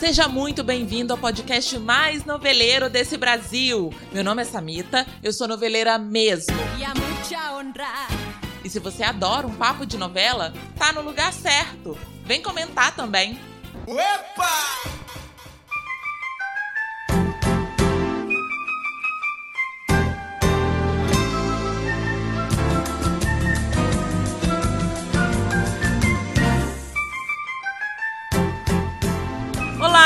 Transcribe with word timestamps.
Seja 0.00 0.26
muito 0.26 0.64
bem-vindo 0.64 1.12
ao 1.12 1.18
podcast 1.18 1.78
mais 1.78 2.24
noveleiro 2.24 2.88
desse 2.88 3.18
Brasil. 3.18 3.92
Meu 4.10 4.24
nome 4.24 4.40
é 4.40 4.46
Samita, 4.46 5.06
eu 5.22 5.30
sou 5.30 5.46
noveleira 5.46 5.98
mesmo. 5.98 6.56
E 8.64 8.70
se 8.70 8.78
você 8.78 9.02
adora 9.02 9.46
um 9.46 9.54
papo 9.54 9.84
de 9.84 9.98
novela, 9.98 10.54
tá 10.78 10.90
no 10.90 11.02
lugar 11.02 11.34
certo. 11.34 11.98
Vem 12.24 12.40
comentar 12.40 12.96
também. 12.96 13.38
Opa! 13.86 14.99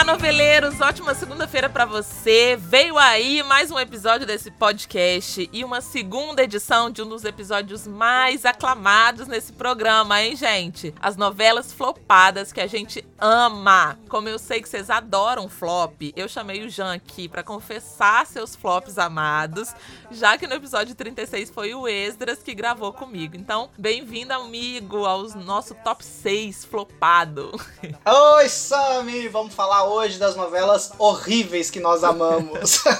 Noveleiros, 0.04 0.82
ótima 0.82 1.14
segunda-feira 1.14 1.66
para 1.66 1.86
você. 1.86 2.58
Veio 2.60 2.98
aí 2.98 3.42
mais 3.42 3.70
um 3.70 3.78
episódio 3.78 4.26
desse 4.26 4.50
podcast 4.50 5.48
e 5.50 5.64
uma 5.64 5.80
segunda 5.80 6.42
edição 6.42 6.90
de 6.90 7.00
um 7.00 7.08
dos 7.08 7.24
episódios 7.24 7.86
mais 7.86 8.44
aclamados 8.44 9.26
nesse 9.26 9.54
programa, 9.54 10.22
hein, 10.22 10.36
gente? 10.36 10.94
As 11.00 11.16
novelas 11.16 11.72
flopadas 11.72 12.52
que 12.52 12.60
a 12.60 12.66
gente 12.66 13.02
ama. 13.18 13.98
Como 14.06 14.28
eu 14.28 14.38
sei 14.38 14.60
que 14.60 14.68
vocês 14.68 14.90
adoram 14.90 15.48
flop, 15.48 16.12
eu 16.14 16.28
chamei 16.28 16.62
o 16.62 16.68
Jean 16.68 16.92
aqui 16.92 17.26
para 17.26 17.42
confessar 17.42 18.26
seus 18.26 18.54
flops 18.54 18.98
amados, 18.98 19.74
já 20.10 20.36
que 20.36 20.46
no 20.46 20.54
episódio 20.54 20.94
36 20.94 21.48
foi 21.48 21.74
o 21.74 21.88
Esdras 21.88 22.42
que 22.42 22.54
gravou 22.54 22.92
comigo. 22.92 23.36
Então, 23.36 23.70
bem-vindo, 23.78 24.34
amigo, 24.34 25.06
ao 25.06 25.22
nosso 25.30 25.74
top 25.76 26.04
6 26.04 26.66
flopado. 26.66 27.58
Oi, 28.36 28.48
Sami! 28.50 29.28
Vamos 29.28 29.54
falar 29.54 29.84
hoje 29.84 29.93
das 30.18 30.36
novelas 30.36 30.92
horríveis 30.98 31.70
que 31.70 31.80
nós 31.80 32.02
amamos. 32.04 32.82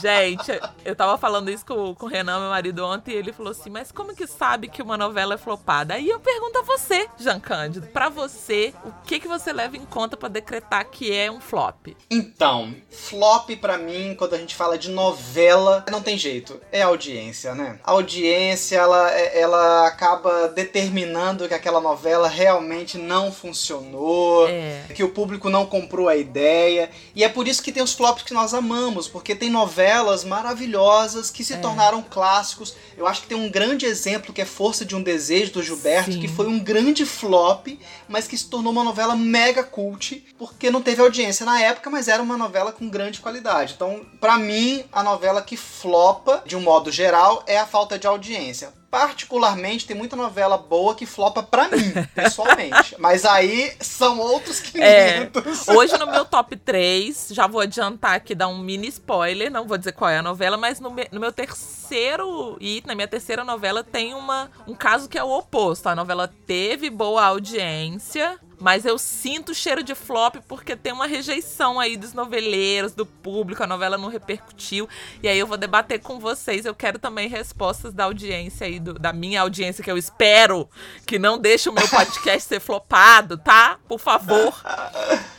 Gente, 0.00 0.60
eu 0.84 0.96
tava 0.96 1.16
falando 1.16 1.50
isso 1.50 1.64
com, 1.64 1.94
com 1.94 2.06
o 2.06 2.08
Renan, 2.08 2.40
meu 2.40 2.50
marido, 2.50 2.84
ontem, 2.84 3.12
e 3.12 3.14
ele 3.14 3.32
falou 3.32 3.52
assim: 3.52 3.70
Mas 3.70 3.92
como 3.92 4.14
que 4.14 4.26
sabe 4.26 4.68
que 4.68 4.82
uma 4.82 4.96
novela 4.96 5.34
é 5.34 5.38
flopada? 5.38 5.94
Aí 5.94 6.08
eu 6.08 6.18
pergunto 6.18 6.58
a 6.58 6.62
você, 6.62 7.08
Jean 7.16 7.40
Cândido, 7.40 7.86
pra 7.88 8.08
você, 8.08 8.74
o 8.84 8.92
que, 9.04 9.20
que 9.20 9.28
você 9.28 9.52
leva 9.52 9.76
em 9.76 9.84
conta 9.84 10.16
para 10.16 10.28
decretar 10.28 10.84
que 10.86 11.12
é 11.12 11.30
um 11.30 11.40
flop? 11.40 11.88
Então, 12.10 12.74
flop 12.90 13.50
para 13.60 13.78
mim, 13.78 14.14
quando 14.16 14.34
a 14.34 14.38
gente 14.38 14.54
fala 14.54 14.76
de 14.76 14.90
novela, 14.90 15.84
não 15.90 16.02
tem 16.02 16.18
jeito, 16.18 16.60
é 16.72 16.82
audiência, 16.82 17.54
né? 17.54 17.78
A 17.84 17.92
audiência, 17.92 18.76
ela, 18.76 19.10
ela 19.10 19.86
acaba 19.86 20.48
determinando 20.48 21.46
que 21.46 21.54
aquela 21.54 21.80
novela 21.80 22.28
realmente 22.28 22.98
não 22.98 23.30
funcionou, 23.30 24.48
é. 24.48 24.84
que 24.94 25.04
o 25.04 25.10
público 25.10 25.48
não 25.48 25.65
comprou 25.66 26.08
a 26.08 26.16
ideia, 26.16 26.90
e 27.14 27.24
é 27.24 27.28
por 27.28 27.46
isso 27.48 27.62
que 27.62 27.72
tem 27.72 27.82
os 27.82 27.92
flops 27.92 28.22
que 28.22 28.34
nós 28.34 28.54
amamos, 28.54 29.08
porque 29.08 29.34
tem 29.34 29.50
novelas 29.50 30.24
maravilhosas 30.24 31.30
que 31.30 31.44
se 31.44 31.54
é. 31.54 31.56
tornaram 31.56 32.02
clássicos. 32.02 32.74
Eu 32.96 33.06
acho 33.06 33.22
que 33.22 33.26
tem 33.28 33.36
um 33.36 33.50
grande 33.50 33.86
exemplo 33.86 34.32
que 34.32 34.40
é 34.40 34.44
Força 34.44 34.84
de 34.84 34.94
um 34.94 35.02
Desejo 35.02 35.52
do 35.52 35.62
Gilberto, 35.62 36.12
Sim. 36.12 36.20
que 36.20 36.28
foi 36.28 36.46
um 36.46 36.58
grande 36.58 37.04
flop, 37.04 37.68
mas 38.08 38.26
que 38.26 38.36
se 38.36 38.48
tornou 38.48 38.72
uma 38.72 38.84
novela 38.84 39.16
mega 39.16 39.62
cult, 39.62 40.24
porque 40.38 40.70
não 40.70 40.82
teve 40.82 41.00
audiência 41.02 41.44
na 41.44 41.60
época, 41.60 41.90
mas 41.90 42.08
era 42.08 42.22
uma 42.22 42.36
novela 42.36 42.72
com 42.72 42.88
grande 42.88 43.20
qualidade. 43.20 43.74
Então, 43.74 44.04
para 44.20 44.38
mim, 44.38 44.84
a 44.92 45.02
novela 45.02 45.42
que 45.42 45.56
flopa, 45.56 46.42
de 46.46 46.56
um 46.56 46.60
modo 46.60 46.90
geral, 46.90 47.42
é 47.46 47.58
a 47.58 47.66
falta 47.66 47.98
de 47.98 48.06
audiência 48.06 48.75
particularmente, 48.90 49.86
tem 49.86 49.96
muita 49.96 50.16
novela 50.16 50.56
boa 50.56 50.94
que 50.94 51.06
flopa 51.06 51.42
pra 51.42 51.68
mim, 51.68 51.92
pessoalmente. 52.14 52.96
Mas 52.98 53.24
aí 53.24 53.76
são 53.80 54.18
outros 54.18 54.60
500. 54.60 55.68
É, 55.68 55.72
hoje 55.72 55.98
no 55.98 56.06
meu 56.06 56.24
top 56.24 56.56
3, 56.56 57.28
já 57.30 57.46
vou 57.46 57.60
adiantar 57.60 58.14
aqui, 58.14 58.34
dar 58.34 58.48
um 58.48 58.58
mini 58.58 58.88
spoiler, 58.88 59.50
não 59.50 59.66
vou 59.66 59.76
dizer 59.76 59.92
qual 59.92 60.10
é 60.10 60.18
a 60.18 60.22
novela, 60.22 60.56
mas 60.56 60.80
no, 60.80 60.90
me, 60.90 61.08
no 61.10 61.20
meu 61.20 61.32
terceiro 61.32 62.56
e 62.60 62.82
na 62.86 62.94
minha 62.94 63.08
terceira 63.08 63.44
novela 63.44 63.84
tem 63.84 64.14
uma, 64.14 64.50
um 64.66 64.74
caso 64.74 65.08
que 65.08 65.18
é 65.18 65.24
o 65.24 65.30
oposto. 65.30 65.88
A 65.88 65.94
novela 65.94 66.32
teve 66.46 66.90
boa 66.90 67.24
audiência, 67.24 68.38
mas 68.58 68.84
eu 68.84 68.98
sinto 68.98 69.52
o 69.52 69.54
cheiro 69.54 69.82
de 69.82 69.94
flop 69.94 70.36
porque 70.48 70.74
tem 70.74 70.92
uma 70.92 71.06
rejeição 71.06 71.78
aí 71.78 71.96
dos 71.96 72.12
noveleiros, 72.12 72.92
do 72.92 73.04
público, 73.04 73.62
a 73.62 73.66
novela 73.66 73.98
não 73.98 74.08
repercutiu. 74.08 74.88
E 75.22 75.28
aí 75.28 75.38
eu 75.38 75.46
vou 75.46 75.56
debater 75.56 76.00
com 76.00 76.18
vocês. 76.18 76.64
Eu 76.64 76.74
quero 76.74 76.98
também 76.98 77.28
respostas 77.28 77.92
da 77.92 78.04
audiência 78.04 78.66
aí, 78.66 78.78
do, 78.78 78.94
da 78.94 79.12
minha 79.12 79.42
audiência, 79.42 79.84
que 79.84 79.90
eu 79.90 79.98
espero 79.98 80.68
que 81.06 81.18
não 81.18 81.38
deixe 81.38 81.68
o 81.68 81.72
meu 81.72 81.86
podcast 81.88 82.48
ser 82.48 82.60
flopado, 82.60 83.36
tá? 83.36 83.78
Por 83.86 83.98
favor. 83.98 84.54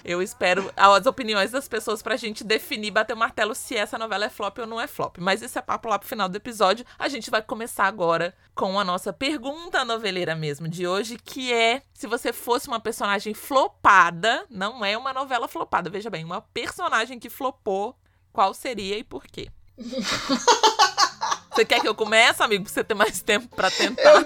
Eu 0.03 0.22
espero 0.22 0.72
as 0.78 1.05
opiniões 1.05 1.51
das 1.51 1.67
pessoas 1.67 2.01
pra 2.01 2.16
gente 2.16 2.44
definir, 2.44 2.91
bater 2.91 3.13
o 3.13 3.17
martelo 3.17 3.53
se 3.53 3.75
essa 3.75 3.97
novela 3.97 4.25
é 4.25 4.29
flop 4.29 4.59
ou 4.59 4.66
não 4.66 4.79
é 4.79 4.88
flop. 4.88 5.17
Mas 5.19 5.41
esse 5.41 5.57
é 5.57 5.61
papo 5.61 5.89
lá 5.89 5.99
pro 5.99 6.07
final 6.07 6.29
do 6.29 6.38
episódio. 6.38 6.85
A 6.97 7.09
gente 7.09 7.29
vai 7.29 7.41
começar 7.41 7.85
agora 7.85 8.34
com 8.55 8.79
a 8.79 8.84
nossa 8.84 9.11
pergunta 9.11 9.84
noveleira 9.84 10.34
mesmo 10.34 10.67
de 10.67 10.88
hoje, 10.88 11.17
que 11.23 11.53
é 11.53 11.81
se 11.94 12.07
você 12.07 12.31
fosse 12.31 12.67
uma 12.67 12.79
personagem 13.07 13.34
flopada, 13.34 14.45
não 14.50 14.84
é 14.84 14.97
uma 14.97 15.13
novela 15.13 15.47
flopada, 15.47 15.90
veja 15.90 16.09
bem, 16.09 16.25
uma 16.25 16.41
personagem 16.41 17.18
que 17.18 17.29
flopou, 17.29 17.97
qual 18.34 18.53
seria 18.53 18.97
e 18.97 19.03
por 19.03 19.25
quê? 19.25 19.50
Você 21.53 21.66
quer 21.66 21.79
que 21.79 21.88
eu 21.88 21.96
comece, 21.96 22.44
amigo, 22.44 22.66
pra 22.66 22.72
você 22.72 22.84
ter 22.84 22.94
mais 22.94 23.19
tempo 23.19 23.47
para 23.56 23.72
tentar? 23.72 24.25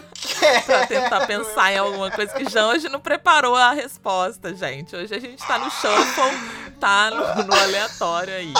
para 0.65 0.85
tentar 0.85 1.25
pensar 1.25 1.71
em 1.71 1.77
alguma 1.77 2.11
coisa 2.11 2.33
que 2.33 2.49
já 2.49 2.67
hoje 2.67 2.89
não 2.89 2.99
preparou 2.99 3.55
a 3.55 3.71
resposta, 3.71 4.53
gente. 4.53 4.93
Hoje 4.93 5.15
a 5.15 5.19
gente 5.19 5.37
tá 5.47 5.57
no 5.57 5.71
shuffle, 5.71 6.75
tá 6.77 7.09
no, 7.09 7.43
no 7.45 7.53
aleatório 7.53 8.33
aí. 8.33 8.53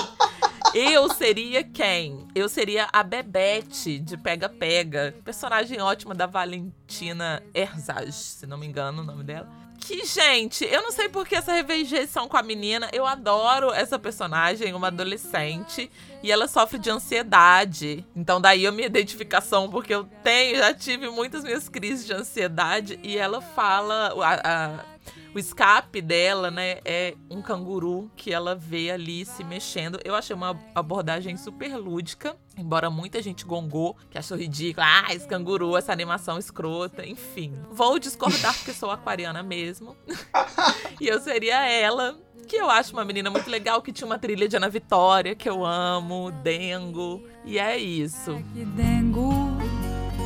Eu 0.74 1.14
seria 1.14 1.66
quem? 1.66 2.26
Eu 2.34 2.48
seria 2.48 2.88
a 2.94 3.04
Bebete 3.04 4.00
de 4.00 4.16
Pega 4.16 4.48
Pega, 4.48 5.14
personagem 5.26 5.81
ótima 5.81 6.16
da 6.16 6.26
Valentina 6.26 7.44
Erzage, 7.54 8.14
se 8.14 8.48
não 8.48 8.58
me 8.58 8.68
engano 8.68 9.02
o 9.02 9.06
nome 9.06 9.26
dela. 9.26 9.61
Que, 9.81 10.06
gente, 10.06 10.64
eu 10.64 10.84
não 10.84 10.92
sei 10.92 11.09
por 11.09 11.28
que 11.28 11.36
essa 11.36 11.53
rejeição 11.53 12.28
com 12.28 12.38
a 12.38 12.44
menina. 12.44 12.88
Eu 12.94 13.06
adoro 13.06 13.74
essa 13.74 13.97
personagem, 13.97 14.74
uma 14.74 14.88
adolescente, 14.88 15.92
e 16.22 16.31
ela 16.31 16.47
sofre 16.47 16.78
de 16.78 16.90
ansiedade. 16.90 18.06
Então, 18.16 18.40
daí 18.40 18.66
a 18.68 18.72
minha 18.72 18.86
identificação, 18.86 19.69
porque 19.69 19.94
eu 19.94 20.06
tenho, 20.24 20.58
já 20.58 20.74
tive 20.74 21.09
muitas 21.09 21.44
minhas 21.44 21.68
crises 21.68 22.06
de 22.06 22.14
ansiedade, 22.14 23.00
e 23.03 23.18
ela 23.18 23.42
fala. 23.42 24.14
A, 24.24 24.34
a, 24.50 24.91
o 25.34 25.39
escape 25.39 26.01
dela, 26.01 26.51
né, 26.51 26.79
é 26.84 27.16
um 27.29 27.41
canguru 27.41 28.12
que 28.16 28.34
ela 28.34 28.53
vê 28.56 28.91
ali 28.91 29.25
se 29.25 29.44
mexendo. 29.44 30.00
Eu 30.03 30.13
achei 30.13 30.35
uma 30.35 30.59
abordagem 30.75 31.38
super 31.38 31.78
lúdica, 31.78 32.35
embora 32.57 32.89
muita 32.89 33.22
gente 33.22 33.45
gongou, 33.45 33.95
que 34.09 34.17
achou 34.17 34.38
ridículo. 34.38 34.85
Ah, 34.85 35.13
esse 35.13 35.28
canguru, 35.28 35.78
essa 35.78 35.91
animação 35.91 36.38
escrota, 36.38 37.06
enfim. 37.06 37.53
Vou 37.72 37.97
discordar 37.97 38.53
porque 38.56 38.73
sou 38.73 38.91
aquariana 38.91 39.41
mesmo. 39.41 39.95
e 41.00 41.07
eu 41.07 41.19
seria 41.22 41.66
ela 41.68 42.18
que 42.47 42.57
eu 42.57 42.69
acho 42.69 42.91
uma 42.91 43.06
menina 43.06 43.29
muito 43.29 43.50
legal, 43.50 43.81
que 43.81 43.94
tinha 43.94 44.06
uma 44.06 44.19
trilha 44.19 44.45
de 44.45 44.57
Ana 44.57 44.68
Vitória, 44.68 45.33
que 45.33 45.50
eu 45.50 45.66
amo, 45.66 46.31
Dengo. 46.44 47.23
E 47.45 47.57
é 47.57 47.78
isso. 47.78 48.35
Que 48.53 48.66
Dengo, 48.66 49.31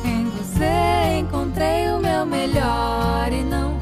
em 0.04 0.24
você 0.30 1.20
encontrei 1.20 1.88
o 1.90 2.00
meu 2.00 2.26
melhor 2.26 3.32
e 3.32 3.44
não 3.44 3.75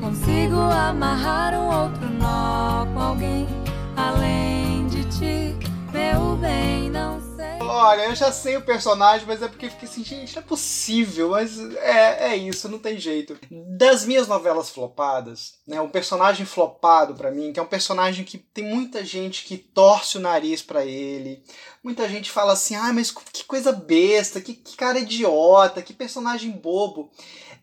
consigo 0.00 0.56
amarrar 0.56 1.52
um 1.54 1.82
outro 1.82 2.08
nó 2.08 2.86
com 2.86 2.98
alguém 2.98 3.46
além 3.94 4.86
de 4.88 5.04
ti, 5.04 5.54
meu 5.92 6.36
bem, 6.36 6.88
não 6.88 7.20
sei. 7.36 7.60
Olha, 7.60 8.06
eu 8.06 8.14
já 8.14 8.32
sei 8.32 8.56
o 8.56 8.62
personagem, 8.62 9.26
mas 9.26 9.42
é 9.42 9.48
porque 9.48 9.68
fiquei 9.68 9.86
assim, 9.86 10.02
gente, 10.02 10.34
não 10.34 10.42
é 10.42 10.44
possível, 10.44 11.30
mas 11.30 11.58
é, 11.76 12.30
é 12.30 12.36
isso, 12.36 12.68
não 12.68 12.78
tem 12.78 12.98
jeito. 12.98 13.38
Das 13.50 14.06
minhas 14.06 14.26
novelas 14.26 14.70
flopadas, 14.70 15.54
né, 15.66 15.78
um 15.82 15.88
personagem 15.88 16.46
flopado 16.46 17.14
para 17.14 17.30
mim, 17.30 17.52
que 17.52 17.60
é 17.60 17.62
um 17.62 17.66
personagem 17.66 18.24
que 18.24 18.38
tem 18.38 18.64
muita 18.64 19.04
gente 19.04 19.44
que 19.44 19.58
torce 19.58 20.16
o 20.16 20.20
nariz 20.20 20.62
para 20.62 20.84
ele, 20.84 21.42
muita 21.84 22.08
gente 22.08 22.30
fala 22.30 22.54
assim, 22.54 22.74
ah, 22.74 22.92
mas 22.92 23.10
que 23.10 23.44
coisa 23.44 23.70
besta, 23.70 24.40
que, 24.40 24.54
que 24.54 24.76
cara 24.76 24.98
idiota, 24.98 25.82
que 25.82 25.92
personagem 25.92 26.50
bobo 26.50 27.10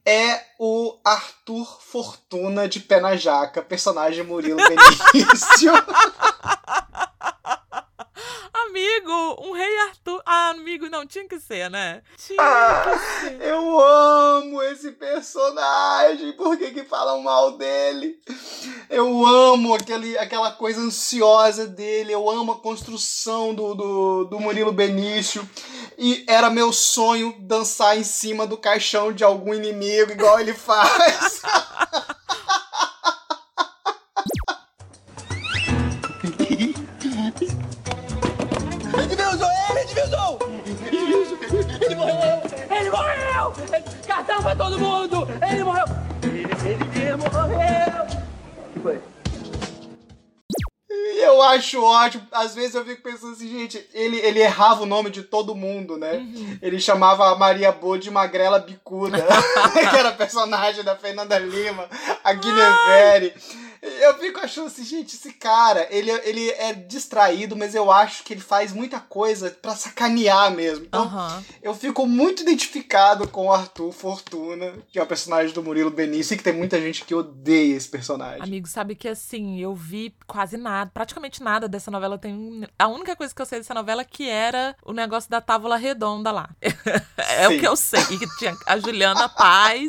é 0.08 0.42
o 0.58 0.98
Arthur 1.04 1.82
Fortuna 1.82 2.66
de 2.66 2.80
Pé 2.80 3.02
na 3.02 3.18
Jaca, 3.18 3.62
personagem 3.62 4.24
Murilo 4.24 4.56
Benício. 4.56 5.74
amigo, 8.78 9.42
um 9.42 9.52
rei 9.54 9.78
Arthur. 9.90 10.22
Ah, 10.24 10.50
amigo, 10.50 10.88
não, 10.90 11.06
tinha 11.06 11.28
que 11.28 11.40
ser, 11.40 11.70
né? 11.70 12.02
Tinha 12.18 12.38
ah, 12.40 12.84
que 12.92 13.30
ser. 13.30 13.42
Eu 13.42 13.80
amo 13.80 14.62
esse 14.62 14.92
personagem. 14.92 16.34
Por 16.34 16.58
que, 16.58 16.72
que 16.72 16.84
falam 16.84 17.22
mal 17.24 17.58
dele? 17.58 18.20
Eu 18.90 19.26
amo 19.26 19.74
aquele, 19.74 20.18
aquela 20.18 20.52
coisa 20.52 20.80
ansiosa 20.80 21.66
dele. 21.66 22.14
Eu 22.14 22.30
amo 22.30 22.52
a 22.52 22.60
construção 22.60 23.54
do, 23.54 23.74
do, 23.74 24.24
do 24.26 24.40
Murilo 24.40 24.72
Benício. 24.72 25.48
E 25.98 26.24
era 26.28 26.50
meu 26.50 26.72
sonho 26.72 27.36
dançar 27.40 27.98
em 27.98 28.04
cima 28.04 28.46
do 28.46 28.58
caixão 28.58 29.12
de 29.12 29.24
algum 29.24 29.54
inimigo, 29.54 30.12
igual 30.12 30.40
ele 30.40 30.54
faz. 30.54 31.42
Cartão 44.38 44.44
pra 44.44 44.56
todo 44.56 44.80
mundo! 44.80 45.28
Ele 45.50 45.64
morreu! 45.64 45.86
Ele, 46.24 47.00
ele 47.00 47.16
morreu! 47.16 48.06
que 48.74 48.80
foi? 48.80 49.02
Eu 51.20 51.42
acho 51.42 51.82
ótimo. 51.82 52.28
Às 52.32 52.54
vezes 52.54 52.76
eu 52.76 52.86
fico 52.86 53.02
pensando 53.02 53.34
assim, 53.34 53.50
gente, 53.50 53.84
ele, 53.94 54.18
ele 54.18 54.40
errava 54.40 54.84
o 54.84 54.86
nome 54.86 55.10
de 55.10 55.24
todo 55.24 55.56
mundo, 55.56 55.98
né? 55.98 56.14
Uhum. 56.14 56.60
Ele 56.62 56.80
chamava 56.80 57.30
a 57.30 57.36
Maria 57.36 57.72
Boa 57.72 57.98
de 57.98 58.12
Magrela 58.12 58.60
Bicuda, 58.60 59.18
que 59.74 59.96
era 59.96 60.12
personagem 60.12 60.84
da 60.84 60.96
Fernanda 60.96 61.38
Lima, 61.40 61.88
a 62.24 62.34
Guinevere. 62.34 63.34
Eu 63.82 64.18
fico 64.18 64.40
achando 64.40 64.68
assim, 64.68 64.84
gente, 64.84 65.16
esse 65.16 65.34
cara, 65.34 65.88
ele, 65.90 66.12
ele 66.24 66.50
é 66.52 66.74
distraído, 66.74 67.56
mas 67.56 67.76
eu 67.76 67.92
acho 67.92 68.24
que 68.24 68.34
ele 68.34 68.42
faz 68.42 68.72
muita 68.72 69.00
coisa 69.00 69.52
para 69.62 69.76
sacanear 69.76 70.52
mesmo. 70.52 70.86
Então, 70.86 71.06
uhum. 71.06 71.44
eu 71.62 71.74
fico 71.74 72.06
muito 72.06 72.42
identificado 72.42 73.28
com 73.28 73.48
o 73.48 73.54
Arthur 73.54 73.92
Fortuna, 73.92 74.74
que 74.92 75.00
é 75.00 75.04
o 75.04 75.08
personagem 75.08 75.54
do 75.54 75.64
Murilo 75.64 75.92
Benício, 75.92 76.34
e 76.34 76.38
que 76.38 76.44
tem 76.44 76.54
muita 76.54 76.80
gente 76.82 77.04
que 77.06 77.14
odeia 77.14 77.76
esse 77.76 77.88
personagem. 77.88 78.42
Amigo, 78.42 78.68
sabe 78.68 78.96
que 78.96 79.08
assim, 79.08 79.60
eu 79.60 79.74
vi 79.76 80.14
quase 80.26 80.58
nada, 80.58 80.90
praticamente 80.94 81.42
nada 81.44 81.68
dessa 81.68 81.92
novela. 81.92 82.18
Tem 82.18 82.68
A 82.78 82.88
única 82.88 83.16
coisa 83.16 83.34
que 83.34 83.42
eu 83.42 83.46
sei 83.46 83.60
dessa 83.60 83.74
novela 83.74 84.02
é 84.02 84.06
que 84.06 84.30
era 84.30 84.76
o 84.84 84.94
negócio 84.94 85.30
da 85.30 85.42
tábua 85.42 85.78
redonda 85.78 86.32
lá. 86.32 86.50
é 87.18 87.48
Sim. 87.48 87.56
o 87.56 87.60
que 87.60 87.68
eu 87.68 87.76
sei. 87.76 88.02
E 88.12 88.20
que 88.20 88.38
tinha 88.38 88.56
a 88.66 88.78
Juliana 88.80 89.30
Paz 89.30 89.88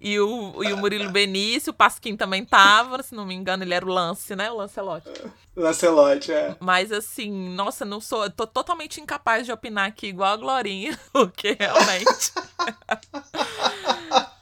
e 0.00 0.18
o, 0.20 0.62
e 0.62 0.72
o 0.72 0.76
Murilo 0.76 1.10
Benício, 1.10 1.70
o 1.70 1.74
Pasquim 1.74 2.16
também 2.16 2.44
tava, 2.44 3.02
se 3.02 3.14
não 3.14 3.26
me 3.26 3.34
engano, 3.34 3.64
ele 3.64 3.74
era 3.74 3.84
o 3.84 3.88
Lance, 3.88 4.36
né? 4.36 4.50
O 4.50 4.56
Lancelote. 4.56 5.10
Lancelote, 5.56 6.32
é. 6.32 6.56
Mas 6.60 6.92
assim, 6.92 7.30
nossa, 7.50 7.84
não 7.84 8.00
sou. 8.00 8.30
Tô 8.30 8.46
totalmente 8.46 9.00
incapaz 9.00 9.44
de 9.44 9.52
opinar 9.52 9.88
aqui 9.88 10.06
igual 10.06 10.32
a 10.32 10.36
Glorinha, 10.36 10.98
porque 11.12 11.56
realmente. 11.58 12.32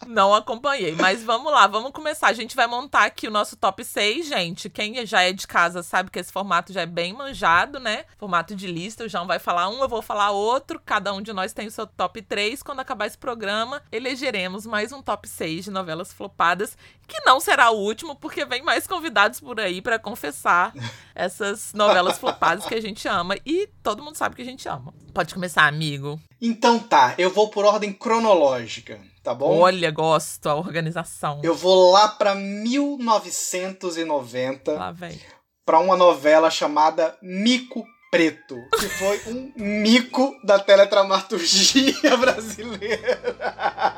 Não 0.07 0.33
acompanhei, 0.33 0.95
mas 0.95 1.23
vamos 1.23 1.53
lá, 1.53 1.67
vamos 1.67 1.91
começar. 1.91 2.29
A 2.29 2.33
gente 2.33 2.55
vai 2.55 2.67
montar 2.67 3.05
aqui 3.05 3.27
o 3.27 3.31
nosso 3.31 3.57
top 3.57 3.85
6, 3.85 4.29
gente. 4.29 4.71
Quem 4.71 5.05
já 5.05 5.23
é 5.23 5.33
de 5.33 5.47
casa 5.47 5.83
sabe 5.83 6.11
que 6.11 6.19
esse 6.19 6.33
formato 6.33 6.73
já 6.73 6.83
é 6.83 6.87
bem 6.87 7.13
manjado, 7.13 7.81
né? 7.81 8.05
Formato 8.17 8.55
de 8.55 8.67
lista, 8.67 9.05
o 9.05 9.09
João 9.09 9.27
vai 9.27 9.41
falar 9.41 9.69
um, 9.69 9.81
eu 9.81 9.89
vou 9.89 10.01
falar 10.01 10.31
outro. 10.31 10.81
Cada 10.85 11.13
um 11.13 11.21
de 11.21 11.33
nós 11.33 11.53
tem 11.53 11.67
o 11.67 11.71
seu 11.71 11.87
top 11.87 12.23
3. 12.23 12.63
Quando 12.63 12.81
acabar 12.81 13.07
esse 13.07 13.19
programa, 13.19 13.83
elegeremos 13.91 14.65
mais 14.65 14.93
um 14.93 15.03
top 15.03 15.29
6 15.29 15.65
de 15.65 15.71
novelas 15.71 16.13
flopadas, 16.13 16.79
que 17.09 17.21
não 17.25 17.41
será 17.41 17.71
o 17.71 17.79
último, 17.79 18.15
porque 18.15 18.45
vem 18.45 18.63
mais 18.63 18.87
convidados 18.87 19.41
por 19.41 19.59
aí 19.59 19.83
para 19.83 19.99
confessar 19.99 20.73
essas 21.15 21.73
novelas 21.73 22.19
flopadas 22.19 22.65
que 22.67 22.75
a 22.75 22.81
gente 22.81 23.09
ama. 23.09 23.37
E 23.45 23.69
todo 23.83 24.03
mundo 24.03 24.17
sabe 24.17 24.37
que 24.37 24.43
a 24.43 24.47
gente 24.47 24.69
ama. 24.69 24.95
Pode 25.13 25.35
começar, 25.35 25.67
amigo. 25.67 26.21
Então 26.41 26.79
tá, 26.79 27.15
eu 27.19 27.31
vou 27.31 27.49
por 27.49 27.65
ordem 27.65 27.93
cronológica 27.93 29.01
tá 29.27 29.35
bom? 29.35 29.59
Olha, 29.59 29.91
gosto, 29.91 30.49
a 30.49 30.55
organização. 30.55 31.41
Eu 31.43 31.53
vou 31.53 31.91
lá 31.91 32.07
pra 32.07 32.37
1990. 32.37 34.73
Lá 34.73 34.93
vem. 34.93 35.21
Pra 35.65 35.81
uma 35.81 35.97
novela 35.97 36.49
chamada 36.49 37.19
Mico 37.21 37.85
Preto, 38.11 38.57
que 38.79 38.89
foi 38.89 39.21
um 39.27 39.53
mico 39.57 40.33
da 40.45 40.59
teletramaturgia 40.59 42.17
brasileira. 42.17 43.37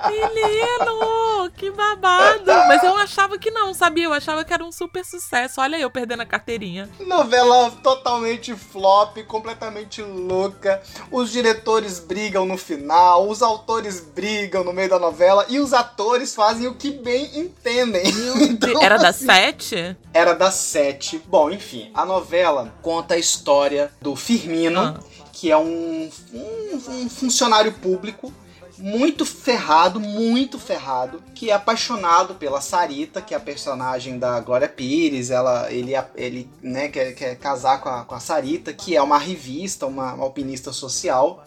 Menino, 0.09 1.51
que 1.55 1.71
babado! 1.71 2.47
Mas 2.67 2.83
eu 2.83 2.97
achava 2.97 3.39
que 3.39 3.51
não, 3.51 3.75
sabia? 3.75 4.05
Eu 4.05 4.13
achava 4.13 4.45
que 4.45 4.53
era 4.53 4.65
um 4.65 4.73
super 4.73 5.05
sucesso. 5.05 5.61
Olha 5.61 5.79
eu 5.79 5.91
perdendo 5.91 6.23
a 6.23 6.27
carteirinha. 6.27 6.89
Novela 7.01 7.71
totalmente 7.83 8.55
flop, 8.55 9.19
completamente 9.27 10.03
louca. 10.03 10.83
Os 11.11 11.31
diretores 11.31 12.01
brigam 12.01 12.47
no 12.47 12.57
final, 12.57 13.29
os 13.29 13.43
autores 13.43 14.01
brigam 14.01 14.65
no 14.65 14.73
meio 14.73 14.89
da 14.89 14.99
novela 14.99 15.45
e 15.49 15.61
os 15.61 15.75
atores 15.75 16.35
fazem 16.35 16.67
o 16.67 16.75
que 16.75 16.91
bem 16.91 17.39
entendem. 17.39 18.05
Então, 18.59 18.83
era 18.83 18.97
da 18.97 19.09
assim, 19.09 19.27
sete? 19.27 19.97
Era 20.13 20.33
da 20.35 20.51
sete. 20.51 21.19
Bom, 21.27 21.51
enfim, 21.51 21.91
a 21.95 22.05
novela 22.05 22.75
conta 22.83 23.15
a 23.15 23.19
história 23.19 23.91
do 24.01 24.15
Firmino, 24.15 24.81
ah. 24.81 25.01
que 25.33 25.51
é 25.51 25.57
um, 25.57 26.11
um, 26.33 26.77
um 26.89 27.09
funcionário 27.09 27.73
público 27.73 28.33
muito 28.79 29.27
ferrado, 29.27 29.99
muito 29.99 30.59
ferrado, 30.59 31.23
que 31.35 31.51
é 31.51 31.53
apaixonado 31.53 32.35
pela 32.35 32.61
Sarita, 32.61 33.21
que 33.21 33.35
é 33.35 33.37
a 33.37 33.41
personagem 33.41 34.19
da 34.19 34.39
Glória 34.41 34.69
Pires. 34.69 35.31
Ela, 35.31 35.71
ele, 35.73 35.93
ele 36.15 36.49
né, 36.63 36.89
quer, 36.89 37.13
quer 37.13 37.37
casar 37.37 37.81
com 37.81 37.89
a, 37.89 38.05
com 38.05 38.15
a 38.15 38.21
Sarita, 38.21 38.73
que 38.73 38.97
é 38.97 39.03
uma 39.03 39.19
revista, 39.19 39.87
uma, 39.87 40.13
alpinista 40.13 40.73
social. 40.73 41.45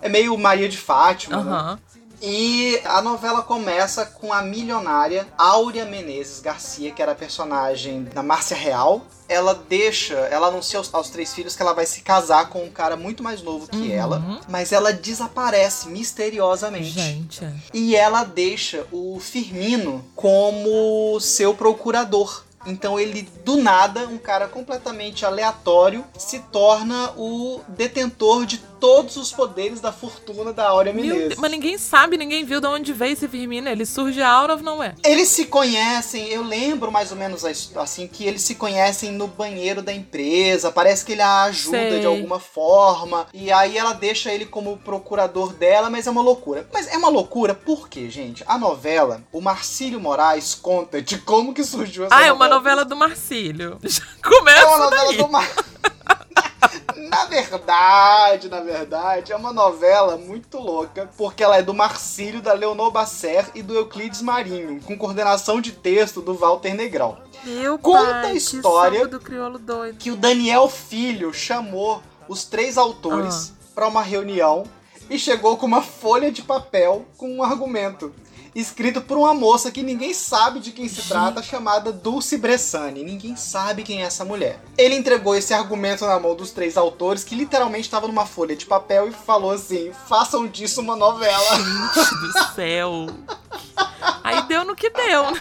É 0.00 0.08
meio 0.08 0.36
Maria 0.38 0.68
de 0.68 0.78
Fátima, 0.78 1.38
uhum. 1.38 1.44
né? 1.44 1.78
E 2.22 2.80
a 2.84 3.02
novela 3.02 3.42
começa 3.42 4.06
com 4.06 4.32
a 4.32 4.42
milionária 4.42 5.26
Áurea 5.36 5.84
Menezes 5.84 6.38
Garcia, 6.40 6.92
que 6.92 7.02
era 7.02 7.12
a 7.12 7.16
personagem 7.16 8.04
da 8.04 8.22
Márcia 8.22 8.56
Real. 8.56 9.04
Ela 9.28 9.54
deixa, 9.54 10.14
ela 10.14 10.46
anuncia 10.46 10.78
aos, 10.78 10.92
aos, 10.94 11.10
três 11.10 11.34
filhos 11.34 11.56
que 11.56 11.62
ela 11.62 11.72
vai 11.72 11.84
se 11.84 12.02
casar 12.02 12.48
com 12.48 12.62
um 12.62 12.70
cara 12.70 12.96
muito 12.96 13.24
mais 13.24 13.42
novo 13.42 13.66
que 13.66 13.76
uhum. 13.76 13.90
ela, 13.90 14.40
mas 14.48 14.70
ela 14.70 14.92
desaparece 14.92 15.88
misteriosamente. 15.88 16.90
Gente. 16.90 17.44
E 17.74 17.96
ela 17.96 18.22
deixa 18.22 18.86
o 18.92 19.18
Firmino 19.18 20.04
como 20.14 21.18
seu 21.18 21.54
procurador. 21.54 22.44
Então 22.66 22.98
ele, 22.98 23.28
do 23.44 23.56
nada, 23.56 24.06
um 24.08 24.18
cara 24.18 24.48
completamente 24.48 25.24
aleatório, 25.24 26.04
se 26.16 26.40
torna 26.40 27.12
o 27.16 27.60
detentor 27.68 28.46
de 28.46 28.58
todos 28.82 29.16
os 29.16 29.30
poderes 29.30 29.80
da 29.80 29.92
fortuna 29.92 30.52
da 30.52 30.68
Áurea 30.68 30.92
Menezes. 30.92 31.38
Mas 31.38 31.50
ninguém 31.52 31.78
sabe, 31.78 32.16
ninguém 32.16 32.44
viu 32.44 32.60
de 32.60 32.66
onde 32.66 32.92
veio 32.92 33.12
esse 33.12 33.28
Firmino. 33.28 33.68
Ele 33.68 33.86
surge 33.86 34.20
out 34.20 34.50
of 34.50 34.60
nowhere. 34.64 34.96
Eles 35.04 35.28
se 35.28 35.46
conhecem, 35.46 36.26
eu 36.28 36.42
lembro 36.42 36.90
mais 36.90 37.12
ou 37.12 37.16
menos 37.16 37.44
assim, 37.44 38.08
que 38.08 38.26
eles 38.26 38.42
se 38.42 38.56
conhecem 38.56 39.12
no 39.12 39.28
banheiro 39.28 39.82
da 39.82 39.92
empresa. 39.92 40.72
Parece 40.72 41.04
que 41.04 41.12
ele 41.12 41.22
a 41.22 41.44
ajuda 41.44 41.78
Sei. 41.78 42.00
de 42.00 42.06
alguma 42.06 42.40
forma. 42.40 43.28
E 43.32 43.52
aí 43.52 43.78
ela 43.78 43.92
deixa 43.92 44.32
ele 44.32 44.46
como 44.46 44.76
procurador 44.78 45.52
dela, 45.52 45.88
mas 45.88 46.08
é 46.08 46.10
uma 46.10 46.22
loucura. 46.22 46.68
Mas 46.72 46.88
é 46.88 46.96
uma 46.96 47.08
loucura 47.08 47.54
porque, 47.54 48.10
gente, 48.10 48.42
a 48.48 48.58
novela, 48.58 49.22
o 49.32 49.40
Marcílio 49.40 50.00
Moraes 50.00 50.56
conta 50.56 51.00
de 51.00 51.18
como 51.18 51.54
que 51.54 51.62
surgiu 51.62 52.06
essa 52.06 52.14
ah, 52.14 52.18
novela. 52.18 52.26
Ah, 52.26 52.28
é 52.28 52.32
uma 52.32 52.48
novela 52.54 52.84
do 52.84 52.94
Marcílio. 52.96 53.78
Começa 54.22 54.60
é 54.60 54.66
uma 54.66 54.78
novela 54.78 55.08
daí. 55.08 55.16
do 55.16 55.28
Marcílio. 55.28 55.72
na 57.08 57.24
verdade, 57.26 58.48
na 58.48 58.60
verdade, 58.60 59.32
é 59.32 59.36
uma 59.36 59.52
novela 59.52 60.16
muito 60.16 60.58
louca, 60.58 61.10
porque 61.16 61.42
ela 61.42 61.56
é 61.56 61.62
do 61.62 61.74
Marcílio, 61.74 62.42
da 62.42 62.52
Leonor 62.52 62.90
Basser 62.90 63.46
e 63.54 63.62
do 63.62 63.74
Euclides 63.74 64.22
Marinho, 64.22 64.80
com 64.82 64.96
coordenação 64.96 65.60
de 65.60 65.72
texto 65.72 66.20
do 66.20 66.34
Walter 66.34 66.74
Negrão. 66.74 67.18
Meu 67.44 67.78
Conta 67.78 68.04
pai, 68.04 68.30
a 68.30 68.34
história 68.34 69.08
que, 69.08 69.96
que, 69.98 70.10
o 70.10 70.16
Daniel 70.16 70.68
Filho 70.68 71.32
chamou 71.32 72.02
os 72.28 72.44
três 72.44 72.78
autores 72.78 73.52
ah. 73.52 73.70
para 73.74 73.88
uma 73.88 74.02
reunião 74.02 74.64
e 75.10 75.18
chegou 75.18 75.56
com 75.56 75.66
uma 75.66 75.82
folha 75.82 76.30
de 76.30 76.42
papel 76.42 77.04
com 77.16 77.28
um 77.28 77.42
argumento 77.42 78.14
escrito 78.54 79.00
por 79.00 79.16
uma 79.16 79.32
moça 79.32 79.70
que 79.70 79.82
ninguém 79.82 80.12
sabe 80.12 80.60
de 80.60 80.72
quem 80.72 80.88
se 80.88 81.08
trata, 81.08 81.42
chamada 81.42 81.92
Dulce 81.92 82.36
Bressani. 82.36 83.02
Ninguém 83.02 83.34
sabe 83.36 83.82
quem 83.82 84.02
é 84.02 84.06
essa 84.06 84.24
mulher. 84.24 84.60
Ele 84.76 84.94
entregou 84.94 85.34
esse 85.34 85.54
argumento 85.54 86.04
na 86.04 86.18
mão 86.18 86.34
dos 86.34 86.50
três 86.50 86.76
autores, 86.76 87.24
que 87.24 87.34
literalmente 87.34 87.86
estava 87.86 88.06
numa 88.06 88.26
folha 88.26 88.54
de 88.54 88.66
papel 88.66 89.08
e 89.08 89.12
falou 89.12 89.52
assim: 89.52 89.92
façam 90.08 90.46
disso 90.46 90.80
uma 90.80 90.96
novela. 90.96 91.56
Gente 91.56 92.10
do 92.20 92.32
céu. 92.54 93.06
Aí 94.22 94.42
deu 94.46 94.64
no 94.64 94.76
que 94.76 94.90
deu, 94.90 95.30
né? 95.30 95.40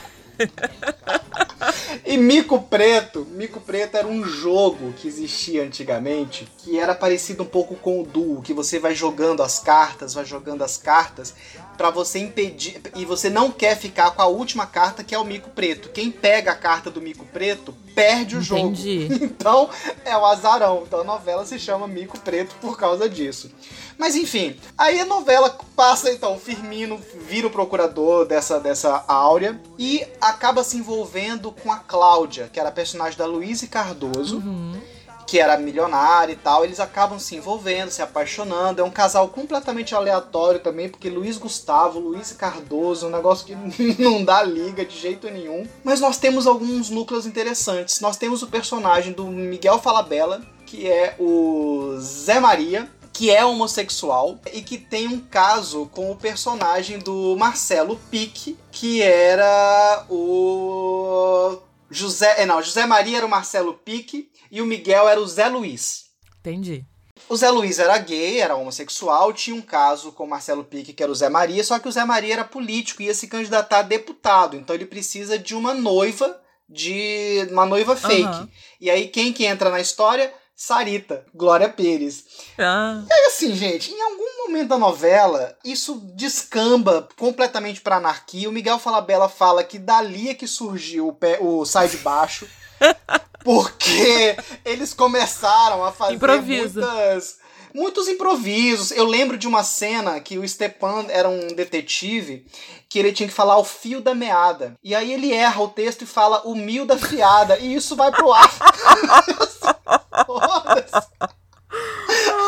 e 2.05 2.17
Mico 2.17 2.61
Preto, 2.63 3.27
Mico 3.31 3.59
Preto 3.59 3.97
era 3.97 4.07
um 4.07 4.23
jogo 4.23 4.93
que 4.93 5.07
existia 5.07 5.63
antigamente, 5.63 6.51
que 6.57 6.79
era 6.79 6.95
parecido 6.95 7.43
um 7.43 7.45
pouco 7.45 7.75
com 7.75 8.01
o 8.01 8.05
Duo, 8.05 8.41
que 8.41 8.53
você 8.53 8.79
vai 8.79 8.95
jogando 8.95 9.43
as 9.43 9.59
cartas, 9.59 10.13
vai 10.13 10.25
jogando 10.25 10.63
as 10.63 10.77
cartas 10.77 11.33
para 11.81 11.89
você 11.89 12.19
impedir 12.19 12.79
e 12.95 13.05
você 13.05 13.27
não 13.27 13.49
quer 13.49 13.75
ficar 13.75 14.11
com 14.11 14.21
a 14.21 14.27
última 14.27 14.67
carta 14.67 15.03
que 15.03 15.15
é 15.15 15.17
o 15.17 15.25
Mico 15.25 15.49
Preto. 15.49 15.89
Quem 15.89 16.11
pega 16.11 16.51
a 16.51 16.55
carta 16.55 16.91
do 16.91 17.01
Mico 17.01 17.25
Preto 17.25 17.73
perde 17.95 18.37
o 18.37 18.39
Entendi. 18.39 19.07
jogo. 19.07 19.25
Então 19.41 19.67
é 20.05 20.15
o 20.15 20.23
azarão. 20.23 20.83
Então 20.85 20.99
a 21.01 21.03
novela 21.03 21.43
se 21.43 21.57
chama 21.57 21.87
Mico 21.87 22.19
Preto 22.19 22.53
por 22.61 22.77
causa 22.77 23.09
disso. 23.09 23.49
Mas 23.97 24.15
enfim, 24.15 24.59
aí 24.77 24.99
a 24.99 25.05
novela 25.05 25.57
passa 25.75 26.11
então, 26.11 26.37
Firmino 26.37 27.01
vira 27.27 27.47
o 27.47 27.51
procurador 27.51 28.27
dessa, 28.27 28.59
dessa 28.59 29.03
Áurea 29.07 29.59
e 29.79 30.05
acaba 30.21 30.63
se 30.63 30.77
envolvendo 30.77 31.51
com 31.51 31.71
a 31.71 31.77
Cláudia, 31.77 32.47
que 32.53 32.59
era 32.59 32.69
a 32.69 32.71
personagem 32.71 33.17
da 33.17 33.25
Luísa 33.25 33.65
Cardoso. 33.65 34.37
Uhum 34.37 34.79
que 35.31 35.39
era 35.39 35.57
milionário 35.57 36.33
e 36.33 36.35
tal, 36.35 36.65
eles 36.65 36.81
acabam 36.81 37.17
se 37.17 37.37
envolvendo, 37.37 37.89
se 37.89 38.01
apaixonando. 38.01 38.81
É 38.81 38.83
um 38.83 38.91
casal 38.91 39.29
completamente 39.29 39.95
aleatório 39.95 40.59
também, 40.59 40.89
porque 40.89 41.09
Luiz 41.09 41.37
Gustavo, 41.37 41.99
Luiz 41.99 42.33
Cardoso, 42.33 43.07
um 43.07 43.11
negócio 43.11 43.45
que 43.45 43.55
não 43.97 44.25
dá 44.25 44.43
liga 44.43 44.83
de 44.83 44.99
jeito 44.99 45.29
nenhum. 45.29 45.65
Mas 45.85 46.01
nós 46.01 46.17
temos 46.17 46.45
alguns 46.45 46.89
núcleos 46.89 47.25
interessantes. 47.25 48.01
Nós 48.01 48.17
temos 48.17 48.43
o 48.43 48.47
personagem 48.47 49.13
do 49.13 49.25
Miguel 49.25 49.79
Falabella, 49.79 50.41
que 50.65 50.85
é 50.85 51.15
o 51.17 51.95
Zé 51.97 52.41
Maria, 52.41 52.91
que 53.13 53.31
é 53.31 53.45
homossexual 53.45 54.37
e 54.51 54.61
que 54.61 54.77
tem 54.77 55.07
um 55.07 55.21
caso 55.21 55.89
com 55.93 56.11
o 56.11 56.15
personagem 56.17 56.99
do 56.99 57.37
Marcelo 57.37 57.97
Pique, 58.11 58.57
que 58.69 59.01
era 59.01 60.05
o 60.09 61.57
José, 61.91 62.35
é, 62.37 62.45
não, 62.45 62.61
José 62.63 62.85
Maria 62.85 63.17
era 63.17 63.25
o 63.25 63.29
Marcelo 63.29 63.73
Pique 63.73 64.30
e 64.51 64.61
o 64.61 64.65
Miguel 64.65 65.07
era 65.07 65.19
o 65.19 65.27
Zé 65.27 65.47
Luiz. 65.47 66.05
Entendi. 66.39 66.85
O 67.29 67.35
Zé 67.37 67.49
Luiz 67.49 67.79
era 67.79 67.97
gay, 67.97 68.39
era 68.39 68.55
homossexual, 68.55 69.31
tinha 69.31 69.55
um 69.55 69.61
caso 69.61 70.11
com 70.11 70.25
o 70.25 70.29
Marcelo 70.29 70.63
Pique, 70.63 70.91
que 70.91 71.01
era 71.01 71.11
o 71.11 71.15
Zé 71.15 71.29
Maria, 71.29 71.63
só 71.63 71.79
que 71.79 71.87
o 71.87 71.91
Zé 71.91 72.03
Maria 72.03 72.33
era 72.33 72.43
político 72.43 73.01
e 73.01 73.05
ia 73.05 73.13
se 73.13 73.27
candidatar 73.27 73.79
a 73.79 73.83
deputado, 73.83 74.57
então 74.57 74.75
ele 74.75 74.85
precisa 74.85 75.39
de 75.39 75.55
uma 75.55 75.73
noiva, 75.73 76.39
de 76.67 77.47
uma 77.51 77.65
noiva 77.65 77.95
fake. 77.95 78.23
Uhum. 78.23 78.47
E 78.79 78.89
aí 78.89 79.07
quem 79.07 79.31
que 79.31 79.45
entra 79.45 79.69
na 79.69 79.79
história? 79.79 80.33
Sarita, 80.55 81.25
Glória 81.33 81.69
Pires. 81.69 82.23
Ah. 82.57 83.03
E 83.09 83.13
aí, 83.13 83.25
assim, 83.27 83.55
gente, 83.55 83.91
em 83.91 83.99
algum 83.99 84.45
momento 84.45 84.67
da 84.67 84.77
novela, 84.77 85.57
isso 85.65 85.95
descamba 86.13 87.09
completamente 87.17 87.81
pra 87.81 87.95
anarquia. 87.95 88.47
O 88.47 88.51
Miguel 88.51 88.77
Falabella 88.77 89.27
fala 89.27 89.63
que 89.63 89.79
dali 89.79 90.29
é 90.29 90.35
que 90.35 90.45
surgiu 90.45 91.07
o, 91.07 91.13
pé, 91.13 91.39
o 91.41 91.65
Sai 91.65 91.87
de 91.87 91.97
Baixo. 91.97 92.47
porque 93.43 94.35
eles 94.63 94.93
começaram 94.93 95.83
a 95.83 95.91
fazer 95.91 96.15
Improvisa. 96.15 96.81
muitas 96.81 97.41
muitos 97.73 98.07
improvisos. 98.07 98.91
Eu 98.91 99.05
lembro 99.05 99.37
de 99.37 99.47
uma 99.47 99.63
cena 99.63 100.19
que 100.19 100.37
o 100.37 100.47
Stepan 100.47 101.05
era 101.09 101.29
um 101.29 101.47
detetive 101.47 102.45
que 102.89 102.99
ele 102.99 103.13
tinha 103.13 103.29
que 103.29 103.33
falar 103.33 103.57
o 103.57 103.63
fio 103.63 104.01
da 104.01 104.13
meada. 104.13 104.75
E 104.83 104.93
aí 104.93 105.13
ele 105.13 105.33
erra 105.33 105.61
o 105.61 105.69
texto 105.69 106.01
e 106.01 106.07
fala 106.07 106.41
o 106.45 106.55
mil 106.55 106.85
da 106.85 106.97
fiada. 106.97 107.57
E 107.57 107.73
isso 107.73 107.95
vai 107.95 108.11
pro 108.11 108.33
ar. 108.33 108.51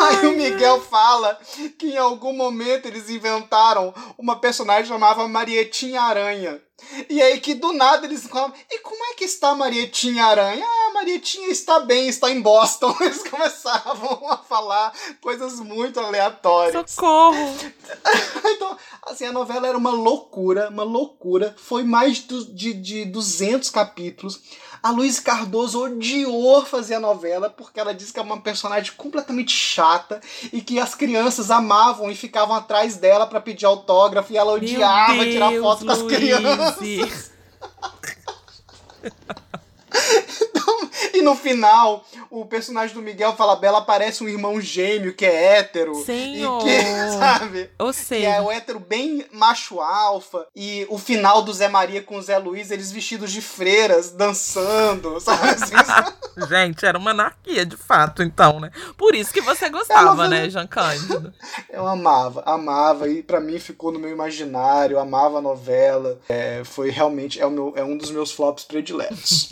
Aí 0.02 0.28
o 0.28 0.36
Miguel 0.36 0.82
fala 0.82 1.40
que 1.80 1.92
em 1.92 1.98
algum 1.98 2.34
momento 2.34 2.86
eles 2.86 3.10
inventaram 3.10 3.94
uma 4.18 4.36
personagem 4.36 4.86
chamada 4.86 5.26
Marietinha 5.28 6.02
Aranha. 6.02 6.62
E 7.10 7.22
aí 7.22 7.40
que 7.40 7.54
do 7.54 7.74
nada 7.74 8.06
eles 8.06 8.28
falam, 8.28 8.54
e 8.70 8.80
como 8.80 9.04
é 9.06 9.14
que 9.16 9.26
está 9.26 9.50
a 9.50 9.56
Marietinha 9.56 10.26
Aranha? 10.26 10.66
Ah, 10.66 10.88
a 10.90 10.94
Marietinha 10.94 11.50
está 11.50 11.80
bem, 11.80 12.08
está 12.08 12.30
em 12.30 12.42
Boston. 12.42 12.96
Eles 13.02 13.24
começavam 13.24 14.30
a 14.30 14.38
falar 14.38 14.94
coisas 15.22 15.60
muito 15.60 16.00
aleatórias. 16.00 16.92
Socorro! 16.92 17.36
então, 18.46 18.78
assim, 19.04 19.26
a 19.26 19.32
novela 19.32 19.68
era 19.68 19.78
uma 19.78 19.92
loucura, 19.92 20.70
uma 20.70 20.84
loucura. 20.84 21.56
Foi 21.58 21.84
mais 21.84 22.18
de, 22.18 22.74
de 22.74 23.06
200 23.06 23.70
capítulos. 23.70 24.42
A 24.84 24.92
Luiz 24.92 25.18
Cardoso 25.18 25.82
odiou 25.82 26.66
fazer 26.66 26.96
a 26.96 27.00
novela 27.00 27.50
porque 27.50 27.80
ela 27.80 27.94
disse 27.94 28.12
que 28.12 28.20
é 28.20 28.22
uma 28.22 28.42
personagem 28.42 28.92
completamente 28.98 29.54
chata 29.54 30.20
e 30.52 30.62
que 30.62 30.78
as 30.78 30.94
crianças 30.94 31.50
amavam 31.50 32.12
e 32.12 32.16
ficavam 32.16 32.54
atrás 32.54 32.98
dela 32.98 33.26
para 33.26 33.40
pedir 33.40 33.66
autógrafo 33.66 34.34
e 34.34 34.38
ela 34.38 34.52
odiava 34.52 35.14
Deus, 35.14 35.32
tirar 35.32 35.54
foto 35.62 35.86
com 35.86 35.92
as 35.94 36.02
crianças. 36.04 37.32
então, 40.42 40.83
e 41.14 41.22
no 41.22 41.36
final, 41.36 42.06
o 42.30 42.46
personagem 42.46 42.96
do 42.96 43.02
Miguel 43.02 43.36
Falabella 43.36 43.82
parece 43.82 44.24
um 44.24 44.30
irmão 44.30 44.62
gêmeo 44.62 45.14
que 45.14 45.26
é 45.26 45.58
hétero. 45.58 45.96
Senhor. 46.04 46.62
E 46.62 46.64
que, 46.64 47.12
sabe? 47.18 47.70
Ou 47.80 47.92
seja... 47.92 48.22
Que 48.22 48.26
é 48.26 48.42
o 48.42 48.52
hétero 48.52 48.80
bem 48.80 49.26
macho 49.32 49.80
alfa. 49.80 50.48
E 50.56 50.86
o 50.90 50.98
final 50.98 51.42
do 51.42 51.54
Zé 51.54 51.68
Maria 51.68 52.02
com 52.02 52.18
o 52.18 52.22
Zé 52.22 52.38
Luiz, 52.38 52.72
eles 52.72 52.92
vestidos 52.92 53.32
de 53.32 53.42
freiras, 53.42 54.12
dançando, 54.12 55.20
sabe 55.22 55.50
assim? 55.50 55.74
Gente, 56.50 56.86
era 56.86 56.98
uma 56.98 57.12
anarquia, 57.12 57.66
de 57.66 57.78
fato, 57.78 58.24
então, 58.24 58.60
né? 58.60 58.72
Por 58.98 59.14
isso 59.14 59.32
que 59.32 59.42
você 59.42 59.70
gostava, 59.70 60.28
né, 60.28 60.50
Jean 60.50 60.66
Cândido? 60.66 61.32
Eu 61.70 61.88
amava, 61.88 62.42
amava. 62.46 63.08
E 63.08 63.22
para 63.22 63.40
mim 63.40 63.60
ficou 63.60 63.92
no 63.92 64.00
meu 64.00 64.10
imaginário, 64.10 65.00
amava 65.00 65.38
a 65.38 65.42
novela. 65.42 66.20
É, 66.28 66.64
foi 66.64 66.90
realmente, 66.90 67.40
é, 67.40 67.46
o 67.46 67.52
meu, 67.52 67.74
é 67.76 67.84
um 67.84 67.96
dos 67.96 68.10
meus 68.10 68.32
flops 68.32 68.64
prediletos. 68.64 69.50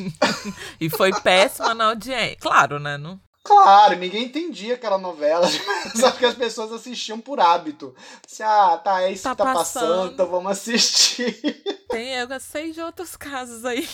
e 0.80 0.90
foi 0.90 1.12
péssima 1.44 1.74
na 1.74 1.86
audiência. 1.86 2.38
Claro, 2.40 2.80
né? 2.80 2.98
Não... 2.98 3.20
Claro, 3.44 3.96
ninguém 3.98 4.26
entendia 4.26 4.76
aquela 4.76 5.00
novela, 5.00 5.48
só 5.96 6.12
que 6.12 6.24
as 6.24 6.36
pessoas 6.36 6.72
assistiam 6.72 7.20
por 7.20 7.40
hábito. 7.40 7.96
Se, 8.28 8.44
ah, 8.44 8.80
tá, 8.84 9.02
é 9.02 9.12
isso 9.12 9.24
tá 9.24 9.32
que 9.32 9.38
tá 9.38 9.54
passando. 9.54 9.88
passando, 9.88 10.14
então 10.14 10.28
vamos 10.28 10.52
assistir. 10.52 11.42
Tem, 11.90 12.14
eu 12.14 12.40
sei 12.40 12.72
de 12.72 12.82
outros 12.82 13.16
casos 13.16 13.66
aí. 13.66 13.88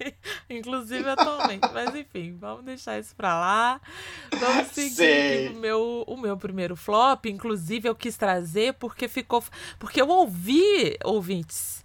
Inclusive 0.48 1.08
atualmente. 1.08 1.68
Mas 1.72 1.94
enfim, 1.94 2.36
vamos 2.38 2.64
deixar 2.64 2.98
isso 2.98 3.14
pra 3.14 3.38
lá. 3.38 3.80
Vamos 4.30 4.68
seguir 4.68 5.52
o 5.52 5.56
meu, 5.56 6.04
o 6.06 6.16
meu 6.16 6.36
primeiro 6.36 6.76
flop. 6.76 7.26
Inclusive, 7.26 7.88
eu 7.88 7.94
quis 7.94 8.16
trazer 8.16 8.74
porque 8.74 9.08
ficou. 9.08 9.42
Porque 9.78 10.00
eu 10.00 10.08
ouvi, 10.08 10.98
ouvintes 11.04 11.75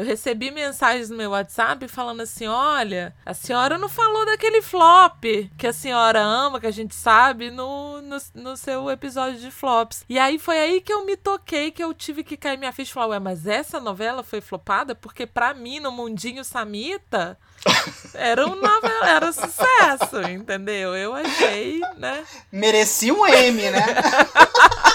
eu 0.00 0.04
recebi 0.06 0.50
mensagens 0.50 1.10
no 1.10 1.16
meu 1.16 1.30
WhatsApp 1.30 1.86
falando 1.86 2.22
assim: 2.22 2.46
olha, 2.46 3.14
a 3.24 3.34
senhora 3.34 3.76
não 3.76 3.88
falou 3.88 4.24
daquele 4.24 4.62
flop 4.62 5.22
que 5.58 5.66
a 5.66 5.72
senhora 5.74 6.20
ama, 6.22 6.58
que 6.58 6.66
a 6.66 6.70
gente 6.70 6.94
sabe, 6.94 7.50
no, 7.50 8.00
no, 8.00 8.16
no 8.34 8.56
seu 8.56 8.90
episódio 8.90 9.38
de 9.38 9.50
flops. 9.50 10.04
E 10.08 10.18
aí 10.18 10.38
foi 10.38 10.58
aí 10.58 10.80
que 10.80 10.92
eu 10.92 11.04
me 11.04 11.18
toquei, 11.18 11.70
que 11.70 11.84
eu 11.84 11.92
tive 11.92 12.24
que 12.24 12.36
cair 12.36 12.56
minha 12.56 12.72
ficha 12.72 12.90
e 12.90 12.94
falar: 12.94 13.08
ué, 13.08 13.18
mas 13.18 13.46
essa 13.46 13.78
novela 13.78 14.22
foi 14.22 14.40
flopada? 14.40 14.94
Porque 14.94 15.26
pra 15.26 15.52
mim, 15.52 15.80
no 15.80 15.92
Mundinho 15.92 16.44
Samita. 16.44 17.38
Era 18.14 18.46
um 18.46 18.54
novela, 18.54 19.08
era 19.08 19.26
um 19.26 19.32
sucesso, 19.32 20.22
entendeu? 20.30 20.96
Eu 20.96 21.14
achei, 21.14 21.78
né? 21.98 22.24
Merecia 22.50 23.12
um 23.12 23.26
M, 23.26 23.70
né? 23.70 23.84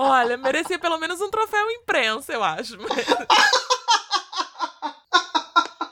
Olha, 0.00 0.36
merecia 0.36 0.78
pelo 0.78 0.96
menos 0.96 1.20
um 1.20 1.28
troféu 1.28 1.68
imprensa, 1.72 2.32
eu 2.32 2.44
acho. 2.44 2.78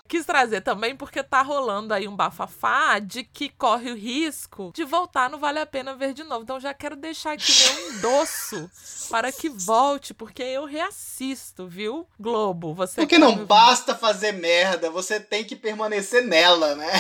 Quis 0.07 0.25
trazer 0.25 0.61
também 0.61 0.95
porque 0.95 1.25
tá 1.25 1.43
rolando 1.43 1.93
aí 1.93 2.07
um 2.07 2.15
bafafá 2.15 3.01
de 3.01 3.25
que 3.25 3.49
corre 3.49 3.91
o 3.91 3.97
risco 3.97 4.71
de 4.73 4.85
voltar 4.85 5.29
no 5.29 5.39
Vale 5.39 5.59
a 5.59 5.67
Pena 5.67 5.97
Ver 5.97 6.13
de 6.13 6.23
novo. 6.23 6.45
Então 6.45 6.61
já 6.61 6.73
quero 6.73 6.95
deixar 6.95 7.33
aqui 7.33 7.51
meu 7.53 7.91
endosso 7.95 8.71
para 9.11 9.33
que 9.33 9.49
volte, 9.49 10.15
porque 10.15 10.45
eu 10.45 10.67
reassisto, 10.67 11.67
viu? 11.67 12.07
Globo, 12.17 12.73
você. 12.75 13.01
Porque 13.01 13.19
não 13.19 13.45
basta 13.45 13.97
fazer 13.97 14.31
merda, 14.31 14.89
você 14.89 15.19
tem 15.19 15.43
que 15.43 15.57
permanecer 15.57 16.23
nela, 16.25 16.77
né? 16.77 16.93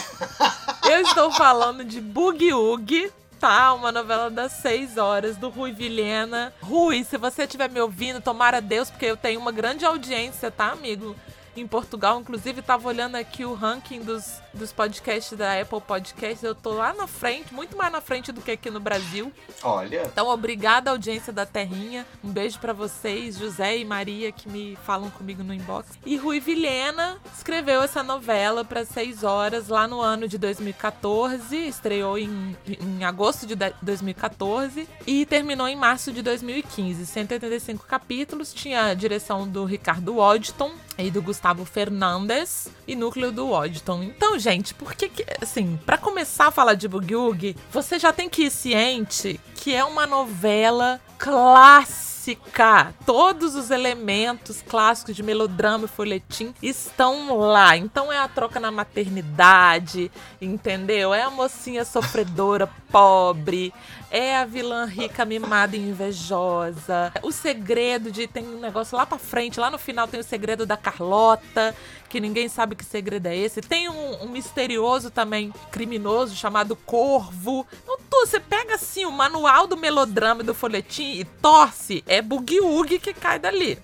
eu 0.90 1.02
estou 1.02 1.30
falando 1.30 1.84
de 1.84 2.00
Boogie 2.00 2.52
Woogie 2.52 3.12
Tá, 3.38 3.75
uma 3.75 3.93
novela 3.93 4.31
das 4.31 4.52
seis 4.52 4.97
horas 4.97 5.37
do 5.37 5.50
Rui 5.50 5.73
Vilhena. 5.73 6.52
Rui, 6.62 7.05
se 7.05 7.19
você 7.19 7.43
estiver 7.43 7.71
me 7.71 7.81
ouvindo, 7.81 8.21
tomara 8.21 8.61
Deus, 8.61 8.90
porque 8.90 9.07
eu 9.07 9.16
tenho 9.16 9.38
uma 9.38 9.52
grande 9.52 9.85
audiência, 9.85 10.50
tá, 10.50 10.71
amigo? 10.71 11.14
em 11.61 11.66
Portugal. 11.66 12.21
Inclusive, 12.21 12.62
tava 12.62 12.88
olhando 12.88 13.16
aqui 13.16 13.45
o 13.45 13.55
ranking 13.55 14.00
dos, 14.00 14.40
dos 14.56 14.72
podcasts 14.72 15.36
da 15.36 15.60
Apple 15.60 15.80
Podcasts. 15.80 16.42
Eu 16.42 16.54
tô 16.54 16.70
lá 16.70 16.92
na 16.92 17.06
frente, 17.06 17.54
muito 17.54 17.76
mais 17.76 17.92
na 17.92 18.00
frente 18.00 18.32
do 18.32 18.40
que 18.40 18.50
aqui 18.50 18.70
no 18.70 18.80
Brasil. 18.80 19.32
Olha. 19.62 20.02
Então, 20.06 20.28
obrigada, 20.28 20.90
audiência 20.90 21.32
da 21.32 21.46
Terrinha. 21.46 22.06
Um 22.25 22.30
beijo 22.30 22.58
para 22.58 22.72
vocês, 22.72 23.38
José 23.38 23.78
e 23.78 23.84
Maria, 23.84 24.32
que 24.32 24.48
me 24.48 24.76
falam 24.84 25.10
comigo 25.10 25.44
no 25.44 25.52
inbox. 25.52 25.98
E 26.04 26.16
Rui 26.16 26.40
Vilhena 26.40 27.18
escreveu 27.34 27.82
essa 27.82 28.02
novela 28.02 28.64
para 28.64 28.84
seis 28.84 29.22
horas 29.22 29.68
lá 29.68 29.86
no 29.86 30.00
ano 30.00 30.26
de 30.26 30.38
2014. 30.38 31.56
Estreou 31.56 32.18
em, 32.18 32.56
em 32.66 33.04
agosto 33.04 33.46
de 33.46 33.54
2014 33.82 34.88
e 35.06 35.26
terminou 35.26 35.68
em 35.68 35.76
março 35.76 36.12
de 36.12 36.22
2015. 36.22 37.06
185 37.06 37.86
capítulos. 37.86 38.52
Tinha 38.52 38.86
a 38.86 38.94
direção 38.94 39.46
do 39.46 39.64
Ricardo 39.64 40.16
Waddington 40.16 40.72
e 40.98 41.10
do 41.10 41.20
Gustavo 41.20 41.64
Fernandes 41.64 42.68
e 42.86 42.94
núcleo 42.94 43.30
do 43.30 43.50
Waddington. 43.50 44.02
Então, 44.02 44.38
gente, 44.38 44.45
por 44.74 44.94
que, 44.94 45.10
assim, 45.42 45.78
para 45.84 45.98
começar 45.98 46.46
a 46.46 46.50
falar 46.50 46.74
de 46.74 46.86
Boogie 46.86 47.56
você 47.72 47.98
já 47.98 48.12
tem 48.12 48.28
que 48.28 48.44
ir 48.44 48.50
ciente 48.50 49.40
que 49.56 49.74
é 49.74 49.84
uma 49.84 50.06
novela 50.06 51.00
clássica. 51.18 52.94
Todos 53.04 53.56
os 53.56 53.70
elementos 53.70 54.62
clássicos 54.62 55.16
de 55.16 55.22
melodrama 55.22 55.86
e 55.86 55.88
folhetim 55.88 56.54
estão 56.62 57.36
lá. 57.36 57.76
Então 57.76 58.12
é 58.12 58.18
a 58.18 58.28
troca 58.28 58.60
na 58.60 58.70
maternidade, 58.70 60.10
entendeu? 60.40 61.12
É 61.12 61.22
a 61.22 61.30
mocinha 61.30 61.84
sofredora, 61.84 62.68
pobre, 62.96 63.74
é 64.10 64.34
a 64.38 64.46
vilã 64.46 64.86
rica, 64.86 65.22
mimada 65.26 65.76
e 65.76 65.80
invejosa. 65.80 67.12
O 67.22 67.30
segredo 67.30 68.10
de. 68.10 68.26
Tem 68.26 68.42
um 68.42 68.58
negócio 68.58 68.96
lá 68.96 69.04
pra 69.04 69.18
frente, 69.18 69.60
lá 69.60 69.70
no 69.70 69.76
final 69.76 70.08
tem 70.08 70.18
o 70.18 70.24
segredo 70.24 70.64
da 70.64 70.78
Carlota, 70.78 71.76
que 72.08 72.18
ninguém 72.18 72.48
sabe 72.48 72.74
que 72.74 72.82
segredo 72.82 73.26
é 73.26 73.36
esse. 73.36 73.60
Tem 73.60 73.90
um, 73.90 74.24
um 74.24 74.28
misterioso 74.30 75.10
também 75.10 75.52
criminoso 75.70 76.34
chamado 76.34 76.74
Corvo. 76.74 77.66
Então, 77.82 77.98
tu, 78.08 78.26
você 78.26 78.40
pega 78.40 78.76
assim 78.76 79.04
o 79.04 79.12
manual 79.12 79.66
do 79.66 79.76
melodrama 79.76 80.42
do 80.42 80.54
folhetim 80.54 81.18
e 81.18 81.24
torce, 81.24 82.02
é 82.06 82.22
boogie 82.22 82.98
que 82.98 83.12
cai 83.12 83.38
dali. 83.38 83.78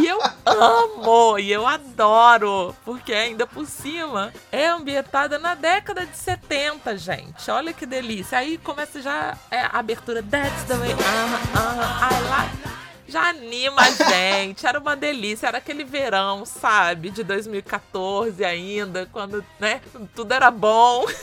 E 0.00 0.06
eu 0.06 0.18
amo, 0.44 1.38
e 1.38 1.52
eu 1.52 1.66
adoro, 1.66 2.74
porque 2.84 3.12
ainda 3.12 3.46
por 3.46 3.66
cima 3.66 4.32
é 4.50 4.66
ambientada 4.68 5.38
na 5.38 5.54
década 5.54 6.06
de 6.06 6.16
70, 6.16 6.96
gente. 6.96 7.50
Olha 7.50 7.72
que 7.72 7.86
delícia. 7.86 8.38
Aí 8.38 8.58
começa 8.58 9.00
já 9.00 9.36
é, 9.50 9.60
a 9.60 9.78
abertura 9.78 10.22
That's 10.22 10.64
the 10.64 10.74
way, 10.74 10.92
uh 10.92 10.96
-huh, 10.96 11.02
uh 11.02 11.78
-huh, 11.78 12.12
I 12.12 12.28
like 12.28 12.68
já 13.08 13.30
anima 13.30 13.82
a 13.82 13.90
gente. 13.90 14.66
Era 14.66 14.78
uma 14.78 14.94
delícia, 14.94 15.48
era 15.48 15.58
aquele 15.58 15.82
verão, 15.82 16.44
sabe, 16.44 17.10
de 17.10 17.24
2014 17.24 18.44
ainda, 18.44 19.08
quando, 19.10 19.44
né, 19.58 19.80
tudo 20.14 20.32
era 20.32 20.50
bom. 20.50 21.06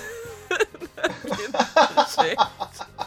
gente. 2.18 3.05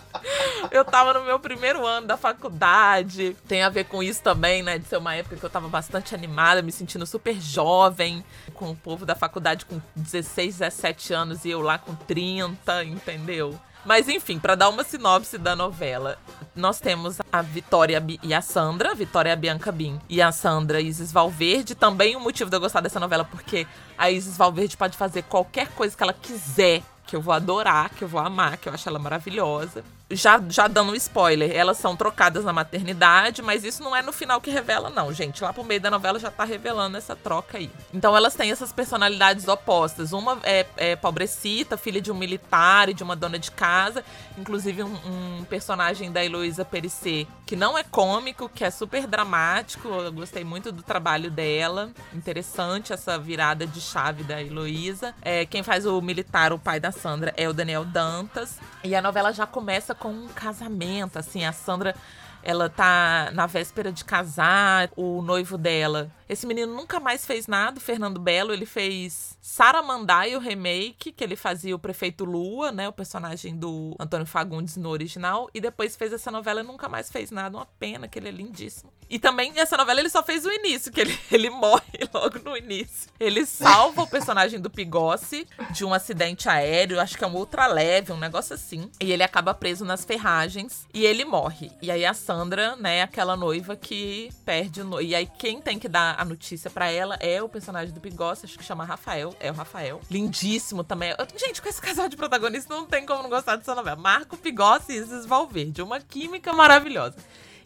Eu 0.70 0.84
tava 0.84 1.14
no 1.14 1.24
meu 1.24 1.38
primeiro 1.38 1.86
ano 1.86 2.06
da 2.06 2.16
faculdade. 2.16 3.36
Tem 3.46 3.62
a 3.62 3.68
ver 3.68 3.84
com 3.84 4.02
isso 4.02 4.22
também, 4.22 4.62
né? 4.62 4.78
De 4.78 4.86
ser 4.86 4.96
uma 4.96 5.14
época 5.14 5.36
que 5.36 5.44
eu 5.44 5.50
tava 5.50 5.68
bastante 5.68 6.14
animada, 6.14 6.62
me 6.62 6.72
sentindo 6.72 7.06
super 7.06 7.40
jovem, 7.40 8.24
com 8.54 8.70
o 8.70 8.76
povo 8.76 9.06
da 9.06 9.14
faculdade 9.14 9.64
com 9.64 9.80
16, 9.96 10.58
17 10.58 11.12
anos 11.12 11.44
e 11.44 11.50
eu 11.50 11.60
lá 11.60 11.78
com 11.78 11.94
30, 11.94 12.84
entendeu? 12.84 13.58
Mas 13.84 14.08
enfim, 14.08 14.38
para 14.38 14.54
dar 14.54 14.68
uma 14.68 14.84
sinopse 14.84 15.38
da 15.38 15.56
novela, 15.56 16.18
nós 16.54 16.80
temos 16.80 17.18
a 17.32 17.40
Vitória 17.40 18.04
e 18.22 18.34
a 18.34 18.42
Sandra, 18.42 18.94
Vitória 18.94 19.34
Bianca 19.36 19.72
Bin 19.72 19.98
e 20.08 20.20
a 20.20 20.32
Sandra 20.32 20.80
Isis 20.80 21.12
Valverde. 21.12 21.74
Também 21.74 22.14
o 22.14 22.18
um 22.18 22.22
motivo 22.22 22.50
de 22.50 22.56
eu 22.56 22.60
gostar 22.60 22.80
dessa 22.80 23.00
novela, 23.00 23.24
porque 23.24 23.66
a 23.96 24.10
Isis 24.10 24.36
Valverde 24.36 24.76
pode 24.76 24.96
fazer 24.96 25.22
qualquer 25.22 25.68
coisa 25.68 25.96
que 25.96 26.02
ela 26.02 26.12
quiser 26.12 26.82
que 27.06 27.16
eu 27.16 27.22
vou 27.22 27.32
adorar, 27.32 27.88
que 27.88 28.04
eu 28.04 28.08
vou 28.08 28.20
amar, 28.20 28.58
que 28.58 28.68
eu 28.68 28.74
acho 28.74 28.86
ela 28.86 28.98
maravilhosa. 28.98 29.82
Já, 30.10 30.42
já 30.48 30.66
dando 30.66 30.92
um 30.92 30.94
spoiler, 30.94 31.54
elas 31.54 31.76
são 31.76 31.94
trocadas 31.94 32.42
na 32.42 32.52
maternidade, 32.52 33.42
mas 33.42 33.62
isso 33.62 33.82
não 33.82 33.94
é 33.94 34.00
no 34.00 34.10
final 34.10 34.40
que 34.40 34.50
revela, 34.50 34.88
não, 34.88 35.12
gente. 35.12 35.42
Lá 35.42 35.52
pro 35.52 35.62
meio 35.62 35.80
da 35.80 35.90
novela 35.90 36.18
já 36.18 36.30
tá 36.30 36.44
revelando 36.44 36.96
essa 36.96 37.14
troca 37.14 37.58
aí. 37.58 37.70
Então 37.92 38.16
elas 38.16 38.34
têm 38.34 38.50
essas 38.50 38.72
personalidades 38.72 39.46
opostas. 39.46 40.12
Uma 40.12 40.38
é, 40.44 40.64
é 40.78 40.96
pobrecita, 40.96 41.76
filha 41.76 42.00
de 42.00 42.10
um 42.10 42.14
militar 42.14 42.88
e 42.88 42.94
de 42.94 43.02
uma 43.02 43.14
dona 43.14 43.38
de 43.38 43.50
casa. 43.50 44.02
Inclusive 44.38 44.82
um, 44.82 44.94
um 45.40 45.44
personagem 45.44 46.10
da 46.10 46.24
Heloísa 46.24 46.64
Perissé, 46.64 47.26
que 47.44 47.54
não 47.54 47.76
é 47.76 47.84
cômico, 47.84 48.48
que 48.48 48.64
é 48.64 48.70
super 48.70 49.06
dramático. 49.06 49.88
Eu 49.88 50.12
gostei 50.12 50.42
muito 50.42 50.72
do 50.72 50.82
trabalho 50.82 51.30
dela. 51.30 51.90
Interessante 52.14 52.94
essa 52.94 53.18
virada 53.18 53.66
de 53.66 53.80
chave 53.80 54.24
da 54.24 54.42
Heloísa. 54.42 55.14
É, 55.20 55.44
quem 55.44 55.62
faz 55.62 55.84
o 55.84 56.00
militar, 56.00 56.50
o 56.50 56.58
pai 56.58 56.80
da 56.80 56.92
Sandra, 56.92 57.34
é 57.36 57.46
o 57.46 57.52
Daniel 57.52 57.84
Dantas. 57.84 58.58
E 58.82 58.94
a 58.94 59.02
novela 59.02 59.32
já 59.32 59.46
começa 59.46 59.97
com 59.98 60.10
um 60.10 60.28
casamento, 60.28 61.18
assim, 61.18 61.44
a 61.44 61.52
Sandra 61.52 61.94
ela 62.42 62.70
tá 62.70 63.30
na 63.34 63.46
véspera 63.46 63.92
de 63.92 64.04
casar, 64.04 64.90
o 64.96 65.20
noivo 65.22 65.58
dela. 65.58 66.10
Esse 66.28 66.46
menino 66.46 66.74
nunca 66.74 67.00
mais 67.00 67.26
fez 67.26 67.46
nada, 67.46 67.80
Fernando 67.80 68.20
Belo, 68.20 68.52
ele 68.52 68.66
fez 68.66 69.36
Saramandai, 69.40 70.36
o 70.36 70.38
remake, 70.38 71.12
que 71.12 71.24
ele 71.24 71.36
fazia 71.36 71.74
o 71.74 71.78
prefeito 71.78 72.24
Lua, 72.24 72.70
né, 72.70 72.88
o 72.88 72.92
personagem 72.92 73.56
do 73.56 73.94
Antônio 73.98 74.26
Fagundes 74.26 74.76
no 74.76 74.88
original, 74.88 75.50
e 75.52 75.60
depois 75.60 75.96
fez 75.96 76.12
essa 76.12 76.30
novela 76.30 76.60
e 76.60 76.64
nunca 76.64 76.88
mais 76.88 77.10
fez 77.10 77.30
nada, 77.30 77.56
uma 77.56 77.66
pena 77.66 78.08
que 78.08 78.18
ele 78.18 78.28
é 78.28 78.32
lindíssimo. 78.32 78.92
E 79.10 79.18
também 79.18 79.52
essa 79.56 79.76
novela 79.76 80.00
ele 80.00 80.10
só 80.10 80.22
fez 80.22 80.44
o 80.44 80.50
início, 80.50 80.92
que 80.92 81.00
ele, 81.00 81.18
ele 81.30 81.50
morre 81.50 81.82
logo 82.12 82.38
no 82.44 82.56
início. 82.56 83.10
Ele 83.18 83.44
salva 83.46 84.02
o 84.02 84.06
personagem 84.06 84.60
do 84.60 84.70
Pigossi 84.70 85.46
de 85.70 85.84
um 85.84 85.94
acidente 85.94 86.48
aéreo, 86.48 87.00
acho 87.00 87.16
que 87.16 87.24
é 87.24 87.26
um 87.26 87.34
ultra 87.34 87.66
leve, 87.66 88.12
um 88.12 88.18
negócio 88.18 88.54
assim, 88.54 88.90
e 89.00 89.10
ele 89.12 89.22
acaba 89.22 89.54
preso 89.54 89.84
nas 89.84 90.04
ferragens 90.04 90.86
e 90.92 91.04
ele 91.04 91.24
morre. 91.24 91.70
E 91.80 91.90
aí 91.90 92.04
a 92.04 92.14
Sandra, 92.14 92.76
né, 92.76 93.02
aquela 93.02 93.36
noiva 93.36 93.76
que 93.76 94.30
perde 94.44 94.82
o 94.82 94.84
no... 94.84 95.00
E 95.00 95.14
aí 95.14 95.26
quem 95.38 95.60
tem 95.60 95.78
que 95.78 95.88
dar 95.88 96.16
a 96.18 96.24
notícia 96.24 96.70
para 96.70 96.90
ela 96.90 97.16
é 97.20 97.42
o 97.42 97.48
personagem 97.48 97.92
do 97.92 98.00
Bigossi, 98.00 98.46
acho 98.46 98.58
que 98.58 98.64
chama 98.64 98.84
Rafael, 98.84 99.34
é 99.40 99.50
o 99.50 99.54
Rafael. 99.54 100.00
Lindíssimo 100.10 100.84
também. 100.84 101.14
Gente, 101.36 101.62
com 101.62 101.68
esse 101.68 101.80
casal 101.80 102.08
de 102.08 102.16
protagonistas 102.16 102.76
não 102.76 102.86
tem 102.86 103.04
como 103.06 103.22
não 103.22 103.30
gostar 103.30 103.56
dessa 103.56 103.74
novela. 103.74 103.96
Marco 103.96 104.36
Bigossi 104.36 104.92
e 104.92 104.96
Isis 104.96 105.24
Valverde, 105.26 105.82
uma 105.82 106.00
química 106.00 106.52
maravilhosa. 106.52 107.16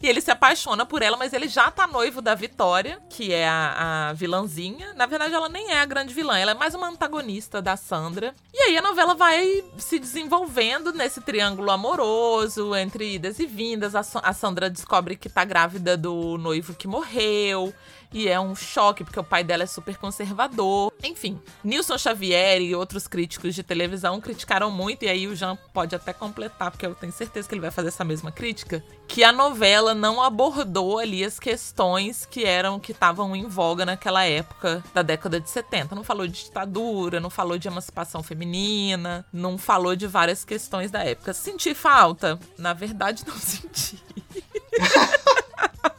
E 0.03 0.07
ele 0.09 0.19
se 0.19 0.29
apaixona 0.29 0.85
por 0.85 1.01
ela, 1.01 1.15
mas 1.15 1.31
ele 1.31 1.47
já 1.47 1.71
tá 1.71 1.87
noivo 1.87 2.21
da 2.21 2.35
Vitória, 2.35 2.99
que 3.09 3.31
é 3.31 3.47
a, 3.47 4.09
a 4.09 4.13
vilãzinha. 4.13 4.93
Na 4.95 5.05
verdade, 5.05 5.33
ela 5.33 5.47
nem 5.47 5.71
é 5.71 5.79
a 5.79 5.85
grande 5.85 6.13
vilã, 6.13 6.37
ela 6.37 6.51
é 6.51 6.53
mais 6.53 6.75
uma 6.75 6.89
antagonista 6.89 7.61
da 7.61 7.77
Sandra. 7.77 8.35
E 8.53 8.63
aí 8.63 8.77
a 8.77 8.81
novela 8.81 9.15
vai 9.15 9.63
se 9.77 9.97
desenvolvendo 9.97 10.91
nesse 10.91 11.21
triângulo 11.21 11.71
amoroso, 11.71 12.75
entre 12.75 13.13
idas 13.13 13.39
e 13.39 13.45
vindas. 13.45 13.95
A, 13.95 14.01
a 14.21 14.33
Sandra 14.33 14.69
descobre 14.69 15.15
que 15.15 15.29
tá 15.29 15.45
grávida 15.45 15.95
do 15.95 16.37
noivo 16.37 16.73
que 16.73 16.85
morreu. 16.85 17.73
E 18.13 18.29
é 18.29 18.39
um 18.39 18.55
choque, 18.55 19.03
porque 19.03 19.19
o 19.19 19.23
pai 19.23 19.43
dela 19.43 19.63
é 19.63 19.65
super 19.65 19.97
conservador. 19.97 20.93
Enfim, 21.03 21.41
Nilson 21.63 21.97
Xavier 21.97 22.61
e 22.61 22.75
outros 22.75 23.07
críticos 23.07 23.55
de 23.55 23.63
televisão 23.63 24.21
criticaram 24.21 24.69
muito, 24.69 25.03
e 25.03 25.09
aí 25.09 25.27
o 25.27 25.35
Jean 25.35 25.57
pode 25.73 25.95
até 25.95 26.13
completar, 26.13 26.69
porque 26.69 26.85
eu 26.85 26.93
tenho 26.93 27.11
certeza 27.11 27.47
que 27.47 27.55
ele 27.55 27.61
vai 27.61 27.71
fazer 27.71 27.87
essa 27.87 28.03
mesma 28.03 28.31
crítica, 28.31 28.83
que 29.07 29.23
a 29.23 29.31
novela 29.31 29.95
não 29.95 30.21
abordou 30.21 30.99
ali 30.99 31.23
as 31.23 31.39
questões 31.39 32.25
que 32.25 32.45
eram, 32.45 32.79
que 32.79 32.91
estavam 32.91 33.35
em 33.35 33.47
voga 33.47 33.85
naquela 33.85 34.23
época 34.23 34.83
da 34.93 35.01
década 35.01 35.39
de 35.39 35.49
70. 35.49 35.95
Não 35.95 36.03
falou 36.03 36.27
de 36.27 36.43
ditadura, 36.43 37.19
não 37.19 37.29
falou 37.29 37.57
de 37.57 37.67
emancipação 37.67 38.21
feminina, 38.21 39.25
não 39.33 39.57
falou 39.57 39.95
de 39.95 40.05
várias 40.05 40.45
questões 40.45 40.91
da 40.91 41.03
época. 41.03 41.33
Senti 41.33 41.73
falta? 41.73 42.39
Na 42.57 42.73
verdade, 42.73 43.23
não 43.27 43.35
senti. 43.35 44.01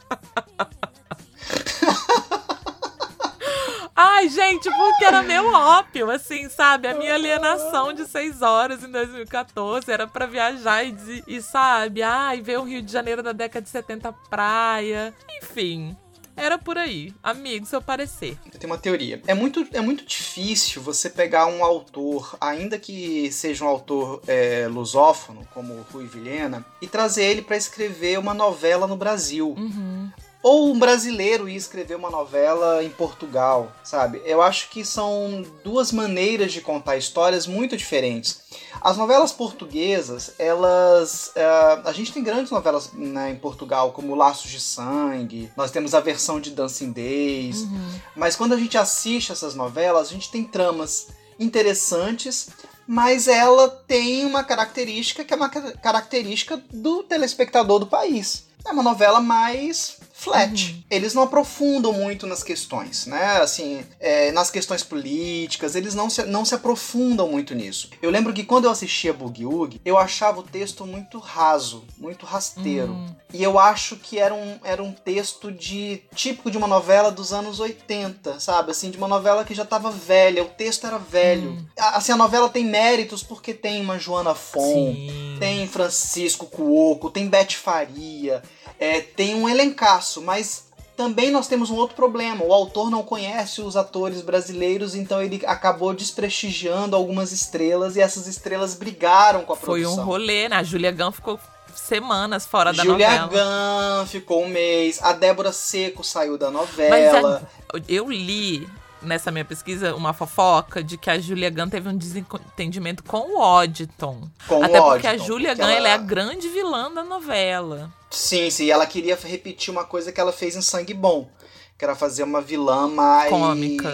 Ai, 3.95 4.27
gente, 4.27 4.69
porque 4.69 5.05
era 5.05 5.23
meu 5.23 5.45
ópio, 5.53 6.11
assim, 6.11 6.49
sabe? 6.49 6.85
A 6.85 6.93
minha 6.93 7.13
alienação 7.13 7.93
de 7.93 8.05
seis 8.05 8.41
horas 8.41 8.83
em 8.83 8.91
2014 8.91 9.89
era 9.89 10.05
para 10.05 10.25
viajar 10.25 10.83
e, 10.83 11.23
e, 11.25 11.41
sabe? 11.41 12.03
Ai, 12.03 12.41
ver 12.41 12.59
o 12.59 12.63
Rio 12.63 12.81
de 12.81 12.91
Janeiro 12.91 13.23
da 13.23 13.31
década 13.31 13.63
de 13.63 13.69
70 13.69 14.11
praia. 14.29 15.13
Enfim, 15.41 15.95
era 16.35 16.57
por 16.57 16.77
aí. 16.77 17.13
Amigo, 17.23 17.65
seu 17.65 17.81
parecer. 17.81 18.37
Eu 18.53 18.59
tenho 18.59 18.73
uma 18.73 18.77
teoria. 18.77 19.21
É 19.25 19.33
muito, 19.33 19.65
é 19.71 19.79
muito 19.79 20.05
difícil 20.05 20.81
você 20.81 21.09
pegar 21.09 21.45
um 21.45 21.63
autor, 21.63 22.35
ainda 22.41 22.77
que 22.77 23.31
seja 23.31 23.63
um 23.63 23.69
autor 23.69 24.21
é, 24.27 24.67
lusófono, 24.69 25.47
como 25.53 25.85
Rui 25.93 26.05
Vilhena, 26.05 26.65
e 26.81 26.87
trazer 26.87 27.23
ele 27.23 27.41
para 27.41 27.55
escrever 27.55 28.19
uma 28.19 28.33
novela 28.33 28.85
no 28.85 28.97
Brasil. 28.97 29.55
Uhum 29.57 30.11
ou 30.45 30.71
um 30.71 30.77
brasileiro 30.77 31.49
ir 31.49 31.55
escrever 31.55 31.95
uma 31.95 32.11
novela 32.11 32.83
em 32.83 32.89
Portugal, 32.91 33.71
sabe? 33.83 34.21
Eu 34.23 34.43
acho 34.43 34.69
que 34.69 34.85
são 34.85 35.43
duas 35.63 35.91
maneiras 35.91 36.53
de 36.53 36.61
contar 36.61 36.97
histórias 36.97 37.47
muito 37.47 37.75
diferentes. 37.75 38.41
As 38.79 38.95
novelas 38.95 39.31
portuguesas, 39.31 40.35
elas. 40.37 41.29
Uh, 41.29 41.87
a 41.87 41.91
gente 41.91 42.13
tem 42.13 42.23
grandes 42.23 42.51
novelas 42.51 42.91
né, 42.93 43.31
em 43.31 43.35
Portugal, 43.37 43.91
como 43.91 44.13
Laços 44.13 44.51
de 44.51 44.59
Sangue, 44.59 45.51
nós 45.57 45.71
temos 45.71 45.95
a 45.95 45.99
versão 45.99 46.39
de 46.39 46.51
Dancing 46.51 46.91
Days, 46.91 47.61
uhum. 47.61 47.89
mas 48.15 48.35
quando 48.35 48.53
a 48.53 48.57
gente 48.57 48.77
assiste 48.77 49.31
essas 49.31 49.55
novelas, 49.55 50.09
a 50.09 50.11
gente 50.11 50.29
tem 50.29 50.43
tramas 50.43 51.07
interessantes, 51.39 52.49
mas 52.85 53.27
ela 53.27 53.67
tem 53.67 54.23
uma 54.23 54.43
característica 54.43 55.23
que 55.23 55.33
é 55.33 55.37
uma 55.37 55.49
característica 55.49 56.61
do 56.71 57.01
telespectador 57.01 57.79
do 57.79 57.87
país. 57.87 58.45
É 58.63 58.71
uma 58.71 58.83
novela 58.83 59.19
mais 59.19 60.04
flat. 60.17 60.71
Uhum. 60.71 60.83
Eles 60.89 61.13
não 61.13 61.23
aprofundam 61.23 61.91
muito 61.91 62.25
nas 62.25 62.41
questões, 62.41 63.05
né? 63.05 63.37
Assim, 63.41 63.83
é, 63.99 64.31
nas 64.31 64.49
questões 64.49 64.81
políticas, 64.81 65.75
eles 65.75 65.93
não 65.93 66.09
se, 66.09 66.23
não 66.23 66.45
se 66.45 66.55
aprofundam 66.55 67.27
muito 67.27 67.53
nisso. 67.53 67.89
Eu 68.01 68.09
lembro 68.09 68.33
que 68.33 68.45
quando 68.45 68.63
eu 68.63 68.71
assistia 68.71 69.11
Boogie 69.11 69.45
Woogie, 69.45 69.81
eu 69.83 69.97
achava 69.97 70.39
o 70.39 70.43
texto 70.43 70.85
muito 70.85 71.19
raso, 71.19 71.83
muito 71.97 72.25
rasteiro. 72.25 72.93
Uhum. 72.93 73.15
E 73.33 73.43
eu 73.43 73.59
acho 73.59 73.97
que 73.97 74.17
era 74.17 74.33
um, 74.33 74.57
era 74.63 74.81
um 74.81 74.93
texto 74.93 75.51
de 75.51 76.01
típico 76.15 76.49
de 76.49 76.57
uma 76.57 76.67
novela 76.67 77.11
dos 77.11 77.33
anos 77.33 77.59
80, 77.59 78.39
sabe? 78.39 78.71
Assim, 78.71 78.89
de 78.89 78.97
uma 78.97 79.09
novela 79.09 79.43
que 79.43 79.53
já 79.53 79.63
estava 79.63 79.91
velha, 79.91 80.43
o 80.43 80.47
texto 80.47 80.87
era 80.87 80.97
velho. 80.97 81.49
Uhum. 81.49 81.65
Assim, 81.77 82.13
a 82.13 82.17
novela 82.17 82.47
tem 82.47 82.63
méritos 82.63 83.21
porque 83.21 83.53
tem 83.53 83.81
uma 83.81 83.99
Joana 83.99 84.33
Fon, 84.33 84.93
Sim. 84.93 85.37
tem 85.39 85.67
Francisco 85.67 86.45
Cuoco, 86.45 87.09
tem 87.09 87.27
Beth 87.27 87.51
Faria, 87.51 88.41
é, 88.79 89.01
tem 89.01 89.35
um 89.35 89.47
elencaço, 89.47 90.21
mas 90.21 90.65
também 90.95 91.29
nós 91.29 91.47
temos 91.47 91.69
um 91.69 91.75
outro 91.75 91.95
problema. 91.95 92.43
O 92.43 92.53
autor 92.53 92.89
não 92.89 93.03
conhece 93.03 93.61
os 93.61 93.75
atores 93.75 94.21
brasileiros, 94.21 94.95
então 94.95 95.21
ele 95.21 95.41
acabou 95.45 95.93
desprestigiando 95.93 96.95
algumas 96.95 97.31
estrelas 97.31 97.95
e 97.95 98.01
essas 98.01 98.27
estrelas 98.27 98.75
brigaram 98.75 99.43
com 99.43 99.53
a 99.53 99.57
produção. 99.57 99.95
Foi 99.95 100.03
um 100.03 100.05
rolê, 100.05 100.49
né? 100.49 100.57
A 100.57 100.63
Julia 100.63 100.91
Gunn 100.91 101.11
ficou 101.11 101.39
semanas 101.75 102.45
fora 102.45 102.71
da 102.71 102.83
Julia 102.83 103.09
novela. 103.09 103.29
Julia 103.29 103.43
Gunn 103.43 104.05
ficou 104.07 104.43
um 104.43 104.47
mês. 104.47 104.99
A 105.01 105.11
Débora 105.11 105.51
Seco 105.51 106.03
saiu 106.03 106.37
da 106.37 106.49
novela. 106.49 106.89
Mas 106.89 107.25
a, 107.25 107.83
eu 107.87 108.09
li 108.09 108.67
nessa 109.05 109.31
minha 109.31 109.45
pesquisa 109.45 109.95
uma 109.95 110.13
fofoca 110.13 110.83
de 110.83 110.97
que 110.97 111.09
a 111.09 111.19
Julia 111.19 111.49
Gunn 111.49 111.69
teve 111.69 111.89
um 111.89 111.97
desentendimento 111.97 113.03
com 113.03 113.35
o 113.35 113.39
Odditon. 113.39 114.27
Com 114.47 114.63
Até 114.63 114.81
o 114.81 114.83
porque 114.83 115.07
a 115.07 115.17
Julia 115.17 115.53
Gunn 115.53 115.69
ela... 115.69 115.89
é 115.89 115.93
a 115.93 115.97
grande 115.97 116.49
vilã 116.49 116.91
da 116.91 117.03
novela. 117.03 117.91
Sim, 118.09 118.49
sim. 118.49 118.69
Ela 118.69 118.85
queria 118.85 119.17
repetir 119.21 119.71
uma 119.71 119.83
coisa 119.83 120.11
que 120.11 120.19
ela 120.19 120.31
fez 120.31 120.55
em 120.55 120.61
Sangue 120.61 120.93
Bom. 120.93 121.29
Que 121.77 121.83
era 121.83 121.93
fazer 121.93 122.23
uma 122.23 122.39
vilã 122.39 122.87
mais... 122.87 123.29
Cômica. 123.29 123.93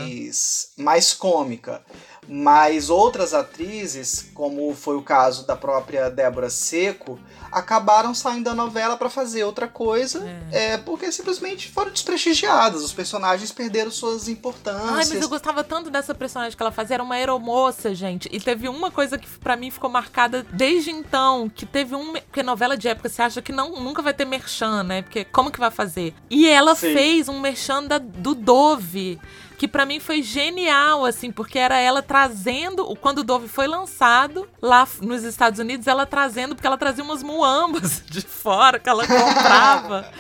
Mais 0.78 1.13
cômica. 1.13 1.84
Mas 2.27 2.89
outras 2.89 3.34
atrizes, 3.34 4.29
como 4.34 4.73
foi 4.75 4.95
o 4.95 5.01
caso 5.01 5.45
da 5.45 5.55
própria 5.55 6.10
Débora 6.10 6.49
Seco, 6.49 7.19
acabaram 7.51 8.13
saindo 8.13 8.45
da 8.45 8.53
novela 8.53 8.95
para 8.95 9.10
fazer 9.10 9.43
outra 9.43 9.67
coisa, 9.67 10.23
é. 10.51 10.73
é. 10.73 10.77
porque 10.77 11.12
simplesmente 11.12 11.69
foram 11.69 11.91
desprestigiadas. 11.91 12.81
Os 12.84 12.93
personagens 12.93 13.51
perderam 13.51 13.91
suas 13.91 14.27
importâncias. 14.27 14.89
Ai, 14.89 15.05
mas 15.10 15.21
eu 15.21 15.27
gostava 15.27 15.63
tanto 15.63 15.89
dessa 15.89 16.15
personagem 16.15 16.55
que 16.55 16.63
ela 16.63 16.71
fazia, 16.71 16.95
era 16.95 17.03
uma 17.03 17.15
aeromoça, 17.15 17.93
gente. 17.93 18.29
E 18.31 18.39
teve 18.39 18.69
uma 18.69 18.91
coisa 18.91 19.17
que 19.17 19.27
para 19.39 19.57
mim 19.57 19.69
ficou 19.69 19.89
marcada 19.89 20.45
desde 20.53 20.91
então, 20.91 21.49
que 21.49 21.65
teve 21.65 21.95
um, 21.95 22.13
porque 22.13 22.43
novela 22.43 22.77
de 22.77 22.88
época 22.88 23.10
você 23.10 23.21
acha 23.21 23.41
que 23.41 23.51
não 23.51 23.71
nunca 23.81 24.01
vai 24.01 24.13
ter 24.13 24.25
merchan, 24.25 24.84
né? 24.84 25.01
Porque 25.01 25.25
como 25.25 25.51
que 25.51 25.60
vai 25.60 25.71
fazer? 25.71 26.13
E 26.29 26.47
ela 26.47 26.75
Sim. 26.75 26.93
fez 26.93 27.27
um 27.27 27.39
merchan 27.39 27.84
da, 27.84 27.97
do 27.97 28.34
Dove 28.34 29.19
que 29.62 29.67
para 29.67 29.86
mim 29.86 30.00
foi 30.00 30.24
genial, 30.24 31.06
assim, 31.06 31.32
porque 31.32 31.60
era 31.60 31.78
ela 31.78 32.02
trazendo, 32.02 32.84
quando 32.95 33.19
o 33.19 33.24
Dove 33.24 33.47
foi 33.47 33.67
lançado 33.67 34.50
lá 34.60 34.88
nos 35.04 35.21
Estados 35.21 35.60
Unidos, 35.60 35.86
ela 35.86 36.04
trazendo, 36.04 36.56
porque 36.56 36.65
ela 36.65 36.80
trazia 36.80 37.04
umas 37.04 37.21
muambas 37.21 38.02
de 38.10 38.21
fora 38.21 38.80
que 38.80 38.89
ela 38.89 39.06
comprava. 39.06 40.12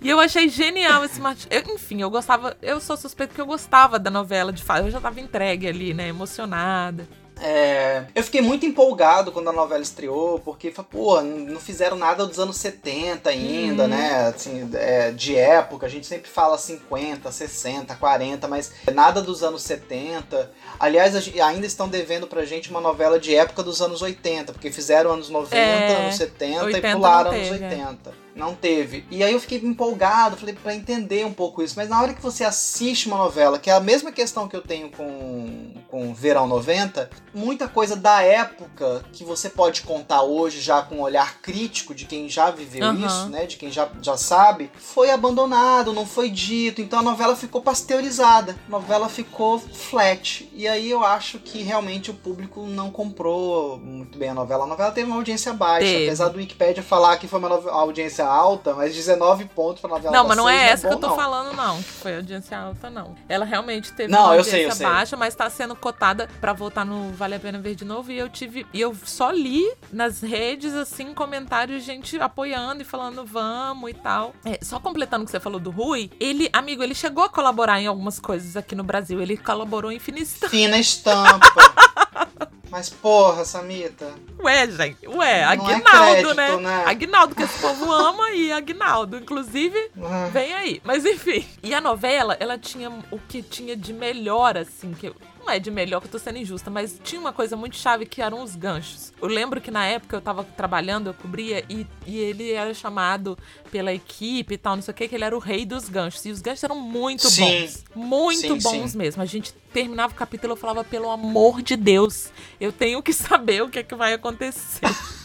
E 0.00 0.08
eu 0.08 0.20
achei 0.20 0.48
genial 0.48 1.04
esse 1.04 1.20
eu, 1.50 1.74
Enfim, 1.74 2.02
eu 2.02 2.08
gostava. 2.08 2.56
Eu 2.62 2.78
sou 2.78 2.96
suspeito 2.96 3.34
que 3.34 3.40
eu 3.40 3.46
gostava 3.46 3.98
da 3.98 4.12
novela 4.12 4.52
de 4.52 4.62
fato. 4.62 4.84
Eu 4.84 4.92
já 4.92 5.00
tava 5.00 5.20
entregue 5.20 5.66
ali, 5.66 5.92
né? 5.92 6.06
Emocionada. 6.06 7.08
É, 7.40 8.04
eu 8.14 8.22
fiquei 8.22 8.40
muito 8.40 8.64
empolgado 8.64 9.32
quando 9.32 9.48
a 9.48 9.52
novela 9.52 9.82
estreou, 9.82 10.38
porque, 10.38 10.70
pô, 10.70 11.20
não 11.20 11.60
fizeram 11.60 11.96
nada 11.96 12.26
dos 12.26 12.38
anos 12.38 12.56
70 12.56 13.28
ainda, 13.30 13.84
uhum. 13.84 13.88
né? 13.88 14.32
Assim, 14.34 14.70
é, 14.74 15.10
de 15.10 15.36
época, 15.36 15.86
a 15.86 15.88
gente 15.88 16.06
sempre 16.06 16.30
fala 16.30 16.56
50, 16.56 17.30
60, 17.30 17.94
40, 17.96 18.48
mas 18.48 18.72
nada 18.92 19.20
dos 19.20 19.42
anos 19.42 19.62
70. 19.62 20.50
Aliás, 20.78 21.14
ainda 21.40 21.66
estão 21.66 21.88
devendo 21.88 22.26
pra 22.26 22.44
gente 22.44 22.70
uma 22.70 22.80
novela 22.80 23.18
de 23.18 23.34
época 23.34 23.62
dos 23.62 23.82
anos 23.82 24.00
80, 24.00 24.52
porque 24.52 24.70
fizeram 24.70 25.12
anos 25.12 25.28
90, 25.28 25.56
é, 25.56 25.96
anos 26.04 26.16
70 26.16 26.78
e 26.78 26.92
pularam 26.92 27.30
anos 27.32 27.50
80 27.50 28.23
não 28.34 28.54
teve. 28.54 29.04
E 29.10 29.22
aí 29.22 29.32
eu 29.32 29.40
fiquei 29.40 29.58
empolgado, 29.58 30.36
falei 30.36 30.54
para 30.54 30.74
entender 30.74 31.24
um 31.24 31.32
pouco 31.32 31.62
isso. 31.62 31.74
Mas 31.76 31.88
na 31.88 32.00
hora 32.00 32.12
que 32.12 32.22
você 32.22 32.44
assiste 32.44 33.06
uma 33.06 33.16
novela, 33.16 33.58
que 33.58 33.70
é 33.70 33.72
a 33.72 33.80
mesma 33.80 34.10
questão 34.10 34.48
que 34.48 34.56
eu 34.56 34.62
tenho 34.62 34.90
com, 34.90 35.72
com 35.88 36.12
Verão 36.12 36.46
90, 36.46 37.10
muita 37.32 37.68
coisa 37.68 37.94
da 37.94 38.22
época 38.22 39.04
que 39.12 39.24
você 39.24 39.48
pode 39.48 39.82
contar 39.82 40.22
hoje 40.22 40.60
já 40.60 40.82
com 40.82 40.96
um 40.96 41.02
olhar 41.02 41.40
crítico 41.40 41.94
de 41.94 42.04
quem 42.06 42.28
já 42.28 42.50
viveu 42.50 42.86
uhum. 42.86 43.06
isso, 43.06 43.28
né? 43.28 43.46
De 43.46 43.56
quem 43.56 43.70
já, 43.70 43.88
já 44.02 44.16
sabe, 44.16 44.70
foi 44.76 45.10
abandonado, 45.10 45.92
não 45.92 46.06
foi 46.06 46.28
dito. 46.28 46.80
Então 46.80 46.98
a 46.98 47.02
novela 47.02 47.36
ficou 47.36 47.62
pasteurizada, 47.62 48.56
a 48.66 48.70
novela 48.70 49.08
ficou 49.08 49.58
flat. 49.58 50.48
E 50.52 50.66
aí 50.66 50.90
eu 50.90 51.04
acho 51.04 51.38
que 51.38 51.62
realmente 51.62 52.10
o 52.10 52.14
público 52.14 52.66
não 52.66 52.90
comprou 52.90 53.78
muito 53.78 54.18
bem 54.18 54.30
a 54.30 54.34
novela. 54.34 54.64
A 54.64 54.68
novela 54.68 54.90
teve 54.90 55.06
uma 55.06 55.16
audiência 55.16 55.52
baixa, 55.52 55.86
teve. 55.86 56.06
apesar 56.06 56.28
do 56.28 56.38
Wikipedia 56.38 56.82
falar 56.82 57.16
que 57.16 57.28
foi 57.28 57.38
uma 57.38 57.70
audiência 57.70 58.23
audiência 58.24 58.44
alta, 58.44 58.74
mas 58.74 58.94
19 58.94 59.44
pontos 59.46 59.80
pra 59.80 59.90
novela 59.90 60.16
Não, 60.16 60.26
mas 60.26 60.36
não 60.36 60.48
é 60.48 60.70
essa 60.70 60.86
é 60.86 60.90
bom, 60.90 60.96
que 60.98 61.04
eu 61.04 61.08
tô 61.08 61.14
não. 61.14 61.22
falando, 61.22 61.56
não. 61.56 61.82
Que 61.82 61.90
foi 61.90 62.16
audiência 62.16 62.58
alta, 62.58 62.90
não. 62.90 63.14
Ela 63.28 63.44
realmente 63.44 63.92
teve 63.92 64.10
não, 64.10 64.20
uma 64.20 64.28
audiência 64.28 64.50
eu 64.50 64.56
sei, 64.56 64.66
eu 64.66 64.72
sei. 64.72 64.86
baixa, 64.86 65.16
mas 65.16 65.34
tá 65.34 65.48
sendo 65.50 65.76
cotada 65.76 66.28
pra 66.40 66.52
voltar 66.52 66.84
no 66.84 67.10
Vale 67.12 67.34
a 67.34 67.40
Pena 67.40 67.58
Ver 67.58 67.74
de 67.74 67.84
novo. 67.84 68.10
E 68.10 68.18
eu 68.18 68.28
tive. 68.28 68.66
E 68.72 68.80
eu 68.80 68.94
só 69.04 69.30
li 69.30 69.64
nas 69.92 70.20
redes, 70.20 70.74
assim, 70.74 71.12
comentários, 71.14 71.82
gente 71.84 72.18
apoiando 72.20 72.82
e 72.82 72.84
falando 72.84 73.24
vamos 73.24 73.90
e 73.90 73.94
tal. 73.94 74.34
É, 74.44 74.58
só 74.62 74.78
completando 74.78 75.24
o 75.24 75.26
que 75.26 75.30
você 75.30 75.40
falou 75.40 75.60
do 75.60 75.70
Rui, 75.70 76.10
ele, 76.18 76.48
amigo, 76.52 76.82
ele 76.82 76.94
chegou 76.94 77.24
a 77.24 77.28
colaborar 77.28 77.80
em 77.80 77.86
algumas 77.86 78.18
coisas 78.18 78.56
aqui 78.56 78.74
no 78.74 78.84
Brasil. 78.84 79.20
Ele 79.20 79.36
colaborou 79.36 79.90
em 79.92 79.98
Fina 79.98 80.18
Estampa. 80.18 80.50
Fina 80.50 80.78
Estampa. 80.78 81.54
Mas 82.74 82.90
porra, 82.90 83.44
Samita. 83.44 84.12
Ué, 84.42 84.68
gente. 84.68 85.06
Ué, 85.06 85.38
é 85.38 85.44
Aguinaldo, 85.44 86.30
é 86.30 86.34
né? 86.34 86.56
né? 86.56 86.84
Aguinaldo, 86.86 87.32
que 87.32 87.44
esse 87.44 87.60
povo 87.60 87.92
ama 87.92 88.32
e 88.32 88.50
Aguinaldo, 88.50 89.16
inclusive, 89.16 89.92
vem 90.32 90.52
aí. 90.52 90.82
Mas 90.82 91.04
enfim. 91.04 91.46
E 91.62 91.72
a 91.72 91.80
novela, 91.80 92.36
ela 92.40 92.58
tinha 92.58 92.90
o 93.12 93.18
que 93.28 93.44
tinha 93.44 93.76
de 93.76 93.92
melhor, 93.92 94.58
assim, 94.58 94.92
que 94.92 95.14
não 95.44 95.52
é 95.52 95.58
de 95.58 95.70
melhor 95.70 96.00
que 96.00 96.06
eu 96.06 96.10
tô 96.10 96.18
sendo 96.18 96.38
injusta, 96.38 96.70
mas 96.70 96.98
tinha 97.04 97.20
uma 97.20 97.32
coisa 97.32 97.56
muito 97.56 97.76
chave 97.76 98.06
que 98.06 98.22
eram 98.22 98.42
os 98.42 98.56
ganchos. 98.56 99.12
Eu 99.20 99.28
lembro 99.28 99.60
que 99.60 99.70
na 99.70 99.84
época 99.86 100.16
eu 100.16 100.20
tava 100.20 100.42
trabalhando, 100.42 101.08
eu 101.08 101.14
cobria, 101.14 101.64
e, 101.68 101.86
e 102.06 102.18
ele 102.18 102.52
era 102.52 102.72
chamado 102.72 103.38
pela 103.70 103.92
equipe 103.92 104.54
e 104.54 104.58
tal, 104.58 104.76
não 104.76 104.82
sei 104.82 104.92
o 104.92 104.94
que, 104.94 105.08
que 105.08 105.14
ele 105.14 105.24
era 105.24 105.36
o 105.36 105.38
rei 105.38 105.66
dos 105.66 105.88
ganchos. 105.88 106.24
E 106.24 106.30
os 106.30 106.40
ganchos 106.40 106.64
eram 106.64 106.80
muito 106.80 107.28
sim. 107.28 107.44
bons. 107.44 107.84
Muito 107.94 108.40
sim, 108.40 108.58
bons 108.58 108.92
sim. 108.92 108.98
mesmo. 108.98 109.22
A 109.22 109.26
gente 109.26 109.52
terminava 109.72 110.12
o 110.12 110.16
capítulo, 110.16 110.54
eu 110.54 110.56
falava, 110.56 110.82
pelo 110.82 111.10
amor 111.10 111.62
de 111.62 111.76
Deus, 111.76 112.30
eu 112.60 112.72
tenho 112.72 113.02
que 113.02 113.12
saber 113.12 113.62
o 113.62 113.68
que 113.68 113.80
é 113.80 113.82
que 113.82 113.94
vai 113.94 114.14
acontecer. 114.14 114.80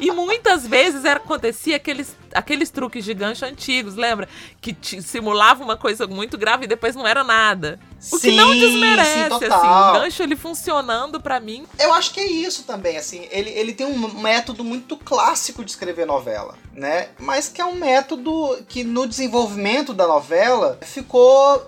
e 0.00 0.10
muitas 0.10 0.66
vezes 0.66 1.04
era, 1.04 1.18
acontecia 1.18 1.76
aqueles, 1.76 2.16
aqueles 2.34 2.70
truques 2.70 3.04
de 3.04 3.14
gancho 3.14 3.44
antigos, 3.44 3.94
lembra? 3.94 4.28
Que 4.60 4.72
te, 4.72 5.02
simulava 5.02 5.62
uma 5.62 5.76
coisa 5.76 6.06
muito 6.06 6.36
grave 6.36 6.64
e 6.64 6.68
depois 6.68 6.94
não 6.94 7.06
era 7.06 7.22
nada. 7.22 7.78
O 8.10 8.18
sim, 8.18 8.30
que 8.30 8.36
não 8.36 8.50
desmerece, 8.52 9.12
sim, 9.12 9.44
assim, 9.44 9.46
o 9.46 9.92
gancho 9.92 10.22
ele 10.22 10.34
funcionando 10.34 11.20
para 11.20 11.38
mim. 11.38 11.64
Eu 11.78 11.92
acho 11.92 12.12
que 12.12 12.18
é 12.18 12.26
isso 12.26 12.64
também, 12.64 12.96
assim, 12.96 13.28
ele, 13.30 13.50
ele 13.50 13.72
tem 13.72 13.86
um 13.86 14.20
método 14.20 14.64
muito 14.64 14.96
clássico 14.96 15.64
de 15.64 15.70
escrever 15.70 16.04
novela, 16.04 16.56
né? 16.74 17.10
Mas 17.18 17.48
que 17.48 17.60
é 17.60 17.64
um 17.64 17.76
método 17.76 18.58
que 18.68 18.82
no 18.82 19.06
desenvolvimento 19.06 19.94
da 19.94 20.08
novela 20.08 20.78
ficou 20.82 21.64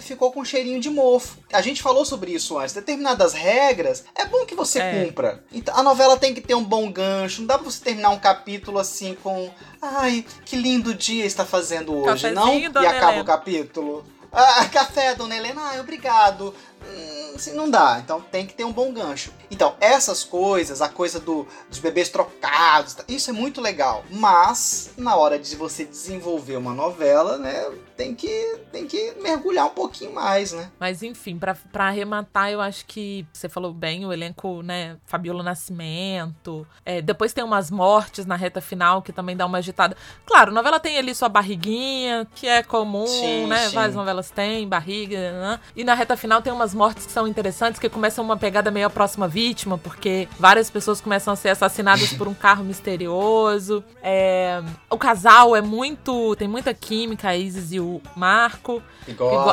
ficou 0.00 0.32
com 0.32 0.40
um 0.40 0.44
cheirinho 0.44 0.80
de 0.80 0.90
mofo. 0.90 1.38
A 1.52 1.60
gente 1.60 1.82
falou 1.82 2.04
sobre 2.04 2.32
isso 2.32 2.58
antes. 2.58 2.74
Determinadas 2.74 3.32
regras 3.32 4.04
é 4.14 4.24
bom 4.26 4.44
que 4.44 4.54
você 4.54 4.80
é. 4.80 5.04
cumpra. 5.04 5.44
Então, 5.52 5.76
a 5.76 5.82
novela 5.82 6.16
tem 6.16 6.34
que 6.34 6.40
ter 6.40 6.54
um 6.54 6.64
bom 6.64 6.90
gancho. 6.90 7.40
Não 7.40 7.46
dá 7.46 7.58
pra 7.58 7.70
você 7.70 7.82
terminar 7.82 8.10
um 8.10 8.18
capítulo 8.18 8.78
assim 8.78 9.14
com. 9.22 9.50
Ai, 9.80 10.24
que 10.44 10.56
lindo 10.56 10.94
dia 10.94 11.24
está 11.24 11.44
fazendo 11.44 11.94
hoje, 11.94 12.06
Cafézinho, 12.06 12.72
não? 12.72 12.82
E 12.82 12.86
acaba 12.86 13.12
Helena. 13.12 13.22
o 13.22 13.24
capítulo. 13.24 14.04
Ah, 14.32 14.64
café, 14.72 15.14
dona 15.14 15.36
Helena, 15.36 15.60
ai, 15.62 15.80
obrigado. 15.80 16.54
Hum, 16.86 17.32
assim, 17.34 17.52
não 17.54 17.70
dá. 17.70 18.00
Então 18.02 18.20
tem 18.20 18.46
que 18.46 18.54
ter 18.54 18.64
um 18.64 18.72
bom 18.72 18.92
gancho. 18.92 19.32
Então, 19.50 19.74
essas 19.80 20.24
coisas, 20.24 20.80
a 20.80 20.88
coisa 20.88 21.20
do, 21.20 21.46
dos 21.68 21.78
bebês 21.78 22.08
trocados, 22.08 22.96
isso 23.08 23.30
é 23.30 23.32
muito 23.32 23.60
legal. 23.60 24.04
Mas, 24.10 24.90
na 24.96 25.16
hora 25.16 25.38
de 25.38 25.56
você 25.56 25.84
desenvolver 25.84 26.56
uma 26.56 26.74
novela, 26.74 27.38
né? 27.38 27.66
tem 28.02 28.14
que, 28.14 28.58
tem 28.72 28.86
que 28.86 29.14
mergulhar 29.20 29.66
um 29.66 29.70
pouquinho 29.70 30.12
mais, 30.12 30.52
né? 30.52 30.70
Mas 30.78 31.02
enfim, 31.02 31.38
para 31.38 31.86
arrematar, 31.86 32.50
eu 32.50 32.60
acho 32.60 32.84
que 32.86 33.24
você 33.32 33.48
falou 33.48 33.72
bem, 33.72 34.04
o 34.04 34.12
elenco, 34.12 34.62
né? 34.62 34.96
Fabiola 35.06 35.42
Nascimento. 35.42 36.66
É, 36.84 37.00
depois 37.00 37.32
tem 37.32 37.44
umas 37.44 37.70
mortes 37.70 38.26
na 38.26 38.34
reta 38.34 38.60
final 38.60 39.02
que 39.02 39.12
também 39.12 39.36
dá 39.36 39.46
uma 39.46 39.58
agitada. 39.58 39.96
Claro, 40.26 40.50
novela 40.50 40.80
tem 40.80 40.98
ali 40.98 41.14
sua 41.14 41.28
barriguinha, 41.28 42.26
que 42.34 42.48
é 42.48 42.62
comum, 42.62 43.06
sim, 43.06 43.46
né? 43.46 43.68
Sim. 43.68 43.74
Várias 43.74 43.94
novelas 43.94 44.30
têm, 44.30 44.66
barriga, 44.66 45.18
né? 45.18 45.60
E 45.76 45.84
na 45.84 45.94
reta 45.94 46.16
final 46.16 46.42
tem 46.42 46.52
umas 46.52 46.71
umas 46.72 46.74
mortes 46.74 47.06
que 47.06 47.12
são 47.12 47.28
interessantes, 47.28 47.78
que 47.78 47.88
começam 47.88 48.24
uma 48.24 48.36
pegada 48.36 48.70
meio 48.70 48.86
a 48.86 48.90
próxima 48.90 49.28
vítima, 49.28 49.78
porque 49.78 50.28
várias 50.38 50.70
pessoas 50.70 51.00
começam 51.00 51.32
a 51.32 51.36
ser 51.36 51.50
assassinadas 51.50 52.12
por 52.12 52.26
um 52.26 52.34
carro 52.34 52.64
misterioso. 52.64 53.84
É, 54.02 54.62
o 54.90 54.98
casal 54.98 55.54
é 55.54 55.60
muito. 55.60 56.34
tem 56.36 56.48
muita 56.48 56.74
química, 56.74 57.28
a 57.28 57.36
Isis 57.36 57.72
e 57.72 57.80
o 57.80 58.00
Marco. 58.16 58.82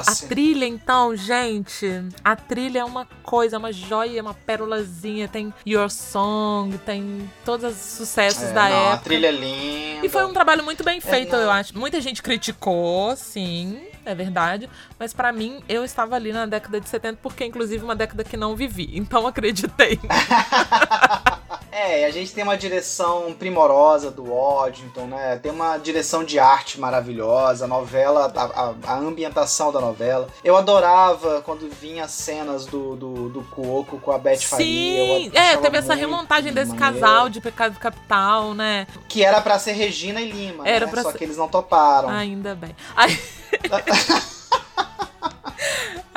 A 0.07 0.27
trilha, 0.27 0.65
então, 0.65 1.15
gente, 1.15 1.87
a 2.23 2.35
trilha 2.35 2.79
é 2.79 2.85
uma 2.85 3.05
coisa, 3.23 3.55
é 3.55 3.59
uma 3.59 3.71
joia, 3.71 4.21
uma 4.21 4.33
pérolazinha. 4.33 5.27
Tem 5.27 5.53
Your 5.67 5.89
Song, 5.89 6.77
tem 6.79 7.29
todos 7.43 7.71
os 7.71 7.77
sucessos 7.77 8.43
é, 8.43 8.53
da 8.53 8.69
não, 8.69 8.75
época. 8.77 8.93
A 8.93 8.97
trilha 8.97 9.27
é 9.27 9.31
linda. 9.31 10.05
E 10.05 10.09
foi 10.09 10.25
um 10.25 10.33
trabalho 10.33 10.63
muito 10.63 10.83
bem 10.83 11.01
feito, 11.01 11.35
é, 11.35 11.43
eu 11.43 11.51
acho. 11.51 11.77
Muita 11.77 11.99
gente 12.01 12.21
criticou, 12.21 13.15
sim 13.15 13.79
é 14.09 14.15
verdade. 14.15 14.69
Mas 14.97 15.13
para 15.13 15.31
mim, 15.31 15.63
eu 15.67 15.83
estava 15.83 16.15
ali 16.15 16.31
na 16.31 16.45
década 16.45 16.79
de 16.79 16.89
70, 16.89 17.19
porque 17.21 17.45
inclusive 17.45 17.83
uma 17.83 17.95
década 17.95 18.23
que 18.23 18.37
não 18.37 18.55
vivi. 18.55 18.89
Então 18.93 19.25
acreditei. 19.27 19.99
É, 21.71 22.05
a 22.05 22.11
gente 22.11 22.33
tem 22.33 22.43
uma 22.43 22.57
direção 22.57 23.33
primorosa 23.33 24.09
do 24.09 24.33
Waddington, 24.33 25.05
né? 25.05 25.37
Tem 25.37 25.51
uma 25.51 25.77
direção 25.77 26.23
de 26.23 26.39
arte 26.39 26.79
maravilhosa, 26.79 27.65
a 27.65 27.67
novela, 27.67 28.31
a, 28.35 28.43
a, 28.43 28.73
a 28.93 28.97
ambientação 28.97 29.71
da 29.71 29.79
novela. 29.79 30.27
Eu 30.43 30.57
adorava 30.57 31.41
quando 31.41 31.69
vinha 31.69 32.07
cenas 32.07 32.65
do, 32.65 32.95
do, 32.95 33.29
do 33.29 33.41
Cuoco 33.43 33.99
com 33.99 34.11
a 34.11 34.17
Beth 34.17 34.37
Sim, 34.37 34.45
Faria. 34.45 34.65
Sim, 34.65 35.31
é, 35.33 35.57
teve 35.57 35.77
essa 35.77 35.93
remontagem 35.93 36.51
desse 36.51 36.71
maneiro. 36.71 36.99
casal 36.99 37.29
de 37.29 37.39
Pecado 37.39 37.77
Capital, 37.77 38.53
né? 38.53 38.87
Que 39.07 39.23
era 39.23 39.39
para 39.41 39.59
ser 39.59 39.73
Regina 39.73 40.21
e 40.21 40.31
Lima, 40.31 40.67
era 40.67 40.85
né? 40.87 41.01
Só 41.01 41.11
ser... 41.11 41.17
que 41.17 41.23
eles 41.23 41.37
não 41.37 41.47
toparam. 41.47 42.09
Ainda 42.09 42.55
bem. 42.55 42.75
Ai... 42.95 43.19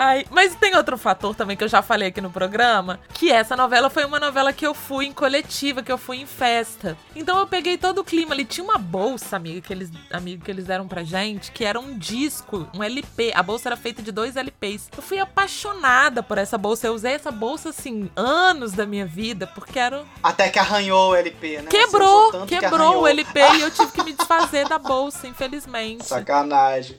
Ai, 0.03 0.27
mas 0.31 0.57
tem 0.57 0.75
outro 0.75 0.99
fator 0.99 1.33
também 1.33 1.57
que 1.57 1.63
eu 1.63 1.69
já 1.69 1.81
falei 1.81 2.09
aqui 2.09 2.21
no 2.21 2.29
programa, 2.29 2.99
que 3.15 3.31
essa 3.31 3.55
novela 3.55 3.89
foi 3.89 4.05
uma 4.05 4.19
novela 4.19 4.53
que 4.53 4.67
eu 4.67 4.75
fui 4.75 5.07
em 5.07 5.13
coletiva, 5.13 5.81
que 5.81 5.93
eu 5.93 5.97
fui 5.97 6.17
em 6.17 6.27
festa. 6.27 6.99
Então 7.15 7.39
eu 7.39 7.47
peguei 7.47 7.79
todo 7.79 7.99
o 7.99 8.05
clima 8.05 8.35
ali. 8.35 8.45
Tinha 8.45 8.65
uma 8.65 8.79
bolsa, 8.79 9.37
amiga, 9.37 9.61
que 9.61 9.73
eles, 9.73 9.91
amigo, 10.11 10.45
que 10.45 10.51
eles 10.51 10.65
deram 10.65 10.89
pra 10.89 11.05
gente, 11.05 11.53
que 11.53 11.65
era 11.65 11.79
um 11.79 11.97
disco, 11.97 12.69
um 12.75 12.83
LP. 12.83 13.33
A 13.33 13.45
bolsa 13.45 13.69
era 13.69 13.77
feita 13.77 14.03
de 14.03 14.11
dois 14.11 14.37
LPs. 14.37 14.91
Eu 14.97 15.03
fui 15.05 15.21
apaixonada 15.21 16.21
por 16.21 16.37
essa 16.37 16.59
bolsa. 16.59 16.89
Eu 16.89 16.95
usei 16.95 17.13
essa 17.13 17.31
bolsa, 17.31 17.69
assim, 17.69 18.11
anos 18.17 18.73
da 18.73 18.85
minha 18.85 19.07
vida, 19.07 19.47
porque 19.47 19.79
era. 19.79 20.03
Até 20.21 20.49
que 20.49 20.59
arranhou 20.59 21.13
o 21.13 21.15
LP, 21.15 21.59
né? 21.59 21.71
Quebrou, 21.71 22.45
quebrou 22.45 22.93
que 22.95 22.99
o 22.99 23.07
LP 23.07 23.41
e 23.41 23.61
eu 23.61 23.71
tive 23.71 23.93
que 23.93 24.03
me 24.03 24.13
desfazer 24.13 24.69
da 24.69 24.81
bolsa, 24.81 25.29
infelizmente. 25.29 26.07
Sacanagem. 26.07 26.99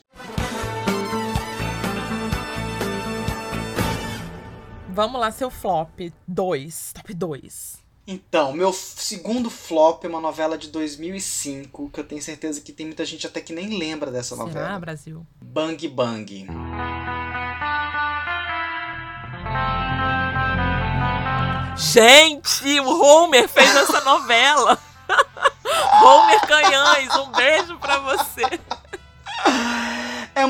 Vamos 4.94 5.20
lá, 5.20 5.32
seu 5.32 5.50
flop 5.50 6.14
2, 6.28 6.94
top 6.94 7.14
2. 7.16 7.80
Então, 8.06 8.54
meu 8.54 8.72
segundo 8.72 9.50
flop 9.50 10.06
é 10.06 10.08
uma 10.08 10.22
novela 10.22 10.56
de 10.56 10.68
2005, 10.68 11.90
que 11.90 12.00
eu 12.00 12.04
tenho 12.04 12.22
certeza 12.22 12.62
que 12.62 12.72
tem 12.72 12.86
muita 12.86 13.04
gente 13.04 13.26
até 13.26 13.42
que 13.42 13.52
nem 13.54 13.80
lembra 13.80 14.12
dessa 14.12 14.36
Será, 14.36 14.46
novela. 14.46 14.80
Brasil? 14.80 15.26
Bang 15.42 15.88
Bang. 15.88 16.46
Gente, 21.76 22.80
o 22.82 23.02
Homer 23.02 23.50
fez 23.50 23.76
essa 23.76 24.00
novela. 24.02 24.78
Homer 26.06 26.42
Canhães, 26.42 27.16
um 27.16 27.32
beijo 27.32 27.80
pra 27.80 27.98
você. 27.98 28.44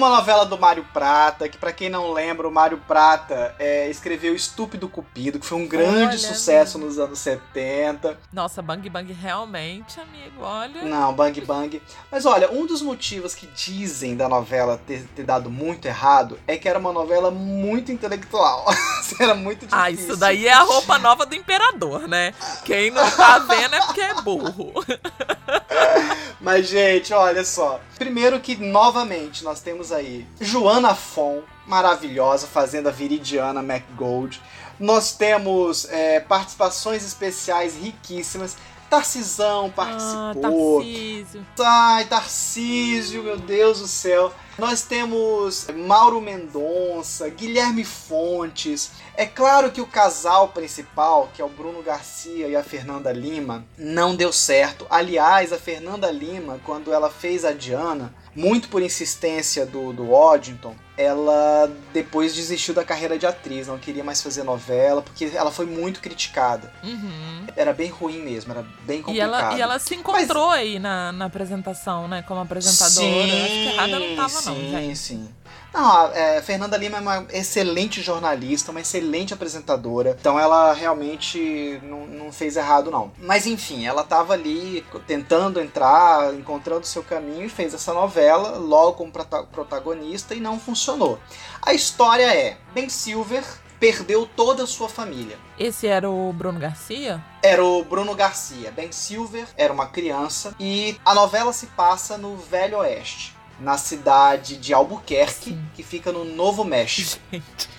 Uma 0.04 0.18
novela 0.18 0.46
do 0.46 0.58
Mário 0.58 0.86
Prata, 0.92 1.48
que 1.48 1.58
para 1.58 1.72
quem 1.72 1.90
não 1.90 2.12
lembra, 2.12 2.46
o 2.46 2.52
Mário 2.52 2.78
Prata 2.78 3.56
é, 3.58 3.90
escreveu 3.90 4.36
Estúpido 4.36 4.90
Cupido, 4.90 5.40
que 5.40 5.46
foi 5.46 5.58
um 5.58 5.66
grande 5.66 6.08
olha, 6.08 6.18
sucesso 6.18 6.76
amigo. 6.76 6.90
nos 6.90 7.00
anos 7.00 7.20
70. 7.20 8.20
Nossa, 8.34 8.62
Bang 8.62 8.90
Bang 8.90 9.14
realmente, 9.14 10.02
amigo, 10.02 10.42
olha. 10.42 10.82
Não, 10.82 11.14
Bang 11.14 11.40
Bang. 11.40 11.82
Mas 12.12 12.26
olha, 12.26 12.52
um 12.52 12.66
dos 12.66 12.82
motivos 12.82 13.34
que 13.34 13.48
dizem 13.48 14.18
da 14.18 14.28
novela 14.28 14.78
ter, 14.86 15.08
ter 15.16 15.24
dado 15.24 15.50
muito 15.50 15.86
errado 15.86 16.38
é 16.46 16.58
que 16.58 16.68
era 16.68 16.78
uma 16.78 16.92
novela 16.92 17.32
muito 17.32 17.90
intelectual. 17.90 18.66
era 19.18 19.34
muito 19.34 19.66
difícil. 19.66 19.80
Ah, 19.82 19.90
isso 19.90 20.18
daí 20.18 20.48
é 20.48 20.54
a 20.54 20.64
roupa 20.64 20.98
nova 21.00 21.26
do 21.26 21.34
imperador, 21.34 22.10
né? 22.10 22.34
Quem 22.66 22.92
não 22.92 23.10
tá 23.10 23.40
vendo 23.40 23.74
é 23.74 23.80
porque 23.86 24.02
é 24.02 24.22
burro. 24.22 24.74
Mas, 26.44 26.68
gente, 26.68 27.14
olha 27.14 27.46
só. 27.46 27.80
Primeiro 27.98 28.38
que, 28.42 28.58
novamente, 28.58 29.46
nós 29.46 29.62
temos 29.62 29.93
aí 29.94 30.26
Joana 30.42 30.96
Fon, 30.96 31.42
maravilhosa, 31.66 32.48
fazendo 32.48 32.88
a 32.90 32.92
Viridiana 32.92 33.62
McGold. 33.62 34.42
Nós 34.80 35.14
temos 35.14 35.88
é, 35.90 36.20
participações 36.20 37.06
especiais 37.06 37.76
riquíssimas. 37.76 38.58
Tarcisão 38.90 39.72
participou. 39.72 40.80
Ah, 40.80 40.84
Tarcísio. 40.84 41.46
Ai, 41.60 42.06
Tarcísio, 42.06 43.24
meu 43.24 43.38
Deus 43.38 43.80
do 43.80 43.88
céu. 43.88 44.32
Nós 44.56 44.84
temos 44.84 45.66
Mauro 45.76 46.22
Mendonça, 46.22 47.28
Guilherme 47.28 47.84
Fontes. 47.84 48.92
É 49.16 49.26
claro 49.26 49.72
que 49.72 49.82
o 49.82 49.88
casal 49.88 50.50
principal, 50.50 51.30
que 51.34 51.42
é 51.42 51.46
o 51.46 51.50
Bruno 51.50 51.82
Garcia 51.82 52.48
e 52.48 52.56
a 52.56 52.64
Fernanda 52.64 53.12
Lima, 53.12 53.66
não 53.76 54.16
deu 54.16 54.32
certo. 54.32 54.86
Aliás, 54.92 55.52
a 55.52 55.58
Fernanda 55.58 56.12
Lima, 56.12 56.60
quando 56.64 56.94
ela 56.94 57.10
fez 57.10 57.44
a 57.44 57.52
Diana, 57.52 58.14
muito 58.36 58.70
por 58.70 58.82
insistência 58.82 59.66
do, 59.66 59.94
do 59.94 60.10
Waddington, 60.10 60.76
ela 60.98 61.72
depois 61.92 62.34
desistiu 62.34 62.74
da 62.74 62.84
carreira 62.84 63.18
de 63.18 63.26
atriz, 63.26 63.68
não 63.68 63.78
queria 63.78 64.04
mais 64.04 64.22
fazer 64.22 64.44
novela, 64.44 65.02
porque 65.02 65.32
ela 65.34 65.52
foi 65.52 65.66
muito 65.66 66.00
criticada. 66.00 66.72
Uhum. 66.84 67.48
Era 67.56 67.74
bem 67.74 67.90
ruim 67.90 68.20
mesmo, 68.20 68.52
era 68.52 68.64
bem 68.86 69.02
complicado. 69.02 69.16
E 69.16 69.20
ela, 69.20 69.58
e 69.58 69.62
ela 69.62 69.80
se 69.80 69.96
encontrou 69.96 70.50
Mas... 70.50 70.60
aí 70.60 70.80
na, 70.80 71.12
na 71.12 71.26
apresentação, 71.26 72.08
né, 72.08 72.22
como 72.22 72.42
apresentadora. 72.42 73.28
Sim, 73.28 73.44
Acho 73.44 73.54
que 73.54 73.70
errada 73.70 74.00
não 74.00 74.16
tava 74.16 74.30
sim, 74.30 74.72
não. 74.72 74.80
Sim, 74.80 74.96
sim. 74.96 75.30
Não, 75.74 76.06
é, 76.14 76.40
Fernanda 76.44 76.78
Lima 76.78 76.98
é 76.98 77.02
uma 77.02 77.26
excelente 77.32 78.00
jornalista, 78.00 78.70
uma 78.70 78.82
excelente 78.82 79.34
apresentadora. 79.34 80.16
Então 80.20 80.40
ela 80.40 80.72
realmente 80.72 81.80
não, 81.82 82.06
não 82.06 82.32
fez 82.32 82.56
errado, 82.56 82.92
não. 82.92 83.12
Mas 83.18 83.48
enfim, 83.48 83.86
ela 83.86 84.04
estava 84.04 84.34
ali 84.34 84.86
tentando 85.08 85.60
entrar, 85.60 86.32
encontrando 86.36 86.86
seu 86.86 87.02
caminho 87.04 87.46
e 87.46 87.50
fez 87.50 87.74
essa 87.74 87.92
novela 87.92 88.58
logo 88.60 88.94
como 88.94 89.12
protagonista 89.12 90.36
e 90.36 90.40
não 90.40 90.60
funcionou. 90.60 91.18
A 91.60 91.74
história 91.74 92.32
é: 92.32 92.58
Ben 92.76 92.88
Silver 92.88 93.44
perdeu 93.80 94.30
toda 94.36 94.64
a 94.64 94.68
sua 94.68 94.88
família. 94.88 95.38
Esse 95.58 95.88
era 95.88 96.10
o 96.10 96.32
Bruno 96.32 96.60
Garcia? 96.60 97.24
Era 97.42 97.66
o 97.66 97.84
Bruno 97.84 98.14
Garcia. 98.14 98.72
Ben 98.72 98.92
Silver 98.92 99.48
era 99.58 99.74
uma 99.74 99.88
criança 99.88 100.56
e 100.60 100.98
a 101.04 101.16
novela 101.16 101.52
se 101.52 101.66
passa 101.68 102.16
no 102.16 102.38
Velho 102.38 102.78
Oeste 102.78 103.36
na 103.60 103.78
cidade 103.78 104.58
de 104.58 104.74
Albuquerque, 104.74 105.52
Sim. 105.52 105.66
que 105.76 105.84
fica 105.84 106.12
no 106.12 106.26
Novo 106.26 106.64
México. 106.64 107.22
Gente. 107.32 107.70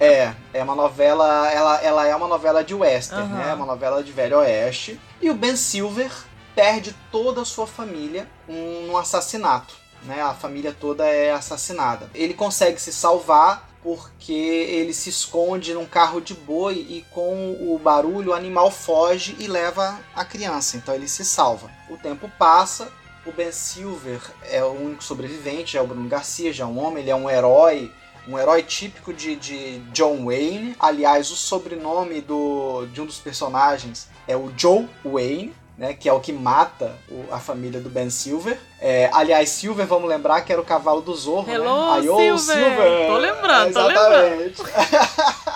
É, 0.00 0.32
é 0.52 0.62
uma 0.62 0.74
novela, 0.74 1.50
ela, 1.50 1.80
ela 1.82 2.06
é 2.06 2.16
uma 2.16 2.26
novela 2.26 2.64
de 2.64 2.74
western, 2.74 3.30
uhum. 3.30 3.38
né? 3.38 3.50
É 3.50 3.54
uma 3.54 3.66
novela 3.66 4.02
de 4.02 4.12
velho 4.12 4.38
oeste. 4.38 4.98
E 5.20 5.28
o 5.28 5.34
Ben 5.34 5.56
Silver 5.56 6.10
perde 6.54 6.94
toda 7.10 7.42
a 7.42 7.44
sua 7.44 7.66
família 7.66 8.28
num 8.48 8.96
assassinato, 8.96 9.74
né? 10.04 10.22
A 10.22 10.34
família 10.34 10.74
toda 10.78 11.04
é 11.04 11.32
assassinada. 11.32 12.08
Ele 12.14 12.34
consegue 12.34 12.80
se 12.80 12.92
salvar 12.92 13.68
porque 13.82 14.32
ele 14.32 14.94
se 14.94 15.10
esconde 15.10 15.74
num 15.74 15.84
carro 15.84 16.18
de 16.18 16.32
boi 16.32 16.74
e 16.88 17.04
com 17.10 17.52
o 17.52 17.78
barulho 17.78 18.30
o 18.30 18.34
animal 18.34 18.70
foge 18.70 19.36
e 19.38 19.46
leva 19.46 20.00
a 20.16 20.24
criança. 20.24 20.78
Então 20.78 20.94
ele 20.94 21.06
se 21.06 21.22
salva. 21.24 21.70
O 21.90 21.98
tempo 21.98 22.30
passa, 22.38 22.90
o 23.26 23.32
Ben 23.32 23.50
Silver 23.52 24.20
é 24.50 24.62
o 24.62 24.72
único 24.72 25.02
sobrevivente, 25.02 25.76
é 25.76 25.80
o 25.80 25.86
Bruno 25.86 26.08
Garcia, 26.08 26.52
já 26.52 26.64
é 26.64 26.66
um 26.66 26.78
homem, 26.78 27.02
ele 27.02 27.10
é 27.10 27.16
um 27.16 27.28
herói, 27.28 27.90
um 28.28 28.38
herói 28.38 28.62
típico 28.62 29.12
de, 29.12 29.36
de 29.36 29.78
John 29.92 30.26
Wayne. 30.26 30.76
Aliás, 30.78 31.30
o 31.30 31.36
sobrenome 31.36 32.20
do, 32.20 32.86
de 32.86 33.00
um 33.00 33.06
dos 33.06 33.18
personagens 33.18 34.08
é 34.26 34.36
o 34.36 34.52
Joe 34.56 34.88
Wayne. 35.04 35.54
Né, 35.76 35.92
que 35.92 36.08
é 36.08 36.12
o 36.12 36.20
que 36.20 36.32
mata 36.32 36.96
o, 37.10 37.24
a 37.32 37.40
família 37.40 37.80
do 37.80 37.90
Ben 37.90 38.08
Silver. 38.08 38.56
É, 38.80 39.10
aliás, 39.12 39.48
Silver, 39.48 39.84
vamos 39.84 40.08
lembrar 40.08 40.42
que 40.42 40.52
era 40.52 40.62
o 40.62 40.64
cavalo 40.64 41.00
do 41.00 41.12
Zorro, 41.16 41.50
Hello, 41.50 41.96
né? 41.96 42.02
Silver. 42.02 42.38
Silver! 42.38 43.06
Tô 43.08 43.16
lembrando, 43.16 43.72
tô 43.72 43.86
lembrando. 43.88 44.54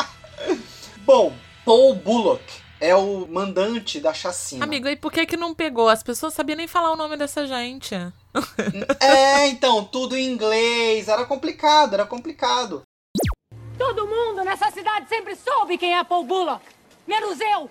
Bom, 1.07 1.33
Paul 1.65 1.95
Bullock 1.95 2.43
é 2.81 2.95
o 2.95 3.27
mandante 3.27 4.01
da 4.01 4.15
chacina. 4.15 4.65
Amigo, 4.65 4.89
e 4.89 4.97
por 4.97 5.13
que 5.13 5.27
que 5.27 5.37
não 5.37 5.55
pegou? 5.55 5.89
As 5.89 6.03
pessoas 6.03 6.35
sabiam 6.35 6.57
nem 6.57 6.69
falar 6.69 6.93
o 6.93 6.97
nome 6.97 7.17
dessa 7.17 7.47
gente. 7.47 7.95
é, 9.01 9.49
então, 9.49 9.85
tudo 9.85 10.17
em 10.17 10.27
inglês. 10.27 11.09
Era 11.09 11.25
complicado, 11.25 11.95
era 11.95 12.07
complicado. 12.07 12.83
Todo 13.77 14.07
mundo 14.07 14.45
nessa 14.45 14.71
cidade 14.71 15.09
sempre 15.09 15.37
soube 15.37 15.79
quem 15.79 15.97
é 15.97 16.05
Paul 16.05 16.25
Bullock. 16.25 16.65
Menos 17.07 17.39
eu. 17.41 17.71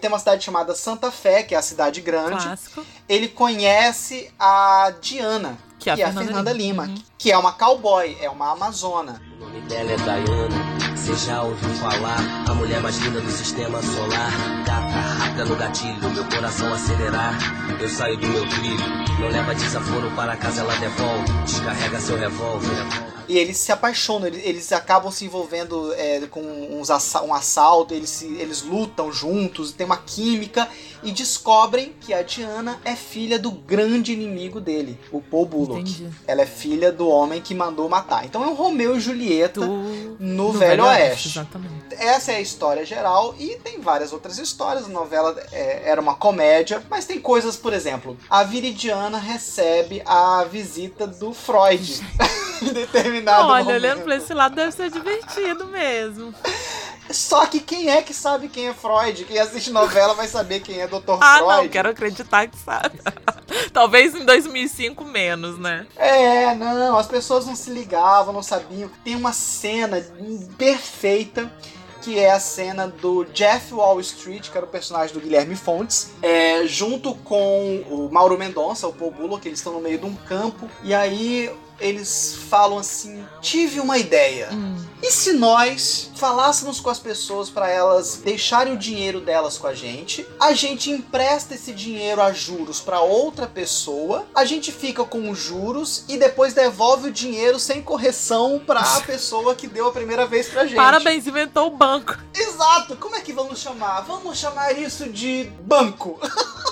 Tem 0.00 0.08
uma 0.08 0.18
cidade 0.18 0.44
chamada 0.44 0.74
Santa 0.74 1.10
Fé, 1.12 1.42
que 1.42 1.54
é 1.54 1.58
a 1.58 1.62
cidade 1.62 2.00
grande. 2.00 2.42
Clássico. 2.42 2.84
Ele 3.08 3.28
conhece 3.28 4.32
a 4.38 4.92
Diana, 5.00 5.58
que, 5.82 5.90
é 5.90 5.96
que 5.96 6.02
é 6.02 6.04
a 6.04 6.06
Fernanda, 6.08 6.26
Fernanda 6.26 6.52
Lima, 6.52 6.84
Lima 6.84 6.96
uhum. 6.96 7.04
que 7.18 7.32
é 7.32 7.38
uma 7.38 7.52
cowboy, 7.52 8.16
é 8.20 8.30
uma 8.30 8.52
amazona. 8.52 9.20
O 9.36 9.44
nome 9.44 9.60
dela 9.62 9.90
é 9.90 9.96
Diana 9.96 10.96
Você 10.96 11.14
já 11.16 11.42
ouviu 11.42 11.70
falar? 11.74 12.18
A 12.48 12.54
mulher 12.54 12.80
mais 12.80 12.96
linda 12.98 13.20
do 13.20 13.30
sistema 13.30 13.82
solar. 13.82 14.32
Gata 14.64 15.21
no 15.36 15.56
gatilho, 15.56 16.10
meu 16.10 16.24
coração 16.26 16.72
acelerar. 16.72 17.38
Eu 17.80 17.88
saio 17.88 18.16
do 18.16 18.28
meu 18.28 18.48
trilho. 18.48 19.02
Não 19.18 19.28
leva 19.28 19.54
desaforo 19.54 20.10
para 20.12 20.36
casa, 20.36 20.60
ela 20.60 20.74
devolve. 20.76 21.32
Descarrega 21.44 22.00
seu 22.00 22.16
revólver. 22.16 22.68
E 23.28 23.38
eles 23.38 23.56
se 23.56 23.72
apaixonam, 23.72 24.26
eles, 24.26 24.44
eles 24.44 24.72
acabam 24.72 25.10
se 25.10 25.24
envolvendo 25.24 25.92
é, 25.94 26.20
com 26.26 26.40
uns 26.42 26.90
assa 26.90 27.22
um 27.22 27.32
assalto, 27.32 27.94
eles, 27.94 28.10
se, 28.10 28.26
eles 28.26 28.62
lutam 28.62 29.12
juntos, 29.12 29.72
tem 29.72 29.86
uma 29.86 29.96
química 29.96 30.68
e 31.04 31.12
descobrem 31.12 31.94
que 32.00 32.12
a 32.12 32.22
Diana 32.22 32.78
é 32.84 32.94
filha 32.96 33.38
do 33.38 33.50
grande 33.52 34.12
inimigo 34.12 34.60
dele, 34.60 34.98
o 35.10 35.20
Paul 35.20 35.46
Bullock. 35.46 35.80
Entendi. 35.80 36.08
Ela 36.26 36.42
é 36.42 36.46
filha 36.46 36.92
do 36.92 37.08
homem 37.08 37.40
que 37.40 37.54
mandou 37.54 37.88
matar. 37.88 38.26
Então 38.26 38.42
é 38.42 38.48
um 38.48 38.54
Romeu 38.54 38.96
e 38.96 39.00
Julieta 39.00 39.60
Do- 39.60 40.16
no, 40.18 40.52
do 40.52 40.58
Velho 40.58 40.84
Oeste. 40.84 41.28
Exatamente. 41.28 41.72
Essa 41.92 42.32
é 42.32 42.36
a 42.36 42.40
história 42.40 42.84
geral 42.84 43.34
e 43.38 43.56
tem 43.62 43.80
várias 43.80 44.12
outras 44.12 44.36
histórias. 44.38 44.84
A 44.86 44.88
novela 44.88 45.21
é, 45.52 45.82
era 45.88 46.00
uma 46.00 46.14
comédia, 46.14 46.82
mas 46.90 47.04
tem 47.04 47.20
coisas, 47.20 47.56
por 47.56 47.72
exemplo, 47.72 48.16
a 48.28 48.42
Viridiana 48.42 49.18
recebe 49.18 50.02
a 50.04 50.44
visita 50.44 51.06
do 51.06 51.32
Freud 51.32 52.00
em 52.62 52.72
determinado 52.72 53.48
Olha, 53.48 53.64
momento. 53.64 53.76
olhando 53.76 54.02
pra 54.02 54.16
esse 54.16 54.32
lado 54.34 54.54
deve 54.54 54.72
ser 54.72 54.90
divertido 54.90 55.66
mesmo. 55.66 56.34
Só 57.10 57.44
que 57.46 57.60
quem 57.60 57.90
é 57.90 58.00
que 58.00 58.14
sabe 58.14 58.48
quem 58.48 58.68
é 58.68 58.74
Freud? 58.74 59.24
Quem 59.24 59.38
assiste 59.38 59.70
novela 59.70 60.14
vai 60.14 60.26
saber 60.26 60.60
quem 60.60 60.80
é 60.80 60.86
Dr. 60.86 61.18
Ah, 61.20 61.38
Freud. 61.38 61.62
não, 61.62 61.68
quero 61.68 61.90
acreditar 61.90 62.46
que 62.46 62.56
sabe. 62.56 62.98
Talvez 63.72 64.14
em 64.14 64.24
2005 64.24 65.04
menos, 65.04 65.58
né? 65.58 65.86
É, 65.96 66.54
não, 66.54 66.96
as 66.96 67.06
pessoas 67.06 67.44
não 67.44 67.56
se 67.56 67.70
ligavam, 67.70 68.32
não 68.32 68.42
sabiam. 68.42 68.90
Tem 69.04 69.14
uma 69.14 69.32
cena 69.32 70.02
perfeita 70.56 71.52
que 72.02 72.18
é 72.18 72.32
a 72.32 72.40
cena 72.40 72.88
do 72.88 73.24
Jeff 73.26 73.72
Wall 73.72 74.00
Street, 74.00 74.50
que 74.50 74.56
era 74.56 74.66
o 74.66 74.68
personagem 74.68 75.14
do 75.14 75.20
Guilherme 75.20 75.54
Fontes, 75.54 76.10
é, 76.20 76.66
junto 76.66 77.14
com 77.14 77.82
o 77.88 78.08
Mauro 78.10 78.36
Mendonça, 78.36 78.88
o 78.88 78.92
Paul 78.92 79.12
Bullock, 79.12 79.46
eles 79.46 79.60
estão 79.60 79.72
no 79.72 79.80
meio 79.80 79.98
de 79.98 80.06
um 80.06 80.14
campo, 80.14 80.68
e 80.82 80.92
aí 80.92 81.48
eles 81.82 82.38
falam 82.48 82.78
assim: 82.78 83.26
tive 83.40 83.80
uma 83.80 83.98
ideia. 83.98 84.48
E 85.02 85.10
se 85.10 85.32
nós 85.32 86.10
falássemos 86.16 86.78
com 86.78 86.88
as 86.88 86.98
pessoas 86.98 87.50
para 87.50 87.68
elas 87.68 88.20
deixarem 88.24 88.74
o 88.74 88.78
dinheiro 88.78 89.20
delas 89.20 89.58
com 89.58 89.66
a 89.66 89.74
gente, 89.74 90.24
a 90.38 90.52
gente 90.52 90.90
empresta 90.90 91.54
esse 91.54 91.72
dinheiro 91.72 92.22
a 92.22 92.32
juros 92.32 92.80
para 92.80 93.00
outra 93.00 93.46
pessoa, 93.46 94.24
a 94.34 94.44
gente 94.44 94.70
fica 94.70 95.04
com 95.04 95.28
os 95.28 95.38
juros 95.38 96.04
e 96.08 96.16
depois 96.16 96.54
devolve 96.54 97.08
o 97.08 97.12
dinheiro 97.12 97.58
sem 97.58 97.82
correção 97.82 98.62
para 98.64 98.80
a 98.80 99.00
pessoa 99.02 99.54
que 99.54 99.66
deu 99.66 99.88
a 99.88 99.92
primeira 99.92 100.24
vez 100.24 100.48
pra 100.48 100.64
gente. 100.64 100.76
Parabéns, 100.76 101.26
inventou 101.26 101.66
o 101.66 101.76
banco. 101.76 102.16
Exato! 102.32 102.96
Como 102.96 103.16
é 103.16 103.20
que 103.20 103.32
vamos 103.32 103.58
chamar? 103.58 104.02
Vamos 104.02 104.38
chamar 104.38 104.78
isso 104.78 105.08
de 105.08 105.50
banco. 105.62 106.20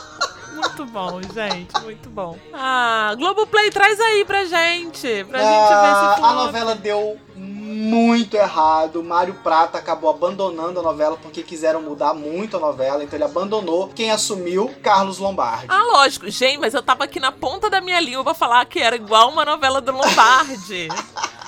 Muito 0.61 0.87
bom, 0.87 1.21
gente, 1.23 1.81
muito 1.83 2.09
bom. 2.11 2.39
Ah, 2.53 3.15
Globoplay, 3.17 3.71
traz 3.71 3.99
aí 4.01 4.25
pra 4.25 4.45
gente, 4.45 5.25
pra 5.25 5.39
gente 5.39 5.73
Ah, 5.73 6.15
ver 6.17 6.21
se 6.21 6.25
a 6.27 6.33
novela 6.33 6.75
deu 6.75 7.19
muito 7.35 8.35
errado. 8.37 9.03
Mário 9.03 9.35
Prata 9.35 9.79
acabou 9.79 10.11
abandonando 10.11 10.79
a 10.81 10.83
novela 10.83 11.17
porque 11.17 11.43
quiseram 11.43 11.81
mudar 11.83 12.13
muito 12.15 12.57
a 12.57 12.61
novela, 12.61 13.03
então 13.03 13.17
ele 13.17 13.25
abandonou. 13.25 13.89
Quem 13.89 14.11
assumiu? 14.11 14.73
Carlos 14.83 15.19
Lombardi. 15.19 15.67
Ah, 15.69 15.83
lógico. 15.93 16.31
Gente, 16.31 16.59
mas 16.59 16.75
eu 16.75 16.83
tava 16.83 17.05
aqui 17.05 17.19
na 17.19 17.33
ponta 17.33 17.71
da 17.71 17.81
minha 17.81 18.01
língua 18.01 18.23
pra 18.23 18.35
falar 18.35 18.65
que 18.67 18.79
era 18.79 18.97
igual 18.97 19.31
uma 19.31 19.45
novela 19.45 19.81
do 19.81 19.93
Lombardi. 19.93 20.89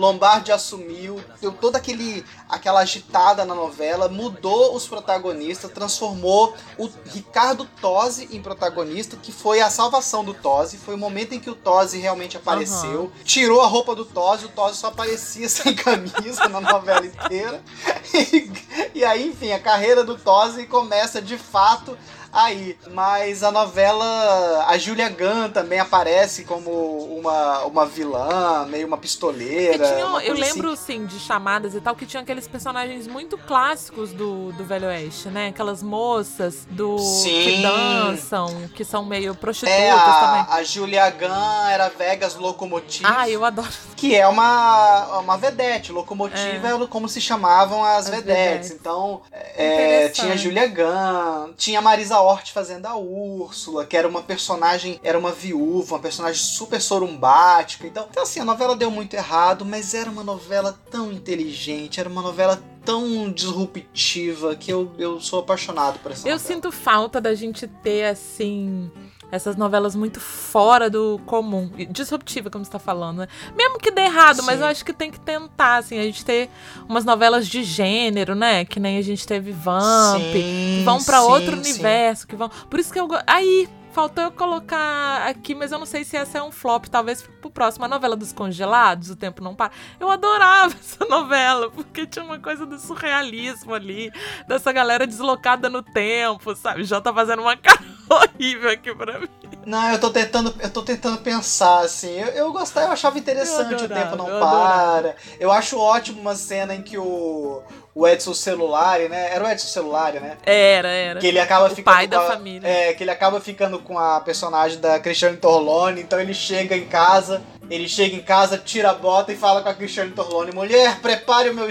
Lombardi 0.00 0.50
assumiu, 0.50 1.22
deu 1.42 1.52
toda 1.52 1.76
aquele, 1.76 2.24
aquela 2.48 2.80
agitada 2.80 3.44
na 3.44 3.54
novela, 3.54 4.08
mudou 4.08 4.74
os 4.74 4.86
protagonistas, 4.86 5.70
transformou 5.70 6.54
o 6.78 6.88
Ricardo 7.04 7.68
Tosi 7.82 8.26
em 8.32 8.40
protagonista, 8.40 9.18
que 9.18 9.30
foi 9.30 9.60
a 9.60 9.68
salvação 9.68 10.24
do 10.24 10.32
Tosi. 10.32 10.78
Foi 10.78 10.94
o 10.94 10.98
momento 10.98 11.34
em 11.34 11.38
que 11.38 11.50
o 11.50 11.54
Tosi 11.54 11.98
realmente 11.98 12.34
apareceu. 12.36 13.12
Tirou 13.24 13.60
a 13.60 13.66
roupa 13.66 13.94
do 13.94 14.06
Tosi, 14.06 14.46
o 14.46 14.48
Tosi 14.48 14.78
só 14.78 14.86
aparecia 14.86 15.46
sem 15.50 15.74
camisa 15.74 16.48
na 16.48 16.60
novela 16.60 17.06
inteira. 17.06 17.62
E, 18.12 18.50
e 18.96 19.04
aí, 19.04 19.28
enfim, 19.28 19.52
a 19.52 19.58
carreira 19.58 20.02
do 20.02 20.16
Tosi 20.16 20.66
começa 20.66 21.22
de 21.22 21.38
fato 21.38 21.96
aí. 22.32 22.78
Mas 22.92 23.42
a 23.42 23.50
novela, 23.50 24.64
a 24.68 24.78
Julia 24.78 25.08
Gunn 25.08 25.50
também 25.50 25.78
aparece 25.80 26.44
como 26.44 26.70
uma, 26.70 27.64
uma 27.64 27.86
vilã, 27.86 28.66
meio 28.68 28.86
uma 28.86 28.96
Que 28.96 29.02
pistoleira. 29.02 29.86
tinha- 29.86 30.06
uma 30.06 30.22
eu 30.22 30.28
coisa 30.34 30.42
assim. 30.42 30.52
lembro, 30.54 30.76
sim, 30.76 31.06
de 31.06 31.18
chamadas 31.18 31.74
e 31.74 31.80
tal, 31.80 31.94
que 31.94 32.06
tinha 32.06 32.22
aqueles 32.22 32.46
personagens 32.46 33.06
muito 33.06 33.36
clássicos 33.38 34.12
do, 34.12 34.52
do 34.52 34.64
Velho 34.64 34.86
Oeste, 34.88 35.28
né? 35.28 35.48
Aquelas 35.48 35.82
moças 35.82 36.66
do 36.70 36.96
que 36.96 37.02
Sim. 37.02 37.62
dançam, 37.62 38.68
que 38.74 38.84
são 38.84 39.04
meio 39.04 39.34
prostitutas 39.34 39.78
É, 39.80 39.90
também. 39.90 40.40
a, 40.48 40.54
a 40.54 40.62
Julia 40.64 41.10
Gunn 41.10 41.66
era 41.68 41.88
Vegas 41.88 42.34
Locomotive, 42.36 43.04
Ah, 43.06 43.28
eu 43.28 43.44
adoro. 43.44 43.68
que 43.96 44.14
é 44.14 44.26
uma, 44.26 45.18
uma 45.20 45.36
vedete. 45.36 45.92
Locomotive 45.92 46.40
É. 46.40 46.60
era 46.66 46.86
como 46.86 47.08
se 47.08 47.20
chamavam 47.20 47.84
as, 47.84 48.06
As 48.06 48.10
vedetes. 48.10 48.36
vedetes. 48.44 48.70
Então, 48.70 49.20
é, 49.32 50.08
tinha 50.10 50.36
Julia 50.36 50.66
Gunn, 50.66 51.52
tinha 51.56 51.80
Marisa 51.80 52.19
Hort 52.20 52.52
fazendo 52.52 52.86
a 52.86 52.96
Úrsula, 52.96 53.84
que 53.86 53.96
era 53.96 54.06
uma 54.08 54.22
personagem, 54.22 55.00
era 55.02 55.18
uma 55.18 55.32
viúva, 55.32 55.94
uma 55.94 56.00
personagem 56.00 56.42
super 56.42 56.80
sorumbática. 56.80 57.86
Então, 57.86 58.06
então, 58.10 58.22
assim, 58.22 58.40
a 58.40 58.44
novela 58.44 58.76
deu 58.76 58.90
muito 58.90 59.14
errado, 59.14 59.64
mas 59.64 59.94
era 59.94 60.10
uma 60.10 60.24
novela 60.24 60.78
tão 60.90 61.10
inteligente, 61.12 62.00
era 62.00 62.08
uma 62.08 62.22
novela 62.22 62.62
tão 62.84 63.30
disruptiva 63.30 64.54
que 64.56 64.72
eu, 64.72 64.90
eu 64.98 65.20
sou 65.20 65.40
apaixonado 65.40 65.98
por 66.00 66.12
essa 66.12 66.26
Eu 66.28 66.32
novela. 66.34 66.54
sinto 66.54 66.72
falta 66.72 67.20
da 67.20 67.34
gente 67.34 67.66
ter, 67.66 68.04
assim, 68.06 68.90
essas 69.30 69.56
novelas 69.56 69.94
muito 69.94 70.20
fora 70.20 70.90
do 70.90 71.20
comum. 71.26 71.70
Disruptiva, 71.90 72.50
como 72.50 72.64
você 72.64 72.70
tá 72.70 72.78
falando, 72.78 73.18
né? 73.18 73.28
Mesmo 73.56 73.78
que 73.78 73.90
dê 73.90 74.02
errado, 74.02 74.42
mas 74.42 74.56
Sim. 74.56 74.62
eu 74.62 74.66
acho 74.66 74.84
que 74.84 74.92
tem 74.92 75.10
que 75.10 75.20
tentar, 75.20 75.76
assim, 75.76 75.98
a 75.98 76.02
gente 76.02 76.24
ter 76.24 76.50
umas 76.88 77.04
novelas 77.04 77.46
de 77.46 77.62
gênero, 77.62 78.34
né? 78.34 78.64
Que 78.64 78.80
nem 78.80 78.98
a 78.98 79.02
gente 79.02 79.26
teve 79.26 79.52
Vamp, 79.52 80.20
Sim, 80.20 80.32
que 80.32 80.82
vão 80.84 81.00
sim, 81.00 81.14
outro 81.14 81.52
sim. 81.52 81.70
universo, 81.70 82.26
que 82.26 82.36
vão. 82.36 82.48
Por 82.48 82.80
isso 82.80 82.92
que 82.92 82.98
eu. 82.98 83.08
Aí. 83.26 83.68
Faltou 83.92 84.22
eu 84.22 84.30
colocar 84.30 85.26
aqui, 85.26 85.52
mas 85.52 85.72
eu 85.72 85.78
não 85.80 85.84
sei 85.84 86.04
se 86.04 86.16
essa 86.16 86.38
é 86.38 86.42
um 86.44 86.52
flop, 86.52 86.86
talvez 86.86 87.22
pro 87.40 87.50
próximo. 87.50 87.84
A 87.86 87.88
novela 87.88 88.14
dos 88.14 88.32
congelados, 88.32 89.10
O 89.10 89.16
Tempo 89.16 89.42
Não 89.42 89.52
Para. 89.52 89.72
Eu 89.98 90.08
adorava 90.08 90.72
essa 90.78 91.04
novela, 91.06 91.68
porque 91.72 92.06
tinha 92.06 92.24
uma 92.24 92.38
coisa 92.38 92.64
do 92.64 92.78
surrealismo 92.78 93.74
ali, 93.74 94.12
dessa 94.46 94.70
galera 94.70 95.08
deslocada 95.08 95.68
no 95.68 95.82
tempo, 95.82 96.54
sabe? 96.54 96.84
Já 96.84 97.00
tá 97.00 97.12
fazendo 97.12 97.42
uma 97.42 97.56
cara 97.56 97.84
horrível 98.10 98.70
aqui 98.70 98.94
pra 98.94 99.18
mim. 99.20 99.28
Não, 99.66 99.90
eu 99.92 99.98
tô 100.00 100.10
tentando, 100.10 100.54
eu 100.60 100.70
tô 100.70 100.82
tentando 100.82 101.18
pensar 101.18 101.80
assim. 101.80 102.18
Eu, 102.18 102.28
eu 102.28 102.52
gostava, 102.52 102.86
eu 102.88 102.92
achava 102.92 103.18
interessante 103.18 103.72
Eu 103.72 103.86
o 103.86 103.88
tempo 103.88 104.16
não 104.16 104.26
adorava, 104.26 104.30
eu 104.30 104.44
adorava. 104.46 105.02
para. 105.02 105.14
Eu 105.38 105.52
acho 105.52 105.78
ótimo 105.78 106.20
uma 106.20 106.34
cena 106.34 106.74
em 106.74 106.82
que 106.82 106.96
o, 106.96 107.62
o 107.94 108.08
Edson 108.08 108.32
Celulari, 108.34 109.08
né? 109.08 109.32
Era 109.34 109.44
o 109.44 109.48
Edson 109.48 109.68
Celulari, 109.68 110.18
né? 110.18 110.36
Era, 110.44 110.88
era. 110.88 111.20
Que 111.20 111.26
ele 111.26 111.38
acaba 111.38 111.66
O 111.66 111.70
ficando 111.76 111.94
pai 111.94 112.06
da 112.06 112.20
a- 112.22 112.26
família. 112.26 112.66
É, 112.66 112.94
que 112.94 113.04
ele 113.04 113.10
acaba 113.10 113.38
ficando 113.40 113.78
com 113.80 113.98
a 113.98 114.20
personagem 114.20 114.80
da 114.80 114.98
Cristiane 114.98 115.36
Torlone, 115.36 116.00
então 116.00 116.18
ele 116.18 116.32
chega 116.34 116.74
em 116.76 116.86
casa, 116.86 117.42
ele 117.70 117.88
chega 117.88 118.16
em 118.16 118.22
casa, 118.22 118.58
tira 118.58 118.90
a 118.90 118.94
bota 118.94 119.32
e 119.32 119.36
fala 119.36 119.62
com 119.62 119.68
a 119.68 119.74
Cristiane 119.74 120.10
Torlone, 120.10 120.52
mulher, 120.52 121.00
prepare 121.00 121.50
o 121.50 121.54
meu. 121.54 121.70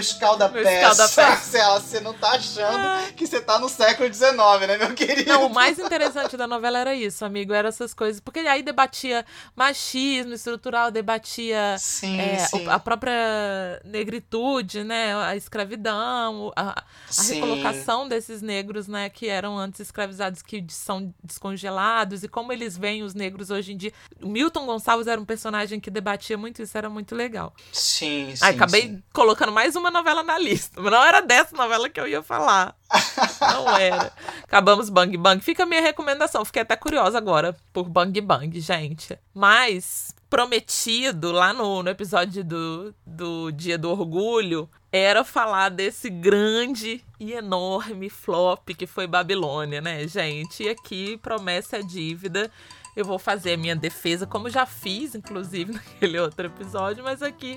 Ela, 1.60 1.80
Você 1.80 2.00
não 2.00 2.14
tá 2.14 2.30
achando 2.30 3.14
que 3.14 3.26
você 3.26 3.40
tá 3.40 3.58
no 3.58 3.68
século 3.68 4.12
XIX, 4.12 4.30
né, 4.66 4.78
meu 4.78 4.94
querido? 4.94 5.28
Não, 5.28 5.46
o 5.46 5.52
mais 5.52 5.78
interessante 5.78 6.36
da 6.36 6.46
novela 6.46 6.78
era 6.78 6.94
isso, 6.94 7.24
amigo, 7.24 7.52
eram 7.52 7.68
essas 7.68 7.92
coisas. 7.92 8.20
Porque 8.20 8.40
aí 8.40 8.62
debatia 8.62 9.26
machismo 9.54 10.32
estrutural, 10.32 10.90
debatia 10.90 11.76
Sim, 11.78 12.18
é, 12.18 12.38
sim. 12.38 12.66
a 12.66 12.78
própria 12.78 13.80
negritude, 13.84 14.84
né? 14.84 15.14
A 15.16 15.36
escravidão, 15.36 16.50
a, 16.56 16.82
a 17.18 17.22
recolocação 17.22 18.08
desses 18.08 18.40
negros, 18.40 18.88
né? 18.88 19.10
Que 19.10 19.28
eram 19.28 19.58
antes 19.58 19.80
escravizados, 19.80 20.40
que 20.40 20.64
são 20.70 21.12
descongelados, 21.22 22.22
e 22.22 22.28
como 22.28 22.52
eles 22.52 22.76
veem 22.78 23.02
os 23.02 23.14
negros 23.14 23.50
hoje 23.50 23.72
em 23.72 23.76
dia. 23.76 23.92
O 24.22 24.28
Milton 24.28 24.64
Gonçalves 24.64 25.06
era 25.06 25.20
um 25.20 25.24
personagem 25.24 25.78
que 25.78 25.89
debatia 25.90 26.38
muito 26.38 26.62
isso, 26.62 26.76
era 26.76 26.88
muito 26.88 27.14
legal. 27.14 27.52
Sim, 27.72 28.34
sim. 28.34 28.44
Aí 28.44 28.54
acabei 28.54 28.82
sim. 28.82 29.02
colocando 29.12 29.52
mais 29.52 29.76
uma 29.76 29.90
novela 29.90 30.22
na 30.22 30.38
lista, 30.38 30.80
mas 30.80 30.90
não 30.90 31.04
era 31.04 31.20
dessa 31.20 31.56
novela 31.56 31.88
que 31.88 32.00
eu 32.00 32.06
ia 32.06 32.22
falar. 32.22 32.76
Não 33.40 33.76
era. 33.76 34.12
Acabamos 34.42 34.90
Bang 34.90 35.16
Bang. 35.16 35.40
Fica 35.40 35.62
a 35.62 35.66
minha 35.66 35.80
recomendação. 35.80 36.44
Fiquei 36.44 36.62
até 36.62 36.74
curiosa 36.74 37.16
agora 37.16 37.56
por 37.72 37.88
Bang 37.88 38.20
Bang, 38.20 38.60
gente. 38.60 39.16
Mas 39.32 40.12
prometido 40.28 41.32
lá 41.32 41.52
no, 41.52 41.82
no 41.82 41.90
episódio 41.90 42.44
do, 42.44 42.94
do 43.04 43.50
Dia 43.50 43.76
do 43.76 43.90
Orgulho 43.90 44.70
era 44.92 45.24
falar 45.24 45.68
desse 45.68 46.08
grande 46.08 47.04
e 47.18 47.32
enorme 47.32 48.08
flop 48.08 48.70
que 48.70 48.86
foi 48.86 49.06
Babilônia, 49.06 49.80
né, 49.80 50.06
gente? 50.06 50.64
E 50.64 50.68
aqui 50.68 51.16
promessa 51.18 51.78
é 51.78 51.82
dívida. 51.82 52.50
Eu 52.96 53.04
vou 53.04 53.18
fazer 53.18 53.54
a 53.54 53.56
minha 53.56 53.76
defesa, 53.76 54.26
como 54.26 54.50
já 54.50 54.66
fiz, 54.66 55.14
inclusive, 55.14 55.72
naquele 55.74 56.18
outro 56.18 56.46
episódio, 56.46 57.04
mas 57.04 57.22
aqui 57.22 57.56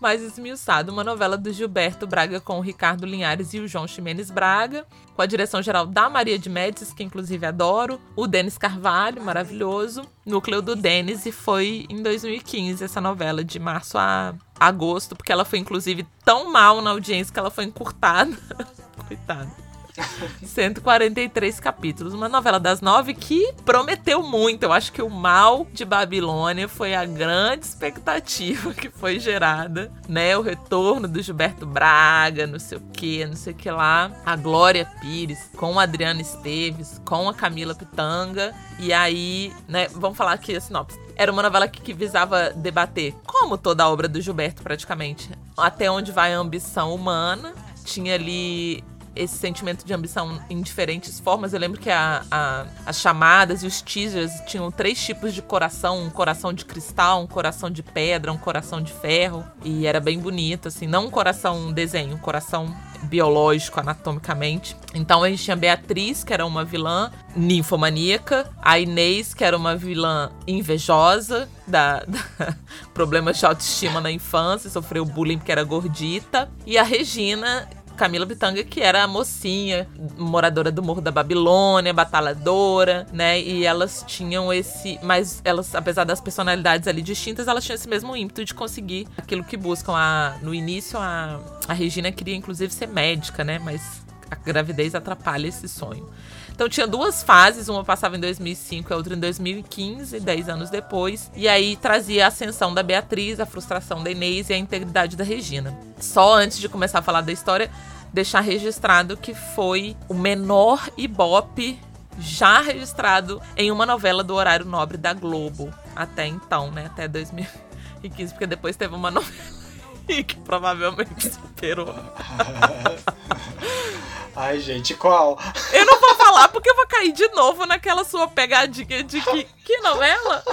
mais 0.00 0.22
esmiuçado. 0.22 0.92
Uma 0.92 1.02
novela 1.02 1.36
do 1.36 1.52
Gilberto 1.52 2.06
Braga 2.06 2.40
com 2.40 2.58
o 2.58 2.60
Ricardo 2.60 3.06
Linhares 3.06 3.54
e 3.54 3.60
o 3.60 3.68
João 3.68 3.86
Ximenes 3.86 4.30
Braga, 4.30 4.86
com 5.14 5.22
a 5.22 5.26
direção 5.26 5.62
geral 5.62 5.86
da 5.86 6.08
Maria 6.08 6.38
de 6.38 6.48
Médicis, 6.48 6.92
que 6.92 7.02
inclusive 7.02 7.46
adoro, 7.46 8.00
o 8.14 8.26
Denis 8.26 8.58
Carvalho, 8.58 9.22
maravilhoso, 9.22 10.02
núcleo 10.24 10.60
do 10.60 10.76
Denis, 10.76 11.24
e 11.26 11.32
foi 11.32 11.86
em 11.88 12.02
2015 12.02 12.84
essa 12.84 13.00
novela, 13.00 13.42
de 13.42 13.58
março 13.58 13.96
a 13.98 14.34
agosto, 14.58 15.16
porque 15.16 15.32
ela 15.32 15.44
foi 15.44 15.58
inclusive 15.58 16.06
tão 16.24 16.52
mal 16.52 16.80
na 16.80 16.90
audiência 16.90 17.32
que 17.32 17.38
ela 17.38 17.50
foi 17.50 17.64
encurtada. 17.64 18.36
Coitada. 19.08 19.65
143 20.44 21.60
capítulos. 21.60 22.14
Uma 22.14 22.28
novela 22.28 22.58
das 22.58 22.80
nove 22.80 23.14
que 23.14 23.52
prometeu 23.64 24.22
muito. 24.22 24.64
Eu 24.64 24.72
acho 24.72 24.92
que 24.92 25.02
o 25.02 25.10
mal 25.10 25.66
de 25.72 25.84
Babilônia 25.84 26.68
foi 26.68 26.94
a 26.94 27.04
grande 27.04 27.66
expectativa 27.66 28.72
que 28.74 28.90
foi 28.90 29.18
gerada, 29.18 29.90
né? 30.08 30.36
O 30.36 30.42
retorno 30.42 31.08
do 31.08 31.22
Gilberto 31.22 31.66
Braga, 31.66 32.46
não 32.46 32.58
sei 32.58 32.78
o 32.78 32.80
que, 32.92 33.24
não 33.26 33.36
sei 33.36 33.52
o 33.52 33.56
que 33.56 33.70
lá. 33.70 34.10
A 34.24 34.36
Glória 34.36 34.86
Pires, 35.00 35.50
com 35.56 35.78
a 35.78 35.84
Adriana 35.84 36.20
Esteves, 36.20 37.00
com 37.04 37.28
a 37.28 37.34
Camila 37.34 37.74
Pitanga. 37.74 38.54
E 38.78 38.92
aí, 38.92 39.52
né, 39.66 39.88
vamos 39.88 40.16
falar 40.16 40.32
aqui 40.32 40.54
a 40.54 40.60
sinopse. 40.60 40.98
Era 41.16 41.32
uma 41.32 41.42
novela 41.42 41.66
que, 41.66 41.80
que, 41.80 41.94
visava 41.94 42.50
debater, 42.50 43.14
como 43.24 43.56
toda 43.56 43.84
a 43.84 43.88
obra 43.88 44.06
do 44.06 44.20
Gilberto, 44.20 44.62
praticamente, 44.62 45.30
até 45.56 45.90
onde 45.90 46.12
vai 46.12 46.34
a 46.34 46.38
ambição 46.38 46.94
humana. 46.94 47.54
Tinha 47.86 48.14
ali 48.14 48.84
esse 49.16 49.36
sentimento 49.36 49.84
de 49.84 49.92
ambição 49.92 50.40
em 50.48 50.60
diferentes 50.60 51.18
formas. 51.18 51.52
Eu 51.52 51.60
lembro 51.60 51.80
que 51.80 51.90
a, 51.90 52.22
a, 52.30 52.66
as 52.84 53.00
chamadas 53.00 53.62
e 53.62 53.66
os 53.66 53.80
teasers 53.80 54.32
tinham 54.46 54.70
três 54.70 55.02
tipos 55.02 55.34
de 55.34 55.42
coração: 55.42 56.04
um 56.04 56.10
coração 56.10 56.52
de 56.52 56.64
cristal, 56.64 57.22
um 57.22 57.26
coração 57.26 57.70
de 57.70 57.82
pedra, 57.82 58.32
um 58.32 58.38
coração 58.38 58.80
de 58.80 58.92
ferro. 58.92 59.44
E 59.64 59.86
era 59.86 60.00
bem 60.00 60.18
bonito, 60.18 60.68
assim, 60.68 60.86
não 60.86 61.06
um 61.06 61.10
coração 61.10 61.72
desenho, 61.72 62.14
um 62.14 62.18
coração 62.18 62.74
biológico, 63.02 63.80
anatomicamente. 63.80 64.76
Então 64.94 65.22
a 65.22 65.28
gente 65.28 65.42
tinha 65.42 65.56
Beatriz, 65.56 66.24
que 66.24 66.32
era 66.32 66.44
uma 66.44 66.64
vilã 66.64 67.10
ninfomaníaca, 67.34 68.50
a 68.60 68.78
Inês, 68.78 69.34
que 69.34 69.44
era 69.44 69.56
uma 69.56 69.76
vilã 69.76 70.30
invejosa, 70.46 71.48
da, 71.66 72.00
da 72.00 72.56
problemas 72.94 73.38
de 73.38 73.46
autoestima 73.46 74.00
na 74.00 74.10
infância, 74.10 74.70
sofreu 74.70 75.04
bullying 75.04 75.38
porque 75.38 75.52
era 75.52 75.64
gordita, 75.64 76.48
e 76.64 76.78
a 76.78 76.82
Regina, 76.82 77.68
Camila 77.96 78.26
Bitanga, 78.26 78.62
que 78.62 78.80
era 78.80 79.02
a 79.02 79.08
mocinha, 79.08 79.88
moradora 80.16 80.70
do 80.70 80.82
Morro 80.82 81.00
da 81.00 81.10
Babilônia, 81.10 81.92
batalhadora, 81.92 83.06
né? 83.12 83.40
E 83.40 83.64
elas 83.64 84.04
tinham 84.06 84.52
esse. 84.52 84.98
Mas 85.02 85.40
elas, 85.44 85.74
apesar 85.74 86.04
das 86.04 86.20
personalidades 86.20 86.86
ali 86.86 87.02
distintas, 87.02 87.48
elas 87.48 87.64
tinham 87.64 87.74
esse 87.74 87.88
mesmo 87.88 88.16
ímpeto 88.16 88.44
de 88.44 88.54
conseguir 88.54 89.08
aquilo 89.16 89.42
que 89.42 89.56
buscam. 89.56 89.94
A, 89.96 90.36
no 90.42 90.54
início, 90.54 90.98
a, 90.98 91.40
a 91.66 91.72
Regina 91.72 92.12
queria 92.12 92.36
inclusive 92.36 92.72
ser 92.72 92.86
médica, 92.86 93.42
né? 93.42 93.58
Mas 93.58 94.04
a 94.30 94.36
gravidez 94.36 94.94
atrapalha 94.94 95.48
esse 95.48 95.68
sonho. 95.68 96.08
Então 96.56 96.70
tinha 96.70 96.86
duas 96.86 97.22
fases, 97.22 97.68
uma 97.68 97.84
passava 97.84 98.16
em 98.16 98.20
2005 98.20 98.90
e 98.90 98.94
a 98.94 98.96
outra 98.96 99.14
em 99.14 99.20
2015, 99.20 100.18
10 100.18 100.48
anos 100.48 100.70
depois. 100.70 101.30
E 101.36 101.46
aí 101.46 101.76
trazia 101.76 102.24
a 102.24 102.28
ascensão 102.28 102.72
da 102.72 102.82
Beatriz, 102.82 103.38
a 103.38 103.44
frustração 103.44 104.02
da 104.02 104.10
Inês 104.10 104.48
e 104.48 104.54
a 104.54 104.56
integridade 104.56 105.16
da 105.16 105.22
Regina. 105.22 105.78
Só 106.00 106.34
antes 106.34 106.58
de 106.58 106.66
começar 106.66 107.00
a 107.00 107.02
falar 107.02 107.20
da 107.20 107.30
história, 107.30 107.70
deixar 108.10 108.40
registrado 108.40 109.18
que 109.18 109.34
foi 109.34 109.94
o 110.08 110.14
menor 110.14 110.88
ibope 110.96 111.78
já 112.18 112.62
registrado 112.62 113.38
em 113.54 113.70
uma 113.70 113.84
novela 113.84 114.24
do 114.24 114.34
horário 114.34 114.64
nobre 114.64 114.96
da 114.96 115.12
Globo. 115.12 115.70
Até 115.94 116.26
então, 116.26 116.70
né? 116.70 116.86
Até 116.86 117.06
2015, 117.06 118.32
porque 118.32 118.46
depois 118.46 118.76
teve 118.76 118.94
uma 118.94 119.10
novela 119.10 119.34
que 120.08 120.36
provavelmente 120.36 121.28
superou. 121.28 121.94
Ai, 124.36 124.60
gente, 124.60 124.94
qual? 124.94 125.38
Eu 125.72 125.86
não 125.86 125.98
vou 125.98 126.14
falar 126.14 126.48
porque 126.48 126.68
eu 126.68 126.76
vou 126.76 126.86
cair 126.86 127.10
de 127.12 127.26
novo 127.28 127.64
naquela 127.64 128.04
sua 128.04 128.28
pegadinha 128.28 129.02
de 129.02 129.20
que. 129.22 129.44
Que 129.64 129.78
novela? 129.78 130.44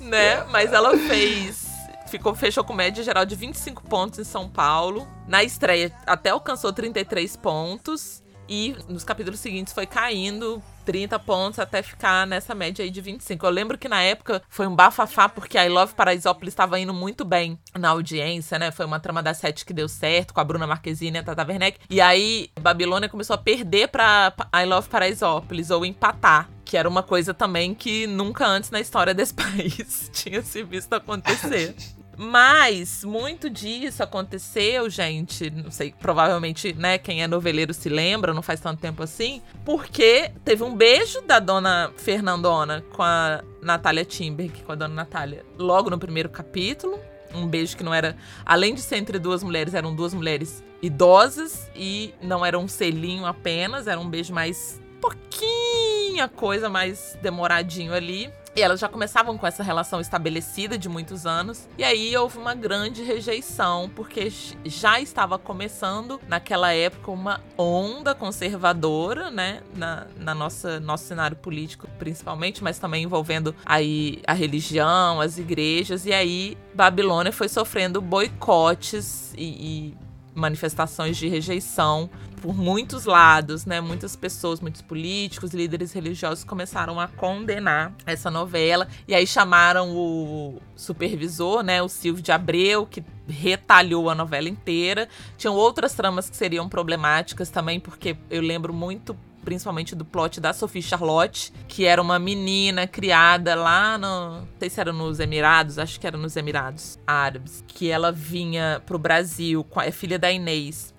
né? 0.00 0.44
Mas 0.50 0.72
ela 0.72 0.96
fez. 0.98 1.64
Ficou, 2.08 2.34
fechou 2.34 2.64
com 2.64 2.72
média 2.72 3.02
geral 3.02 3.24
de 3.24 3.34
25 3.34 3.82
pontos 3.84 4.18
em 4.18 4.24
São 4.24 4.48
Paulo. 4.48 5.06
Na 5.26 5.42
estreia, 5.42 5.92
até 6.06 6.30
alcançou 6.30 6.72
33 6.72 7.36
pontos. 7.36 8.22
E 8.48 8.76
nos 8.88 9.04
capítulos 9.04 9.40
seguintes 9.40 9.72
foi 9.72 9.86
caindo 9.86 10.62
30 10.84 11.18
pontos 11.18 11.58
até 11.58 11.82
ficar 11.82 12.26
nessa 12.26 12.54
média 12.54 12.84
aí 12.84 12.90
de 12.90 13.00
25. 13.00 13.44
Eu 13.44 13.50
lembro 13.50 13.76
que 13.76 13.88
na 13.88 14.00
época 14.02 14.42
foi 14.48 14.66
um 14.66 14.74
bafafá 14.74 15.28
porque 15.28 15.58
I 15.58 15.68
Love 15.68 15.94
Paraisópolis 15.94 16.52
estava 16.52 16.78
indo 16.78 16.94
muito 16.94 17.24
bem 17.24 17.58
na 17.74 17.90
audiência, 17.90 18.58
né? 18.58 18.70
Foi 18.70 18.86
uma 18.86 19.00
trama 19.00 19.22
da 19.22 19.34
sete 19.34 19.64
que 19.64 19.74
deu 19.74 19.88
certo 19.88 20.32
com 20.32 20.40
a 20.40 20.44
Bruna 20.44 20.66
Marquezine 20.66 21.16
e 21.16 21.20
a 21.20 21.24
Tata 21.24 21.44
Werneck. 21.46 21.80
E 21.90 22.00
aí 22.00 22.48
Babilônia 22.60 23.08
começou 23.08 23.34
a 23.34 23.38
perder 23.38 23.88
pra 23.88 24.32
I 24.54 24.64
Love 24.64 24.88
Paraisópolis 24.88 25.70
ou 25.70 25.84
empatar 25.84 26.48
que 26.64 26.76
era 26.76 26.88
uma 26.88 27.02
coisa 27.02 27.32
também 27.32 27.72
que 27.72 28.08
nunca 28.08 28.44
antes 28.44 28.70
na 28.70 28.80
história 28.80 29.14
desse 29.14 29.32
país 29.32 30.10
tinha 30.12 30.42
se 30.42 30.62
visto 30.64 30.92
acontecer. 30.92 31.74
Mas 32.16 33.04
muito 33.04 33.50
disso 33.50 34.02
aconteceu, 34.02 34.88
gente. 34.88 35.50
Não 35.50 35.70
sei, 35.70 35.94
provavelmente, 36.00 36.72
né, 36.72 36.96
quem 36.96 37.22
é 37.22 37.28
noveleiro 37.28 37.74
se 37.74 37.88
lembra, 37.88 38.32
não 38.32 38.42
faz 38.42 38.60
tanto 38.60 38.80
tempo 38.80 39.02
assim. 39.02 39.42
Porque 39.64 40.30
teve 40.44 40.62
um 40.62 40.74
beijo 40.74 41.20
da 41.22 41.38
dona 41.38 41.92
Fernandona 41.96 42.82
com 42.94 43.02
a 43.02 43.42
Natália 43.62 44.04
Timberg, 44.04 44.62
com 44.62 44.72
a 44.72 44.74
dona 44.74 44.94
Natália, 44.94 45.44
logo 45.58 45.90
no 45.90 45.98
primeiro 45.98 46.28
capítulo. 46.28 46.98
Um 47.34 47.46
beijo 47.46 47.76
que 47.76 47.82
não 47.84 47.92
era. 47.92 48.16
Além 48.44 48.74
de 48.74 48.80
ser 48.80 48.96
entre 48.96 49.18
duas 49.18 49.42
mulheres, 49.42 49.74
eram 49.74 49.94
duas 49.94 50.14
mulheres 50.14 50.64
idosas 50.80 51.70
e 51.74 52.14
não 52.22 52.44
era 52.44 52.58
um 52.58 52.68
selinho 52.68 53.26
apenas, 53.26 53.86
era 53.86 54.00
um 54.00 54.08
beijo 54.08 54.32
mais. 54.32 54.80
Pouquinha 55.00 56.28
coisa 56.28 56.68
mais 56.68 57.18
demoradinho 57.22 57.92
ali. 57.92 58.30
E 58.56 58.62
elas 58.62 58.80
já 58.80 58.88
começavam 58.88 59.36
com 59.36 59.46
essa 59.46 59.62
relação 59.62 60.00
estabelecida 60.00 60.78
de 60.78 60.88
muitos 60.88 61.26
anos. 61.26 61.68
E 61.76 61.84
aí 61.84 62.16
houve 62.16 62.38
uma 62.38 62.54
grande 62.54 63.02
rejeição, 63.02 63.90
porque 63.94 64.32
já 64.64 64.98
estava 64.98 65.38
começando, 65.38 66.18
naquela 66.26 66.72
época, 66.72 67.10
uma 67.10 67.42
onda 67.58 68.14
conservadora, 68.14 69.30
né? 69.30 69.60
Na, 69.74 70.06
na 70.16 70.34
nossa 70.34 70.80
nosso 70.80 71.04
cenário 71.04 71.36
político, 71.36 71.86
principalmente, 71.98 72.64
mas 72.64 72.78
também 72.78 73.04
envolvendo 73.04 73.54
aí 73.66 74.22
a 74.26 74.32
religião, 74.32 75.20
as 75.20 75.36
igrejas. 75.36 76.06
E 76.06 76.14
aí 76.14 76.56
Babilônia 76.72 77.32
foi 77.32 77.50
sofrendo 77.50 78.00
boicotes 78.00 79.34
e, 79.36 79.44
e 79.44 79.94
manifestações 80.34 81.18
de 81.18 81.28
rejeição 81.28 82.08
por 82.40 82.54
muitos 82.54 83.04
lados, 83.04 83.66
né? 83.66 83.80
Muitas 83.80 84.14
pessoas, 84.14 84.60
muitos 84.60 84.82
políticos, 84.82 85.52
líderes 85.52 85.92
religiosos 85.92 86.44
começaram 86.44 87.00
a 87.00 87.08
condenar 87.08 87.92
essa 88.04 88.30
novela 88.30 88.86
e 89.08 89.14
aí 89.14 89.26
chamaram 89.26 89.96
o 89.96 90.60
supervisor, 90.74 91.62
né, 91.62 91.82
o 91.82 91.88
Silvio 91.88 92.22
de 92.22 92.30
Abreu, 92.32 92.86
que 92.86 93.02
retalhou 93.28 94.08
a 94.10 94.14
novela 94.14 94.48
inteira. 94.48 95.08
Tinham 95.36 95.54
outras 95.54 95.94
tramas 95.94 96.30
que 96.30 96.36
seriam 96.36 96.68
problemáticas 96.68 97.50
também, 97.50 97.80
porque 97.80 98.16
eu 98.30 98.42
lembro 98.42 98.72
muito 98.72 99.16
principalmente 99.46 99.94
do 99.94 100.04
plot 100.04 100.40
da 100.40 100.52
Sophie 100.52 100.82
Charlotte, 100.82 101.52
que 101.68 101.84
era 101.84 102.02
uma 102.02 102.18
menina 102.18 102.84
criada 102.84 103.54
lá 103.54 103.96
no. 103.96 104.40
Não 104.40 104.48
sei 104.58 104.68
se 104.68 104.80
era 104.80 104.92
nos 104.92 105.20
Emirados, 105.20 105.78
acho 105.78 106.00
que 106.00 106.06
era 106.06 106.18
nos 106.18 106.36
Emirados 106.36 106.98
Árabes. 107.06 107.62
Que 107.68 107.88
ela 107.88 108.10
vinha 108.10 108.82
pro 108.84 108.98
Brasil, 108.98 109.64
é 109.76 109.92
filha 109.92 110.18
da 110.18 110.32
Inês. 110.32 110.92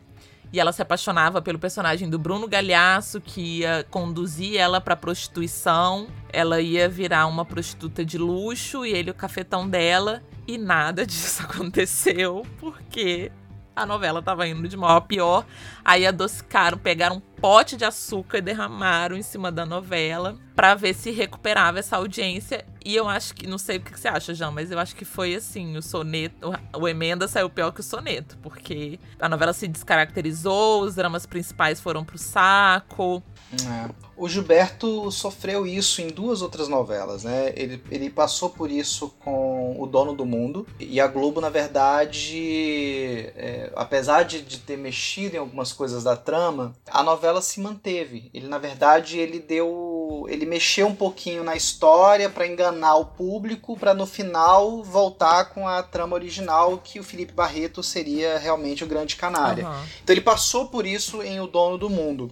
E 0.51 0.59
ela 0.59 0.71
se 0.71 0.81
apaixonava 0.81 1.41
pelo 1.41 1.59
personagem 1.59 2.09
do 2.09 2.17
Bruno 2.17 2.47
Galhaço, 2.47 3.19
que 3.19 3.59
ia 3.59 3.85
conduzir 3.89 4.57
ela 4.57 4.79
pra 4.79 4.95
prostituição. 4.95 6.07
Ela 6.31 6.61
ia 6.61 6.87
virar 6.87 7.27
uma 7.27 7.43
prostituta 7.43 8.05
de 8.05 8.17
luxo 8.17 8.85
e 8.85 8.91
ele 8.91 9.11
o 9.11 9.13
cafetão 9.13 9.67
dela. 9.67 10.23
E 10.47 10.57
nada 10.57 11.05
disso 11.07 11.43
aconteceu, 11.43 12.45
porque 12.59 13.31
a 13.77 13.85
novela 13.85 14.23
tava 14.23 14.47
indo 14.47 14.67
de 14.67 14.75
mal 14.75 14.97
a 14.97 15.01
pior. 15.01 15.45
Aí 15.85 16.05
adocicaram, 16.05 16.79
pegaram 16.79 17.17
um 17.17 17.19
pote 17.19 17.77
de 17.77 17.85
açúcar 17.85 18.39
e 18.39 18.41
derramaram 18.41 19.15
em 19.15 19.21
cima 19.21 19.51
da 19.51 19.65
novela 19.65 20.35
para 20.55 20.73
ver 20.73 20.95
se 20.95 21.11
recuperava 21.11 21.77
essa 21.77 21.97
audiência. 21.97 22.65
E 22.83 22.95
eu 22.95 23.07
acho 23.07 23.35
que, 23.35 23.45
não 23.45 23.59
sei 23.59 23.77
o 23.77 23.81
que 23.81 23.97
você 23.97 24.07
acha, 24.07 24.33
João, 24.33 24.51
mas 24.51 24.71
eu 24.71 24.79
acho 24.79 24.95
que 24.95 25.05
foi 25.05 25.35
assim: 25.35 25.77
o 25.77 25.81
soneto, 25.81 26.51
o 26.75 26.87
emenda 26.87 27.27
saiu 27.27 27.49
pior 27.49 27.71
que 27.71 27.81
o 27.81 27.83
soneto, 27.83 28.35
porque 28.39 28.99
a 29.19 29.29
novela 29.29 29.53
se 29.53 29.67
descaracterizou, 29.67 30.81
os 30.81 30.95
dramas 30.95 31.27
principais 31.27 31.79
foram 31.79 32.03
pro 32.03 32.17
saco. 32.17 33.21
É. 33.53 33.89
O 34.15 34.27
Gilberto 34.27 35.11
sofreu 35.11 35.67
isso 35.67 36.01
em 36.01 36.07
duas 36.07 36.41
outras 36.41 36.67
novelas, 36.67 37.23
né? 37.23 37.53
Ele, 37.55 37.81
ele 37.91 38.09
passou 38.09 38.49
por 38.49 38.71
isso 38.71 39.09
com 39.19 39.66
O 39.87 39.89
Dono 39.89 40.13
do 40.13 40.25
Mundo. 40.25 40.67
E 40.79 40.99
a 40.99 41.07
Globo, 41.07 41.41
na 41.41 41.49
verdade, 41.49 43.31
é, 43.35 43.71
apesar 43.75 44.23
de, 44.23 44.41
de 44.41 44.59
ter 44.59 44.77
mexido 44.77 45.35
em 45.35 45.39
algumas 45.39 45.73
coisas 45.73 46.03
da 46.03 46.15
trama, 46.15 46.75
a 46.89 47.01
novela 47.01 47.41
se 47.41 47.59
manteve. 47.59 48.29
Ele, 48.33 48.47
na 48.47 48.57
verdade, 48.57 49.17
ele 49.17 49.39
deu 49.39 50.25
ele 50.29 50.45
mexeu 50.45 50.87
um 50.87 50.95
pouquinho 50.95 51.43
na 51.43 51.55
história 51.55 52.29
para 52.29 52.47
enganar 52.47 52.95
o 52.95 53.05
público, 53.05 53.77
para 53.77 53.93
no 53.93 54.05
final 54.05 54.83
voltar 54.83 55.45
com 55.45 55.67
a 55.67 55.83
trama 55.83 56.15
original 56.15 56.77
que 56.77 56.99
o 56.99 57.03
Felipe 57.03 57.33
Barreto 57.33 57.83
seria 57.83 58.37
realmente 58.37 58.83
o 58.83 58.87
grande 58.87 59.15
canária. 59.15 59.65
Aham. 59.65 59.85
Então 60.03 60.13
ele 60.13 60.21
passou 60.21 60.67
por 60.67 60.85
isso 60.85 61.21
em 61.21 61.39
O 61.39 61.47
Dono 61.47 61.77
do 61.77 61.89
Mundo. 61.89 62.31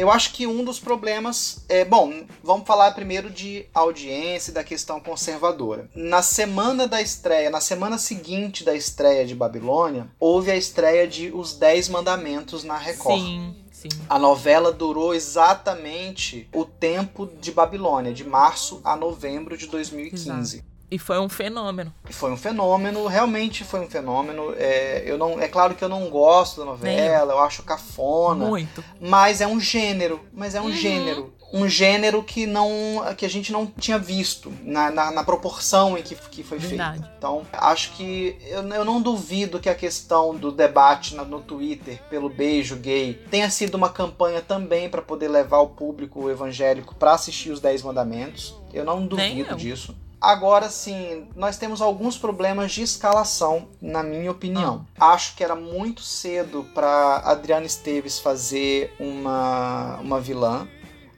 Eu 0.00 0.10
acho 0.10 0.32
que 0.32 0.46
um 0.46 0.64
dos 0.64 0.80
problemas 0.80 1.62
é. 1.68 1.84
Bom, 1.84 2.24
vamos 2.42 2.66
falar 2.66 2.92
primeiro 2.92 3.28
de 3.28 3.66
audiência 3.74 4.50
e 4.50 4.54
da 4.54 4.64
questão 4.64 4.98
conservadora. 4.98 5.90
Na 5.94 6.22
semana 6.22 6.88
da 6.88 7.02
estreia, 7.02 7.50
na 7.50 7.60
semana 7.60 7.98
seguinte 7.98 8.64
da 8.64 8.74
estreia 8.74 9.26
de 9.26 9.34
Babilônia, 9.34 10.10
houve 10.18 10.50
a 10.50 10.56
estreia 10.56 11.06
de 11.06 11.30
Os 11.30 11.52
Dez 11.52 11.86
Mandamentos 11.90 12.64
na 12.64 12.78
Record. 12.78 13.20
Sim, 13.20 13.54
sim. 13.70 13.88
A 14.08 14.18
novela 14.18 14.72
durou 14.72 15.12
exatamente 15.12 16.48
o 16.54 16.64
tempo 16.64 17.28
de 17.38 17.52
Babilônia, 17.52 18.14
de 18.14 18.24
março 18.24 18.80
a 18.82 18.96
novembro 18.96 19.54
de 19.54 19.66
2015. 19.66 20.64
E 20.90 20.98
foi 20.98 21.18
um 21.20 21.28
fenômeno. 21.28 21.92
Foi 22.10 22.32
um 22.32 22.36
fenômeno, 22.36 23.06
realmente 23.06 23.62
foi 23.64 23.80
um 23.80 23.88
fenômeno. 23.88 24.52
É, 24.56 25.04
eu 25.06 25.16
não, 25.16 25.40
é 25.40 25.46
claro 25.46 25.74
que 25.74 25.84
eu 25.84 25.88
não 25.88 26.10
gosto 26.10 26.58
da 26.60 26.64
novela, 26.66 27.32
eu 27.34 27.38
acho 27.38 27.62
cafona, 27.62 28.46
Muito. 28.46 28.82
mas 29.00 29.40
é 29.40 29.46
um 29.46 29.60
gênero, 29.60 30.20
mas 30.32 30.54
é 30.54 30.60
um 30.60 30.64
Uhum. 30.64 30.72
gênero. 30.72 31.32
Um 31.52 31.68
gênero 31.68 32.22
que 32.22 32.46
não 32.46 32.68
que 33.16 33.26
a 33.26 33.28
gente 33.28 33.50
não 33.50 33.66
tinha 33.66 33.98
visto 33.98 34.52
na, 34.62 34.88
na, 34.90 35.10
na 35.10 35.24
proporção 35.24 35.98
em 35.98 36.02
que, 36.02 36.14
que 36.14 36.44
foi 36.44 36.58
Verdade. 36.58 36.98
feito. 37.00 37.12
Então, 37.18 37.44
acho 37.52 37.90
que 37.92 38.36
eu, 38.46 38.62
eu 38.68 38.84
não 38.84 39.02
duvido 39.02 39.58
que 39.58 39.68
a 39.68 39.74
questão 39.74 40.34
do 40.36 40.52
debate 40.52 41.16
na- 41.16 41.24
no 41.24 41.40
Twitter 41.40 42.00
pelo 42.08 42.28
beijo 42.28 42.76
gay 42.76 43.14
tenha 43.32 43.50
sido 43.50 43.74
uma 43.74 43.88
campanha 43.88 44.40
também 44.40 44.88
para 44.88 45.02
poder 45.02 45.26
levar 45.26 45.58
o 45.58 45.68
público 45.70 46.30
evangélico 46.30 46.94
para 46.94 47.14
assistir 47.14 47.50
os 47.50 47.58
Dez 47.60 47.82
Mandamentos. 47.82 48.54
Eu 48.72 48.84
não 48.84 49.04
duvido 49.04 49.50
eu. 49.50 49.56
disso. 49.56 49.96
Agora 50.20 50.68
sim, 50.68 51.26
nós 51.34 51.56
temos 51.56 51.80
alguns 51.80 52.18
problemas 52.18 52.72
de 52.72 52.82
escalação, 52.82 53.68
na 53.80 54.02
minha 54.02 54.30
opinião. 54.30 54.86
Acho 54.98 55.34
que 55.34 55.42
era 55.42 55.54
muito 55.54 56.02
cedo 56.02 56.66
para 56.74 57.22
Adriana 57.24 57.64
Esteves 57.64 58.18
fazer 58.18 58.94
uma, 59.00 59.96
uma 59.96 60.20
vilã. 60.20 60.68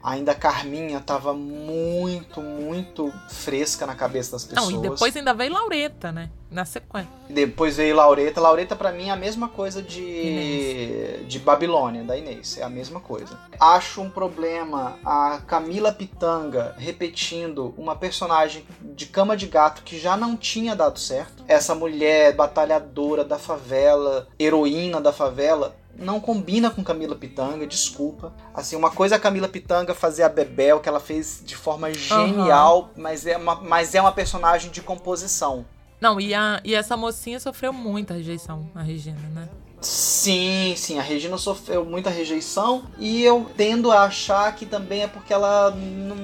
Ainda 0.03 0.33
a 0.33 0.35
Carminha 0.35 0.99
tava 0.99 1.33
muito, 1.33 2.41
muito 2.41 3.09
fresca 3.29 3.85
na 3.85 3.95
cabeça 3.95 4.33
das 4.33 4.45
Não, 4.49 4.65
pessoas. 4.67 4.73
e 4.85 4.89
depois 4.89 5.15
ainda 5.15 5.33
veio 5.33 5.53
Laureta, 5.53 6.11
né? 6.11 6.29
Na 6.51 6.65
sequência. 6.65 7.09
Depois 7.29 7.77
veio 7.77 7.95
Laureta. 7.95 8.41
Laureta, 8.41 8.75
pra 8.75 8.91
mim, 8.91 9.07
é 9.07 9.11
a 9.11 9.15
mesma 9.15 9.47
coisa 9.47 9.81
de, 9.81 10.01
Inês. 10.03 11.27
de 11.27 11.39
Babilônia, 11.39 12.03
da 12.03 12.17
Inês. 12.17 12.57
É 12.57 12.63
a 12.63 12.69
mesma 12.69 12.99
coisa. 12.99 13.39
Acho 13.59 14.01
um 14.01 14.09
problema 14.09 14.97
a 15.05 15.39
Camila 15.47 15.91
Pitanga 15.91 16.75
repetindo 16.77 17.73
uma 17.77 17.95
personagem 17.95 18.65
de 18.81 19.05
cama 19.05 19.35
de 19.37 19.47
gato 19.47 19.83
que 19.83 19.97
já 19.97 20.15
não 20.17 20.35
tinha 20.35 20.75
dado 20.75 20.99
certo. 20.99 21.43
Essa 21.47 21.73
mulher 21.73 22.35
batalhadora 22.35 23.23
da 23.23 23.39
favela, 23.39 24.27
heroína 24.37 24.99
da 24.99 25.13
favela. 25.13 25.75
Não 25.97 26.19
combina 26.19 26.69
com 26.71 26.83
Camila 26.83 27.15
Pitanga, 27.15 27.67
desculpa. 27.67 28.33
Assim, 28.53 28.75
uma 28.75 28.89
coisa 28.89 29.15
é 29.15 29.17
a 29.17 29.21
Camila 29.21 29.47
Pitanga 29.47 29.93
fazer 29.93 30.23
a 30.23 30.29
Bebel, 30.29 30.79
que 30.79 30.89
ela 30.89 30.99
fez 30.99 31.41
de 31.45 31.55
forma 31.55 31.93
genial, 31.93 32.89
mas, 32.95 33.25
é 33.25 33.37
uma, 33.37 33.55
mas 33.55 33.93
é 33.93 34.01
uma 34.01 34.11
personagem 34.11 34.71
de 34.71 34.81
composição. 34.81 35.65
Não, 36.01 36.19
e, 36.19 36.33
a, 36.33 36.59
e 36.63 36.75
essa 36.75 36.97
mocinha 36.97 37.39
sofreu 37.39 37.71
muita 37.71 38.13
rejeição, 38.13 38.69
a 38.75 38.81
Regina, 38.81 39.19
né? 39.33 39.47
Sim, 39.79 40.73
sim, 40.77 40.97
a 40.97 41.01
Regina 41.01 41.37
sofreu 41.37 41.83
muita 41.83 42.09
rejeição 42.09 42.83
e 42.97 43.21
eu 43.21 43.49
tendo 43.57 43.91
a 43.91 44.03
achar 44.03 44.55
que 44.55 44.65
também 44.65 45.03
é 45.03 45.07
porque 45.07 45.33
ela 45.33 45.71
não, 45.71 46.15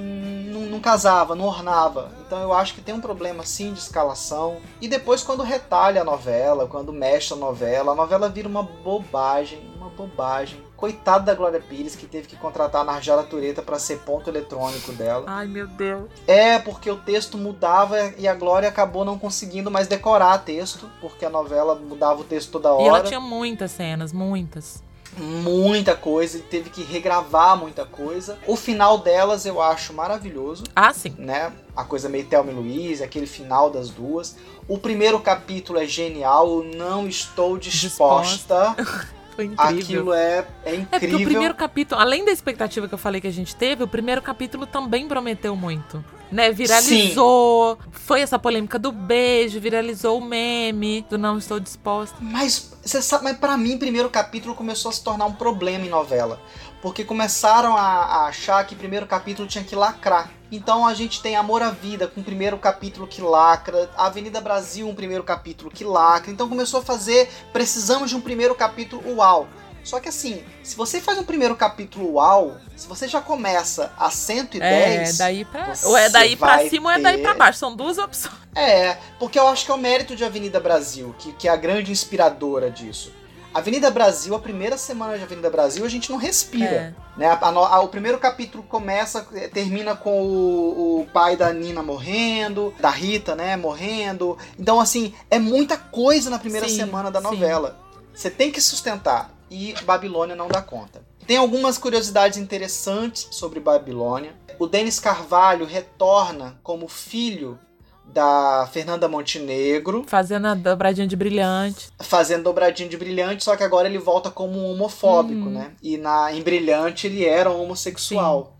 não, 0.79 0.81
casava, 0.81 1.35
não 1.35 1.45
ornava. 1.45 2.11
Então 2.25 2.41
eu 2.41 2.53
acho 2.53 2.73
que 2.73 2.81
tem 2.81 2.95
um 2.95 3.01
problema 3.01 3.45
sim 3.45 3.73
de 3.73 3.79
escalação. 3.79 4.57
E 4.81 4.87
depois 4.87 5.21
quando 5.21 5.43
retalha 5.43 6.01
a 6.01 6.05
novela, 6.05 6.67
quando 6.67 6.93
mexe 6.93 7.33
a 7.33 7.35
novela, 7.35 7.91
a 7.91 7.95
novela 7.95 8.29
vira 8.29 8.47
uma 8.47 8.63
bobagem, 8.63 9.59
uma 9.75 9.89
bobagem. 9.89 10.63
Coitada 10.75 11.25
da 11.25 11.33
Glória 11.35 11.59
Pires 11.59 11.93
que 11.93 12.05
teve 12.05 12.25
que 12.25 12.37
contratar 12.37 12.81
a 12.81 12.85
Narjara 12.85 13.23
Tureta 13.23 13.61
para 13.61 13.77
ser 13.77 13.99
ponto 13.99 14.29
eletrônico 14.29 14.93
dela. 14.93 15.25
Ai, 15.27 15.45
meu 15.45 15.67
Deus. 15.67 16.09
É, 16.25 16.57
porque 16.57 16.89
o 16.89 16.95
texto 16.95 17.37
mudava 17.37 18.13
e 18.17 18.25
a 18.25 18.33
Glória 18.33 18.69
acabou 18.69 19.03
não 19.03 19.19
conseguindo 19.19 19.69
mais 19.69 19.89
decorar 19.89 20.37
texto, 20.37 20.89
porque 21.01 21.25
a 21.25 21.29
novela 21.29 21.75
mudava 21.75 22.21
o 22.21 22.23
texto 22.23 22.51
toda 22.51 22.71
hora 22.71 22.83
E 22.83 22.87
ela 22.87 23.01
tinha 23.01 23.19
muitas 23.19 23.71
cenas, 23.71 24.13
muitas. 24.13 24.81
Muita 25.19 25.95
coisa 25.95 26.37
e 26.37 26.41
teve 26.41 26.69
que 26.69 26.81
regravar 26.83 27.57
muita 27.57 27.85
coisa. 27.85 28.37
O 28.47 28.55
final 28.55 28.97
delas 28.99 29.45
eu 29.45 29.61
acho 29.61 29.93
maravilhoso, 29.93 30.63
Ah, 30.75 30.93
sim. 30.93 31.13
né? 31.17 31.51
A 31.75 31.83
coisa 31.83 32.09
meio 32.09 32.25
Thelma 32.25 32.51
e 32.51 32.55
Louise, 32.55 33.03
aquele 33.03 33.27
final 33.27 33.69
das 33.69 33.89
duas. 33.89 34.35
O 34.67 34.77
primeiro 34.77 35.19
capítulo 35.19 35.79
é 35.79 35.85
genial, 35.85 36.47
eu 36.47 36.63
não 36.75 37.07
estou 37.07 37.57
disposta. 37.57 38.75
Foi 39.35 39.45
incrível. 39.45 39.79
Aquilo 39.81 40.13
é, 40.13 40.45
é 40.65 40.75
É 40.75 40.75
porque 40.81 40.95
incrível. 41.05 41.19
o 41.19 41.23
primeiro 41.23 41.55
capítulo, 41.55 42.01
além 42.01 42.25
da 42.25 42.31
expectativa 42.31 42.87
que 42.89 42.93
eu 42.93 42.97
falei 42.97 43.21
que 43.21 43.27
a 43.27 43.31
gente 43.31 43.55
teve, 43.55 43.81
o 43.83 43.87
primeiro 43.87 44.21
capítulo 44.21 44.65
também 44.65 45.07
prometeu 45.07 45.55
muito. 45.55 46.03
Né? 46.31 46.51
Viralizou. 46.51 47.77
Foi 47.91 48.21
essa 48.21 48.39
polêmica 48.39 48.79
do 48.79 48.91
beijo, 48.91 49.59
viralizou 49.59 50.17
o 50.17 50.21
meme 50.21 51.05
do 51.09 51.17
não 51.17 51.37
estou 51.37 51.59
disposta. 51.59 52.17
Mas 52.19 52.71
você 52.83 53.01
sabe, 53.01 53.23
mas 53.23 53.37
para 53.37 53.55
mim, 53.57 53.77
primeiro 53.77 54.09
capítulo 54.09 54.55
começou 54.55 54.89
a 54.89 54.93
se 54.93 55.03
tornar 55.03 55.25
um 55.25 55.33
problema 55.33 55.85
em 55.85 55.89
novela. 55.89 56.41
Porque 56.81 57.03
começaram 57.03 57.75
a, 57.75 57.81
a 57.81 58.25
achar 58.27 58.65
que 58.65 58.75
primeiro 58.75 59.05
capítulo 59.05 59.47
tinha 59.47 59.63
que 59.63 59.75
lacrar. 59.75 60.31
Então 60.51 60.87
a 60.87 60.93
gente 60.93 61.21
tem 61.21 61.35
Amor 61.35 61.61
à 61.61 61.69
Vida 61.69 62.07
com 62.07 62.21
o 62.21 62.23
primeiro 62.23 62.57
capítulo 62.57 63.05
que 63.05 63.21
lacra, 63.21 63.89
Avenida 63.95 64.41
Brasil 64.41 64.87
um 64.87 64.95
primeiro 64.95 65.23
capítulo 65.23 65.69
que 65.69 65.83
lacra. 65.83 66.31
Então 66.31 66.49
começou 66.49 66.79
a 66.79 66.83
fazer, 66.83 67.29
precisamos 67.53 68.09
de 68.09 68.15
um 68.15 68.21
primeiro 68.21 68.55
capítulo 68.55 69.03
uau. 69.17 69.47
Só 69.89 69.99
que 69.99 70.07
assim, 70.07 70.43
se 70.61 70.75
você 70.75 71.01
faz 71.01 71.17
um 71.17 71.23
primeiro 71.23 71.55
capítulo 71.55 72.13
uau, 72.13 72.57
se 72.75 72.87
você 72.87 73.07
já 73.07 73.19
começa 73.19 73.91
a 73.97 74.11
110, 74.11 75.15
É, 75.15 75.17
daí 75.17 75.43
pra. 75.43 75.73
Ou 75.83 75.97
é 75.97 76.09
daí 76.09 76.35
pra 76.35 76.69
cima 76.69 76.91
ou 76.91 76.95
é 76.95 76.99
daí 76.99 77.17
ter- 77.17 77.23
pra 77.23 77.33
baixo. 77.33 77.57
São 77.57 77.75
duas 77.75 77.97
opções. 77.97 78.35
É, 78.55 78.97
porque 79.17 79.39
eu 79.39 79.47
acho 79.47 79.65
que 79.65 79.71
é 79.71 79.73
o 79.73 79.77
mérito 79.79 80.15
de 80.15 80.23
Avenida 80.23 80.59
Brasil, 80.59 81.15
que, 81.17 81.33
que 81.33 81.47
é 81.47 81.51
a 81.51 81.55
grande 81.55 81.91
inspiradora 81.91 82.69
disso. 82.69 83.11
Avenida 83.51 83.89
Brasil, 83.89 84.35
a 84.35 84.39
primeira 84.39 84.77
semana 84.77 85.17
de 85.17 85.23
Avenida 85.23 85.49
Brasil, 85.49 85.83
a 85.83 85.89
gente 85.89 86.11
não 86.11 86.19
respira. 86.19 86.93
É. 87.15 87.17
Né? 87.17 87.25
A- 87.27 87.39
a 87.41 87.49
a- 87.49 87.79
o 87.79 87.87
primeiro 87.87 88.19
capítulo 88.19 88.63
começa, 88.63 89.25
eh, 89.33 89.47
termina 89.47 89.95
com 89.95 90.21
o, 90.21 91.01
o 91.01 91.05
pai 91.11 91.35
da 91.35 91.51
Nina 91.51 91.81
morrendo, 91.81 92.71
da 92.79 92.91
Rita, 92.91 93.33
né, 93.35 93.57
morrendo. 93.57 94.37
Então, 94.57 94.79
assim, 94.79 95.15
é 95.31 95.39
muita 95.39 95.77
coisa 95.77 96.29
na 96.29 96.37
primeira 96.37 96.69
Sim, 96.69 96.75
semana 96.75 97.09
da 97.09 97.19
sim. 97.19 97.25
novela. 97.25 97.79
Você 98.13 98.29
tem 98.29 98.51
que 98.51 98.61
sustentar. 98.61 99.31
E 99.49 99.73
Babilônia 99.83 100.35
não 100.35 100.47
dá 100.47 100.61
conta. 100.61 101.01
Tem 101.25 101.37
algumas 101.37 101.77
curiosidades 101.77 102.37
interessantes 102.37 103.27
sobre 103.31 103.59
Babilônia. 103.59 104.33
O 104.57 104.67
Denis 104.67 104.99
Carvalho 104.99 105.65
retorna 105.65 106.59
como 106.63 106.87
filho 106.87 107.57
da 108.05 108.67
Fernanda 108.73 109.07
Montenegro, 109.07 110.03
Fazendo 110.07 110.47
a 110.47 110.55
dobradinha 110.55 111.05
de 111.05 111.15
brilhante. 111.15 111.89
fazendo 111.99 112.43
dobradinho 112.43 112.89
de 112.89 112.97
brilhante, 112.97 113.43
só 113.43 113.55
que 113.55 113.63
agora 113.63 113.87
ele 113.87 113.99
volta 113.99 114.31
como 114.31 114.57
um 114.57 114.71
homofóbico, 114.71 115.45
Uhum. 115.45 115.51
né? 115.51 115.71
E 115.81 115.95
na 115.97 116.33
em 116.33 116.41
brilhante 116.41 117.05
ele 117.05 117.23
era 117.23 117.49
um 117.51 117.61
homossexual. 117.61 118.57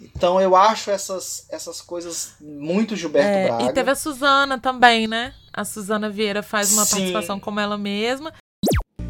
Então 0.00 0.40
eu 0.40 0.54
acho 0.56 0.90
essas, 0.90 1.46
essas 1.50 1.80
coisas 1.80 2.34
muito 2.40 2.96
Gilberto 2.96 3.28
É, 3.38 3.46
Braga. 3.46 3.64
e 3.64 3.72
teve 3.72 3.90
a 3.90 3.94
Suzana 3.94 4.58
também, 4.58 5.06
né? 5.06 5.32
A 5.52 5.64
Suzana 5.64 6.08
Vieira 6.10 6.42
faz 6.42 6.72
uma 6.72 6.84
Sim. 6.84 6.90
participação 6.96 7.38
como 7.40 7.58
ela 7.60 7.78
mesma. 7.78 8.32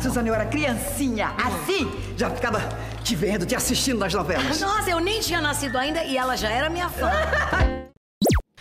Suzana, 0.01 0.28
eu 0.28 0.34
era 0.34 0.46
criancinha, 0.46 1.34
assim, 1.44 1.90
já 2.16 2.30
ficava 2.30 2.61
te 3.03 3.16
vendo, 3.16 3.44
te 3.44 3.55
assistindo 3.57 3.99
nas 3.99 4.14
novelas. 4.14 4.61
Nossa, 4.62 4.90
eu 4.90 5.01
nem 5.01 5.20
tinha 5.20 5.40
nascido 5.40 5.76
ainda 5.76 6.05
e 6.05 6.16
ela 6.16 6.36
já 6.36 6.49
era 6.51 6.68
minha 6.70 6.88
fã. 6.88 7.11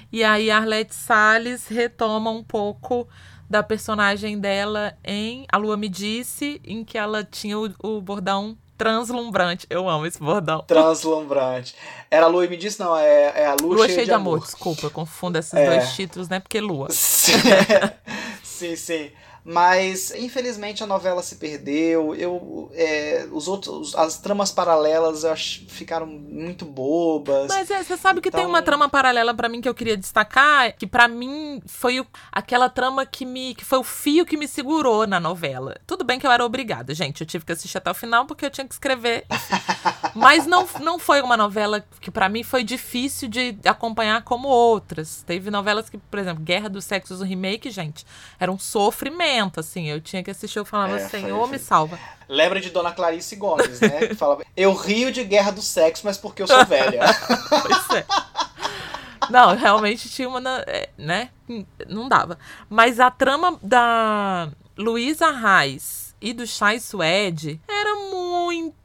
E 0.09 0.23
aí 0.23 0.49
a 0.49 0.55
Arlete 0.57 0.95
Salles 0.95 1.67
retoma 1.67 2.31
um 2.31 2.41
pouco 2.41 3.05
da 3.49 3.61
personagem 3.61 4.39
dela 4.39 4.93
em 5.03 5.45
A 5.51 5.57
Lua 5.57 5.75
Me 5.75 5.89
Disse, 5.89 6.61
em 6.63 6.85
que 6.85 6.97
ela 6.97 7.25
tinha 7.25 7.59
o, 7.59 7.69
o 7.83 8.01
bordão 8.01 8.57
translumbrante. 8.77 9.67
Eu 9.69 9.89
amo 9.89 10.05
esse 10.05 10.17
bordão. 10.17 10.63
Translumbrante. 10.65 11.75
Era 12.09 12.25
a 12.25 12.29
Lua 12.29 12.45
e 12.45 12.47
me 12.47 12.55
disse, 12.55 12.79
não, 12.79 12.97
é, 12.97 13.33
é 13.35 13.45
a 13.47 13.55
Lua, 13.61 13.75
Lua 13.75 13.87
cheia, 13.89 14.05
de 14.05 14.13
amor. 14.13 14.39
desculpa, 14.39 14.85
eu 14.85 14.91
confundo 14.91 15.37
esses 15.37 15.53
É. 15.53 15.65
dois 15.65 15.91
títulos, 15.93 16.29
né? 16.29 16.39
Porque 16.39 16.61
Lua. 16.61 16.87
sim, 18.41 18.77
sim. 18.77 19.11
Mas, 19.49 20.11
infelizmente, 20.11 20.83
a 20.83 20.85
novela 20.85 21.23
se 21.23 21.35
perdeu. 21.37 22.13
Eu, 22.13 22.69
é, 22.73 23.25
os 23.31 23.47
outros, 23.47 23.95
as 23.95 24.17
tramas 24.17 24.51
paralelas 24.51 25.23
acho, 25.23 25.65
ficaram 25.69 26.05
muito 26.05 26.65
bobas. 26.65 27.47
Mas 27.47 27.71
é, 27.71 27.81
você 27.81 27.95
sabe 27.95 28.19
que 28.19 28.27
Então- 28.27 28.41
tem 28.41 28.45
uma 28.49 28.61
trama 28.61 28.89
paralela 28.89 29.33
pra 29.33 29.47
mim 29.47 29.61
que 29.61 29.69
eu 29.69 29.73
queria 29.73 29.95
destacar, 29.95 30.75
que 30.75 30.85
pra 30.85 31.07
mim 31.07 31.61
foi 31.65 32.01
o- 32.01 32.07
aquela 32.29 32.67
trama 32.69 33.05
que 33.05 33.25
me 33.25 33.55
que 33.55 33.63
foi 33.63 33.79
o 33.79 33.83
fio 33.83 34.25
que 34.25 34.35
me 34.35 34.49
segurou 34.49 35.07
na 35.07 35.17
novela. 35.17 35.77
Tudo 35.87 36.03
bem 36.03 36.19
que 36.19 36.27
eu 36.27 36.31
era 36.31 36.43
obrigada, 36.45 36.93
gente, 36.93 37.21
eu 37.21 37.27
tive 37.27 37.45
que 37.45 37.53
assistir 37.53 37.77
até 37.77 37.89
o 37.89 37.93
final 37.95 38.25
porque 38.25 38.45
eu 38.45 38.49
tinha 38.51 38.67
que 38.67 38.73
escrever. 38.73 39.25
Mas 40.13 40.45
não, 40.45 40.67
não 40.81 40.99
foi 40.99 41.21
uma 41.21 41.37
novela 41.37 41.85
que 42.01 42.11
pra 42.11 42.27
mim 42.27 42.43
foi 42.43 42.63
difícil 42.65 43.29
de 43.29 43.57
acompanhar 43.63 44.23
como 44.23 44.47
outras. 44.49 45.23
Teve 45.25 45.49
novelas 45.49 45.89
que, 45.89 45.97
por 45.97 46.19
exemplo, 46.19 46.43
Guerra 46.43 46.67
dos 46.69 46.83
Sexos, 46.83 47.21
o 47.21 47.23
remake, 47.23 47.69
gente, 47.71 48.05
era 48.39 48.51
um 48.51 48.59
sofrimento, 48.59 49.36
assim. 49.59 49.87
Eu 49.89 50.01
tinha 50.01 50.23
que 50.23 50.31
assistir, 50.31 50.59
eu 50.59 50.65
falava, 50.65 50.97
É, 50.97 51.07
Senhor, 51.09 51.39
foi- 51.41 51.51
me 51.51 51.59
salva. 51.59 51.99
Lembra 52.27 52.59
de 52.59 52.69
Dona 52.69 52.91
Clarice 52.91 53.35
Gomes, 53.35 53.79
né? 53.79 54.07
Que 54.07 54.15
falava: 54.15 54.43
Eu 54.55 54.73
rio 54.73 55.11
de 55.11 55.23
guerra 55.23 55.51
do 55.51 55.61
sexo, 55.61 56.01
mas 56.05 56.17
porque 56.17 56.41
eu 56.41 56.47
sou 56.47 56.63
velha. 56.65 57.01
Pois 57.49 57.97
é. 57.97 58.05
Não, 59.29 59.55
realmente 59.55 60.09
tinha 60.09 60.27
uma, 60.27 60.41
é, 60.67 60.89
né? 60.97 61.29
Não 61.87 62.07
dava. 62.07 62.37
Mas 62.69 62.99
a 62.99 63.09
trama 63.11 63.57
da 63.61 64.49
Luísa 64.77 65.31
Reis 65.31 66.15
e 66.21 66.33
do 66.33 66.45
Chai 66.47 66.79
Suede 66.79 67.59
era 67.67 67.95
muito 68.11 68.75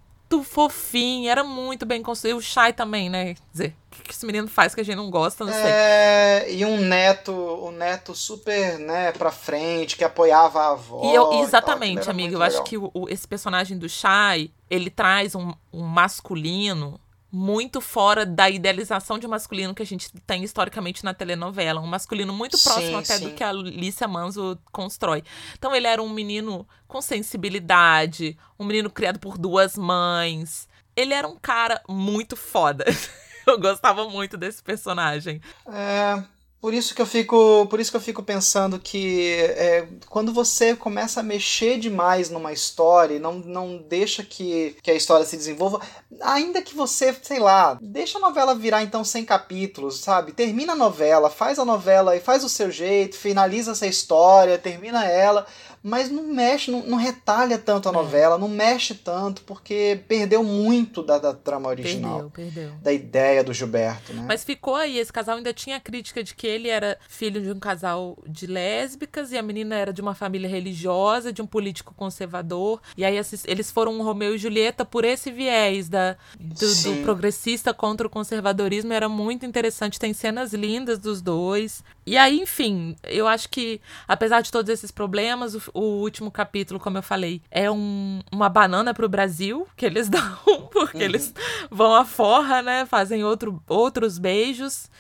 fofinha, 0.41 1.33
era 1.33 1.43
muito 1.43 1.85
bem 1.85 2.01
construído. 2.01 2.37
O 2.37 2.41
Chai 2.43 2.73
também, 2.73 3.11
né? 3.11 3.35
Quer 3.35 3.41
dizer, 3.53 3.77
o 3.99 4.03
que 4.05 4.13
esse 4.13 4.25
menino 4.25 4.47
faz 4.47 4.73
que 4.73 4.81
a 4.81 4.85
gente 4.85 4.95
não 4.95 5.11
gosta, 5.11 5.45
não 5.45 5.53
sei. 5.53 5.63
É, 5.65 6.47
e 6.53 6.65
um 6.65 6.77
neto, 6.81 7.33
um 7.33 7.73
neto 7.73 8.15
super, 8.15 8.79
né, 8.79 9.11
pra 9.11 9.33
frente, 9.33 9.97
que 9.97 10.05
apoiava 10.05 10.61
a 10.61 10.71
avó. 10.71 11.01
E 11.05 11.13
eu, 11.13 11.25
tal, 11.25 11.43
exatamente, 11.43 11.99
aquilo 11.99 12.03
era 12.03 12.11
amigo. 12.13 12.29
muito 12.29 12.39
Eu 12.39 12.43
acho 12.43 12.53
legal. 12.63 12.65
que 12.65 12.79
o- 12.79 12.91
o- 12.95 13.09
esse 13.09 13.27
personagem 13.27 13.77
do 13.77 13.89
Shai, 13.89 14.51
ele 14.71 14.91
traz 14.91 15.35
um, 15.35 15.53
um 15.73 15.83
masculino 15.83 17.01
muito 17.33 17.81
fora 17.81 18.27
da 18.27 18.51
idealização 18.51 19.19
de 19.19 19.27
masculino 19.27 19.75
que 19.75 19.83
a 19.83 19.87
gente 19.87 20.13
tem 20.27 20.45
historicamente 20.45 21.03
na 21.03 21.15
telenovela. 21.15 21.81
Um 21.81 21.87
masculino 21.87 22.31
muito 22.31 22.59
Sim, 22.59 22.69
próximo 22.69 22.99
até 22.99 23.17
sim. 23.17 23.25
do 23.25 23.35
que 23.35 23.43
a 23.43 23.51
Lícia 23.51 24.07
Manzo 24.07 24.59
constrói. 24.71 25.25
Então 25.57 25.75
ele 25.75 25.87
era 25.87 26.03
um 26.03 26.11
menino 26.11 26.69
com 26.87 27.01
sensibilidade, 27.01 28.37
um 28.59 28.67
menino 28.67 28.91
criado 28.91 29.19
por 29.19 29.39
duas 29.39 29.79
mães. 29.79 30.69
Ele 30.95 31.15
era 31.15 31.27
um 31.27 31.39
cara 31.41 31.81
muito 31.89 32.37
foda. 32.37 32.85
Eu 33.47 33.59
gostava 33.59 34.09
muito 34.09 34.37
desse 34.37 34.63
personagem. 34.63 35.41
É, 35.67 36.23
por 36.63 36.73
isso 36.73 36.95
que 36.95 37.03
eu 37.03 37.07
fico, 37.07 37.67
por 37.67 37.81
isso 37.81 37.91
que 37.91 37.97
eu 37.97 38.01
fico 38.01 38.23
pensando 38.23 38.79
que 38.79 39.35
é, 39.57 39.89
quando 40.09 40.33
você 40.33 40.77
começa 40.77 41.19
a 41.19 41.23
mexer 41.23 41.77
demais 41.77 42.31
numa 42.31 42.53
história 42.53 43.19
não, 43.19 43.35
não 43.35 43.79
deixa 43.79 44.23
que, 44.23 44.77
que 44.81 44.93
a 44.93 44.95
história 44.95 45.27
se 45.27 45.37
desenvolva, 45.37 45.81
ainda 46.21 46.63
que 46.63 46.77
você, 46.77 47.13
sei 47.21 47.41
lá, 47.41 47.77
deixa 47.83 48.19
a 48.19 48.21
novela 48.21 48.55
virar 48.55 48.81
então 48.85 49.03
100 49.03 49.25
capítulos, 49.25 49.99
sabe? 49.99 50.31
Termina 50.31 50.75
a 50.75 50.77
novela, 50.77 51.29
faz 51.29 51.59
a 51.59 51.65
novela 51.65 52.15
e 52.15 52.21
faz 52.21 52.45
o 52.45 52.49
seu 52.49 52.71
jeito, 52.71 53.17
finaliza 53.17 53.73
essa 53.73 53.89
história, 53.89 54.57
termina 54.57 55.05
ela, 55.05 55.45
mas 55.83 56.11
não 56.11 56.23
mexe, 56.25 56.71
não, 56.71 56.83
não 56.85 56.97
retalha 56.99 57.59
tanto 57.59 57.89
a 57.89 57.93
É. 57.93 57.95
novela, 57.95 58.39
não 58.39 58.49
mexe 58.49 58.95
tanto, 58.95 59.43
porque 59.43 60.01
perdeu 60.07 60.43
muito 60.45 61.03
da, 61.03 61.19
da 61.19 61.35
trama 61.35 61.69
original. 61.69 62.31
Perdeu, 62.31 62.53
perdeu. 62.53 62.73
Da 62.81 62.93
ideia 62.93 63.43
do 63.43 63.53
Gilberto, 63.53 64.13
né? 64.13 64.25
Mas 64.27 64.45
ficou 64.45 64.77
aí, 64.77 64.99
esse 64.99 65.13
casal 65.13 65.37
ainda 65.37 65.53
tinha 65.53 65.77
a 65.77 65.81
crítica 65.81 66.23
de 66.23 66.35
que 66.35 66.47
ele 66.47 66.69
era 66.69 66.99
filho 67.09 67.41
de 67.43 67.51
um 67.51 67.59
casal 67.59 68.17
de 68.27 68.47
lésbicas 68.47 69.33
e 69.33 69.39
a 69.39 69.43
menina 69.43 69.75
era 69.75 69.93
de 69.93 70.01
uma 70.01 70.15
família 70.15 70.49
religiosa, 70.49 71.33
de 71.33 71.43
um 71.43 71.47
político 71.47 71.95
conservador. 71.95 72.81
E 72.97 73.05
aí 73.05 73.17
esses- 73.17 73.45
eles 73.47 73.71
foram 73.71 73.93
um 73.99 74.03
Romeu 74.03 74.35
e 74.35 74.39
Julieta 74.39 74.85
por 74.85 75.05
esse 75.05 75.31
viés 75.31 75.89
da, 75.89 76.17
do, 76.39 76.55
do 76.95 77.03
progressista 77.03 77.75
contra 77.75 78.07
o 78.07 78.11
conservadorismo. 78.11 78.93
Era 78.93 79.09
muito 79.09 79.45
interessante, 79.45 79.99
tem 79.99 80.13
cenas 80.13 80.53
lindas 80.53 80.99
dos 80.99 81.21
dois. 81.21 81.83
E 82.07 82.17
aí, 82.17 82.41
enfim, 82.41 82.97
eu 83.05 83.29
acho 83.29 83.49
que, 83.49 83.81
apesar 84.09 84.41
de 84.41 84.51
todos 84.51 84.69
esses 84.71 84.91
problemas, 84.91 85.55
o, 85.55 85.63
o 85.75 85.81
último 86.01 86.31
capítulo, 86.31 86.79
como 86.81 86.99
eu 86.99 87.03
falei, 87.03 87.43
é 87.51 87.71
um- 87.71 88.21
uma 88.33 88.49
banana 88.49 88.93
pro 88.95 89.09
Brasil 89.09 89.67
que 89.77 89.87
eles 89.87 90.09
dão, 90.11 90.69
porque 90.73 90.99
eles 91.03 91.33
vão 91.71 91.95
à 91.95 92.05
forra, 92.05 92.63
né? 92.63 92.87
Fazem 92.87 93.25
outro, 93.25 93.63
outros 93.69 94.19
beijos 94.19 94.91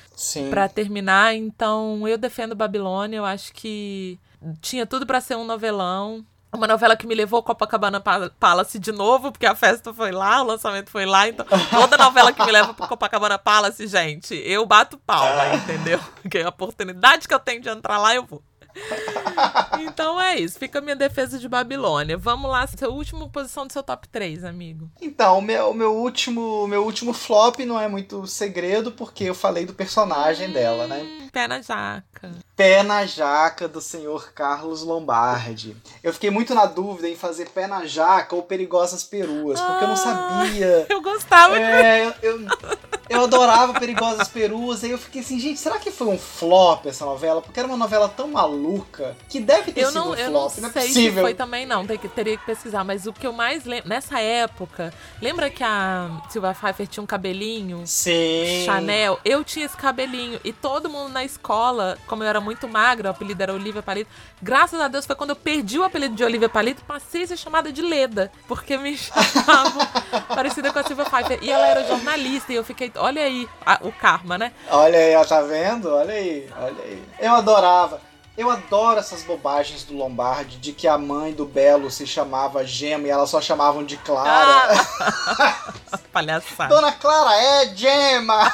pra 0.50 0.68
terminar. 0.68 1.34
Então, 1.34 2.06
eu 2.06 2.16
defendo 2.18 2.54
Babilônia. 2.54 3.16
Eu 3.18 3.24
acho 3.24 3.52
que 3.52 4.18
tinha 4.60 4.86
tudo 4.86 5.06
pra 5.06 5.20
ser 5.20 5.36
um 5.36 5.44
novelão. 5.44 6.24
Uma 6.54 6.66
novela 6.66 6.94
que 6.94 7.06
me 7.06 7.14
levou 7.14 7.38
ao 7.38 7.42
Copacabana 7.42 7.98
Pa- 7.98 8.30
Palace 8.38 8.78
de 8.78 8.92
novo, 8.92 9.32
porque 9.32 9.46
a 9.46 9.54
festa 9.54 9.94
foi 9.94 10.12
lá, 10.12 10.42
o 10.42 10.46
lançamento 10.46 10.90
foi 10.90 11.06
lá. 11.06 11.26
Então, 11.26 11.46
toda 11.70 11.96
novela 11.96 12.30
que 12.30 12.44
me 12.44 12.52
leva 12.52 12.74
pro 12.74 12.86
Copacabana 12.86 13.38
Palace, 13.38 13.86
gente, 13.86 14.34
eu 14.34 14.66
bato 14.66 14.98
palma, 14.98 15.54
entendeu? 15.54 15.98
Porque 16.20 16.40
a 16.40 16.50
oportunidade 16.50 17.26
que 17.26 17.32
eu 17.32 17.38
tenho 17.40 17.62
de 17.62 17.70
entrar 17.70 17.96
lá, 17.96 18.14
eu 18.14 18.26
vou. 18.26 18.42
Então 19.80 20.20
é 20.20 20.38
isso, 20.38 20.58
fica 20.58 20.78
a 20.78 20.82
minha 20.82 20.96
defesa 20.96 21.38
de 21.38 21.48
Babilônia. 21.48 22.16
Vamos 22.16 22.50
lá, 22.50 22.66
sua 22.66 22.88
última 22.88 23.28
posição 23.28 23.66
do 23.66 23.72
seu 23.72 23.82
top 23.82 24.08
3, 24.08 24.44
amigo. 24.44 24.90
Então, 25.00 25.38
o 25.38 25.42
meu, 25.42 25.70
o 25.70 25.74
meu 25.74 25.94
último, 25.94 26.66
meu 26.66 26.84
último 26.84 27.12
flop 27.12 27.58
não 27.60 27.78
é 27.78 27.88
muito 27.88 28.26
segredo, 28.26 28.92
porque 28.92 29.24
eu 29.24 29.34
falei 29.34 29.66
do 29.66 29.74
personagem 29.74 30.50
dela, 30.50 30.86
né? 30.86 31.02
Hum, 31.02 31.28
Pé 31.32 31.48
na 31.48 31.60
jaca. 31.60 32.30
Pé 32.62 32.82
na 32.84 33.04
jaca 33.04 33.66
do 33.66 33.80
senhor 33.80 34.32
Carlos 34.32 34.82
Lombardi. 34.84 35.76
Eu 36.00 36.12
fiquei 36.12 36.30
muito 36.30 36.54
na 36.54 36.64
dúvida 36.64 37.08
em 37.08 37.16
fazer 37.16 37.48
pé 37.48 37.66
na 37.66 37.84
jaca 37.86 38.36
ou 38.36 38.42
perigosas 38.42 39.02
peruas, 39.02 39.60
porque 39.60 39.82
eu 39.82 39.88
não 39.88 39.94
Ah. 39.94 39.96
sabia. 39.96 40.86
Eu 40.92 41.00
gostava 41.02 41.54
de 41.56 41.60
É, 41.60 42.06
eu, 42.06 42.14
eu, 42.22 42.48
eu 43.08 43.24
adorava 43.24 43.78
Perigosas 43.78 44.28
Peruas, 44.28 44.84
aí 44.84 44.90
eu 44.90 44.98
fiquei 44.98 45.20
assim, 45.22 45.38
gente, 45.40 45.58
será 45.58 45.78
que 45.78 45.90
foi 45.90 46.06
um 46.06 46.18
flop 46.18 46.86
essa 46.86 47.04
novela? 47.04 47.42
Porque 47.42 47.58
era 47.58 47.66
uma 47.68 47.76
novela 47.76 48.08
tão 48.08 48.28
maluca 48.28 49.16
que 49.28 49.40
deve 49.40 49.72
ter 49.72 49.80
Eu 49.82 49.88
sido 49.88 49.94
não, 49.98 50.10
um 50.10 50.14
eu 50.14 50.30
não 50.30 50.48
flop, 50.48 50.58
não, 50.62 50.68
é 50.68 50.72
sei 50.72 50.82
se 50.82 50.88
possível. 50.88 51.22
foi 51.24 51.34
também, 51.34 51.66
não. 51.66 51.84
Tem 51.86 51.98
que, 51.98 52.08
teria 52.08 52.36
que 52.36 52.46
pesquisar. 52.46 52.84
Mas 52.84 53.06
o 53.06 53.12
que 53.12 53.26
eu 53.26 53.32
mais 53.32 53.64
lembro. 53.64 53.88
Nessa 53.88 54.20
época, 54.20 54.92
lembra 55.20 55.50
que 55.50 55.62
a 55.64 56.22
Silvia 56.30 56.54
Pfeiffer 56.54 56.86
tinha 56.86 57.02
um 57.02 57.06
cabelinho? 57.06 57.82
Sim. 57.86 58.62
Chanel, 58.64 59.18
eu 59.24 59.42
tinha 59.42 59.66
esse 59.66 59.76
cabelinho 59.76 60.38
e 60.44 60.52
todo 60.52 60.88
mundo 60.88 61.08
na 61.10 61.24
escola, 61.24 61.98
como 62.06 62.22
eu 62.22 62.28
era 62.28 62.40
muito 62.40 62.51
magra, 62.68 63.08
o 63.08 63.10
apelido 63.10 63.42
era 63.42 63.52
Olivia 63.52 63.82
Palito. 63.82 64.10
Graças 64.40 64.80
a 64.80 64.88
Deus 64.88 65.06
foi 65.06 65.16
quando 65.16 65.30
eu 65.30 65.36
perdi 65.36 65.78
o 65.78 65.84
apelido 65.84 66.14
de 66.14 66.24
Olivia 66.24 66.48
Palito, 66.48 66.82
passei 66.84 67.22
a 67.24 67.26
ser 67.26 67.36
chamada 67.36 67.72
de 67.72 67.82
Leda, 67.82 68.30
porque 68.48 68.76
me 68.76 68.96
chamavam 68.98 69.86
parecida 70.34 70.72
com 70.72 70.78
a 70.78 70.84
Silvia 70.84 71.04
Pfeiffer. 71.04 71.38
E 71.42 71.50
ela 71.50 71.66
era 71.66 71.86
jornalista 71.86 72.52
e 72.52 72.56
eu 72.56 72.64
fiquei, 72.64 72.90
olha 72.96 73.22
aí 73.22 73.48
a- 73.64 73.78
o 73.82 73.92
karma, 73.92 74.36
né? 74.38 74.52
Olha 74.70 74.98
aí, 74.98 75.14
ó, 75.16 75.24
tá 75.24 75.40
vendo? 75.42 75.88
Olha 75.94 76.14
aí, 76.14 76.48
olha 76.58 76.82
aí. 76.84 77.02
Eu 77.18 77.34
adorava. 77.34 78.00
Eu 78.34 78.50
adoro 78.50 78.98
essas 78.98 79.22
bobagens 79.24 79.84
do 79.84 79.94
Lombardi 79.94 80.56
de 80.56 80.72
que 80.72 80.88
a 80.88 80.96
mãe 80.96 81.34
do 81.34 81.44
Belo 81.44 81.90
se 81.90 82.06
chamava 82.06 82.64
Gema 82.64 83.06
e 83.06 83.10
elas 83.10 83.28
só 83.28 83.42
chamavam 83.42 83.84
de 83.84 83.98
Clara. 83.98 84.74
Ah! 84.98 85.72
Palhaçada. 86.10 86.74
Dona 86.74 86.92
Clara 86.92 87.36
é 87.36 87.74
Gema! 87.76 88.50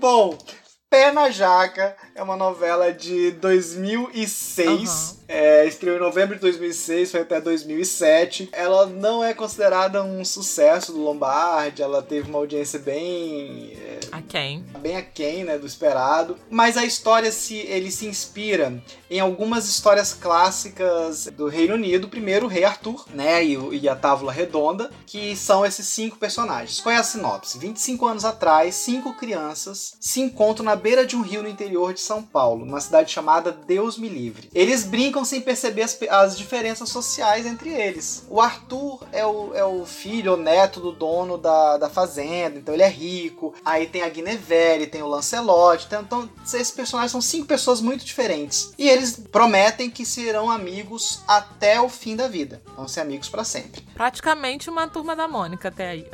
Bom, 0.00 0.36
Pé 0.88 1.12
na 1.12 1.30
Jaca 1.30 1.94
é 2.14 2.22
uma 2.22 2.36
novela 2.36 2.92
de 2.92 3.30
2006. 3.32 5.20
É, 5.28 5.64
estreou 5.64 5.96
em 5.96 6.00
novembro 6.00 6.34
de 6.34 6.40
2006, 6.40 7.12
foi 7.12 7.20
até 7.20 7.40
2007. 7.40 8.48
Ela 8.52 8.86
não 8.86 9.22
é 9.22 9.32
considerada 9.32 10.02
um 10.02 10.24
sucesso 10.24 10.92
do 10.92 10.98
Lombardi, 10.98 11.82
ela 11.82 12.02
teve 12.02 12.28
uma 12.28 12.38
audiência 12.40 12.80
bem 12.80 13.72
é, 13.80 14.00
A 14.10 14.20
quem? 14.20 14.64
bem 14.80 14.96
aquém 14.96 15.44
né, 15.44 15.56
do 15.56 15.66
esperado. 15.66 16.36
Mas 16.50 16.76
a 16.76 16.84
história 16.84 17.30
se 17.30 17.56
ele 17.56 17.92
se 17.92 18.06
inspira 18.06 18.82
em 19.08 19.20
algumas 19.20 19.68
histórias 19.68 20.12
clássicas 20.12 21.26
do 21.36 21.48
Reino 21.48 21.74
Unido. 21.74 22.08
Primeiro, 22.08 22.46
o 22.46 22.48
Rei 22.48 22.64
Arthur, 22.64 23.04
né? 23.14 23.44
E, 23.44 23.56
e 23.78 23.88
a 23.88 23.94
Távola 23.94 24.32
Redonda, 24.32 24.90
que 25.06 25.36
são 25.36 25.64
esses 25.64 25.86
cinco 25.86 26.16
personagens. 26.16 26.80
Qual 26.80 26.94
é 26.94 26.98
a 26.98 27.02
sinopse? 27.04 27.58
25 27.58 28.06
anos 28.06 28.24
atrás, 28.24 28.74
cinco 28.74 29.14
crianças 29.14 29.94
se 30.00 30.20
encontram 30.20 30.64
na 30.64 30.74
beira 30.74 31.06
de 31.06 31.16
um 31.16 31.22
rio 31.22 31.42
no 31.42 31.48
interior 31.48 31.94
de 31.94 32.00
São 32.10 32.24
Paulo, 32.24 32.66
numa 32.66 32.80
cidade 32.80 33.12
chamada 33.12 33.52
Deus 33.52 33.96
Me 33.96 34.08
Livre. 34.08 34.50
Eles 34.52 34.82
brincam 34.82 35.24
sem 35.24 35.40
perceber 35.40 35.82
as, 35.82 35.96
as 36.10 36.36
diferenças 36.36 36.88
sociais 36.88 37.46
entre 37.46 37.70
eles. 37.70 38.26
O 38.28 38.40
Arthur 38.40 39.04
é 39.12 39.24
o, 39.24 39.54
é 39.54 39.64
o 39.64 39.86
filho 39.86 40.32
ou 40.32 40.36
neto 40.36 40.80
do 40.80 40.90
dono 40.90 41.38
da, 41.38 41.76
da 41.76 41.88
fazenda, 41.88 42.58
então 42.58 42.74
ele 42.74 42.82
é 42.82 42.88
rico. 42.88 43.54
Aí 43.64 43.86
tem 43.86 44.02
a 44.02 44.08
Guinevere, 44.08 44.88
tem 44.88 45.04
o 45.04 45.06
Lancelot. 45.06 45.86
Então, 45.86 46.02
então, 46.02 46.30
esses 46.44 46.72
personagens 46.72 47.12
são 47.12 47.20
cinco 47.20 47.46
pessoas 47.46 47.80
muito 47.80 48.04
diferentes. 48.04 48.72
E 48.76 48.88
eles 48.88 49.16
prometem 49.30 49.88
que 49.88 50.04
serão 50.04 50.50
amigos 50.50 51.22
até 51.28 51.80
o 51.80 51.88
fim 51.88 52.16
da 52.16 52.26
vida. 52.26 52.60
Vão 52.76 52.88
ser 52.88 53.02
amigos 53.02 53.28
para 53.28 53.44
sempre. 53.44 53.82
Praticamente 53.94 54.68
uma 54.68 54.88
turma 54.88 55.14
da 55.14 55.28
Mônica 55.28 55.68
até 55.68 55.90
aí. 55.90 56.10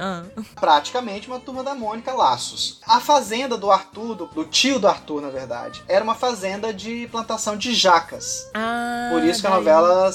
Praticamente 0.57 1.27
uma 1.27 1.41
turma 1.41 1.65
da 1.65 1.75
Mônica 1.75 2.13
Laços. 2.13 2.83
A 2.87 3.01
fazenda 3.01 3.57
do 3.57 3.71
Arthur, 3.71 4.15
do, 4.15 4.27
do 4.27 4.45
tio 4.45 4.79
do 4.79 4.87
Arthur, 4.87 5.23
na 5.23 5.31
verdade, 5.31 5.76
era 5.89 6.03
uma 6.03 6.15
fazenda 6.15 6.73
de 6.73 7.09
plantação 7.11 7.57
de 7.57 7.75
jacas. 7.75 8.49
Ah, 8.55 9.11
Por 9.13 9.23
isso 9.25 9.41
que 9.41 9.47
a 9.47 9.51
novela 9.51 10.11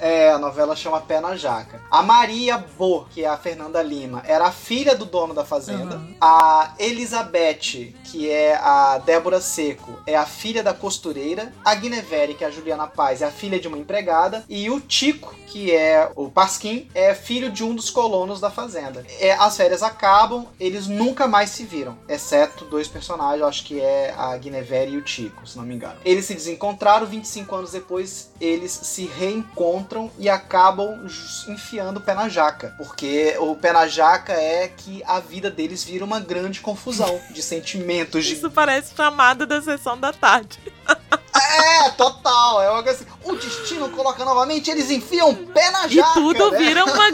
é, 0.00 0.30
a 0.30 0.38
novela 0.38 0.76
chama 0.76 1.00
Pé 1.00 1.20
na 1.20 1.36
Jaca. 1.36 1.80
A 1.90 2.02
Maria 2.02 2.58
Bo, 2.58 3.06
que 3.10 3.24
é 3.24 3.28
a 3.28 3.36
Fernanda 3.36 3.82
Lima, 3.82 4.22
era 4.26 4.46
a 4.46 4.52
filha 4.52 4.94
do 4.94 5.04
dono 5.04 5.34
da 5.34 5.44
fazenda. 5.44 6.00
A 6.20 6.74
Elizabeth, 6.78 7.94
que 8.04 8.30
é 8.30 8.56
a 8.56 8.98
Débora 8.98 9.40
Seco, 9.40 9.98
é 10.06 10.16
a 10.16 10.26
filha 10.26 10.62
da 10.62 10.74
costureira. 10.74 11.52
A 11.64 11.74
Guinevere, 11.74 12.34
que 12.34 12.44
é 12.44 12.46
a 12.46 12.50
Juliana 12.50 12.86
Paz, 12.86 13.22
é 13.22 13.26
a 13.26 13.30
filha 13.30 13.58
de 13.58 13.68
uma 13.68 13.78
empregada. 13.78 14.44
E 14.48 14.68
o 14.70 14.80
Tico, 14.80 15.34
que 15.46 15.72
é 15.72 16.10
o 16.14 16.30
Pasquim, 16.30 16.88
é 16.94 17.14
filho 17.14 17.50
de 17.50 17.64
um 17.64 17.74
dos 17.74 17.90
colonos 17.90 18.40
da 18.40 18.50
fazenda. 18.50 19.04
É, 19.20 19.32
as 19.32 19.56
férias 19.56 19.82
acabam, 19.82 20.46
eles 20.58 20.86
nunca 20.86 21.26
mais 21.26 21.50
se 21.50 21.64
viram, 21.64 21.96
exceto 22.08 22.64
dois 22.64 22.88
personagens, 22.88 23.40
eu 23.40 23.46
acho 23.46 23.64
que 23.64 23.80
é 23.80 24.14
a 24.16 24.36
Guinevere 24.36 24.92
e 24.92 24.96
o 24.98 25.02
Tico, 25.02 25.46
se 25.46 25.56
não 25.56 25.64
me 25.64 25.74
engano. 25.74 25.96
Eles 26.04 26.26
se 26.26 26.34
desencontraram, 26.34 27.06
25 27.06 27.54
anos 27.54 27.72
depois 27.72 28.30
eles 28.40 28.72
se 28.72 29.06
reencontram 29.06 29.85
e 30.18 30.28
acabam 30.28 31.06
enfiando 31.48 31.98
o 31.98 32.00
pé 32.00 32.14
na 32.14 32.28
jaca, 32.28 32.74
porque 32.76 33.36
o 33.38 33.54
pé 33.54 33.72
na 33.72 33.86
jaca 33.86 34.32
é 34.32 34.68
que 34.68 35.02
a 35.06 35.20
vida 35.20 35.50
deles 35.50 35.82
vira 35.84 36.04
uma 36.04 36.20
grande 36.20 36.60
confusão 36.60 37.20
de 37.30 37.42
sentimentos, 37.42 38.24
de 38.24 38.34
Isso 38.34 38.50
parece 38.50 38.94
chamada 38.94 39.46
da 39.46 39.60
sessão 39.62 39.98
da 39.98 40.12
tarde. 40.12 40.58
É, 41.34 41.90
total. 41.90 42.62
É 42.62 42.70
uma 42.70 42.82
coisa 42.82 43.02
assim. 43.02 43.10
O 43.24 43.34
destino 43.36 43.88
coloca 43.90 44.24
novamente, 44.24 44.70
eles 44.70 44.90
enfiam 44.90 45.30
o 45.30 45.36
pé 45.48 45.70
na 45.70 45.86
E 45.86 45.90
jaca. 45.96 46.14
tudo 46.14 46.50
né? 46.50 46.58
vira 46.58 46.84
uma 46.84 47.10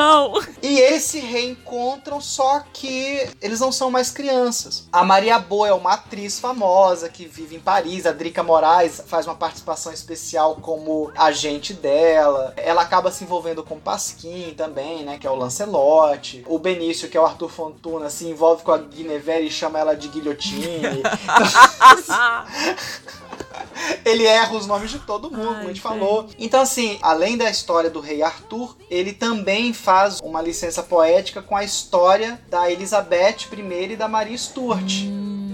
confusão. 0.00 0.32
E 0.62 0.78
eles 0.78 1.04
se 1.04 1.20
reencontram, 1.20 2.20
só 2.20 2.60
que 2.72 3.28
eles 3.40 3.60
não 3.60 3.72
são 3.72 3.90
mais 3.90 4.10
crianças. 4.10 4.88
A 4.92 5.04
Maria 5.04 5.38
Boa 5.38 5.68
é 5.68 5.72
uma 5.72 5.94
atriz 5.94 6.38
famosa 6.38 7.08
que 7.08 7.26
vive 7.26 7.56
em 7.56 7.60
Paris. 7.60 8.06
A 8.06 8.12
Drica 8.12 8.42
Moraes 8.42 9.02
faz 9.06 9.26
uma 9.26 9.34
participação 9.34 9.92
especial 9.92 10.56
como 10.56 11.10
agente 11.16 11.72
dela. 11.72 12.52
Ela 12.56 12.82
acaba 12.82 13.10
se 13.10 13.24
envolvendo 13.24 13.62
com 13.62 13.76
o 13.76 13.80
Pasquim 13.80 14.54
também, 14.56 15.04
né? 15.04 15.18
Que 15.18 15.26
é 15.26 15.30
o 15.30 15.34
Lancelot. 15.34 16.44
O 16.46 16.58
Benício, 16.58 17.08
que 17.08 17.16
é 17.16 17.20
o 17.20 17.26
Arthur 17.26 17.48
Fontuna, 17.48 18.10
se 18.10 18.26
envolve 18.26 18.62
com 18.62 18.72
a 18.72 18.78
Guinevere 18.78 19.46
e 19.46 19.50
chama 19.50 19.78
ela 19.78 19.96
de 19.96 20.08
guilhotine. 20.08 20.80
ele 24.04 24.24
erra 24.24 24.56
os 24.56 24.66
nomes 24.66 24.90
de 24.90 24.98
todo 25.00 25.30
mundo, 25.30 25.46
como 25.46 25.58
a 25.58 25.66
gente 25.66 25.82
Ai, 25.84 25.98
falou. 25.98 26.28
Então, 26.38 26.60
assim, 26.60 26.98
além 27.02 27.36
da 27.36 27.50
história 27.50 27.90
do 27.90 28.00
rei 28.00 28.22
Arthur, 28.22 28.76
ele 28.90 29.12
também 29.12 29.72
faz 29.72 30.20
uma 30.22 30.40
licença 30.40 30.82
poética 30.82 31.42
com 31.42 31.56
a 31.56 31.64
história 31.64 32.40
da 32.48 32.70
Elizabeth 32.70 33.46
I 33.52 33.92
e 33.92 33.96
da 33.96 34.08
Maria 34.08 34.36
Stuart. 34.36 35.04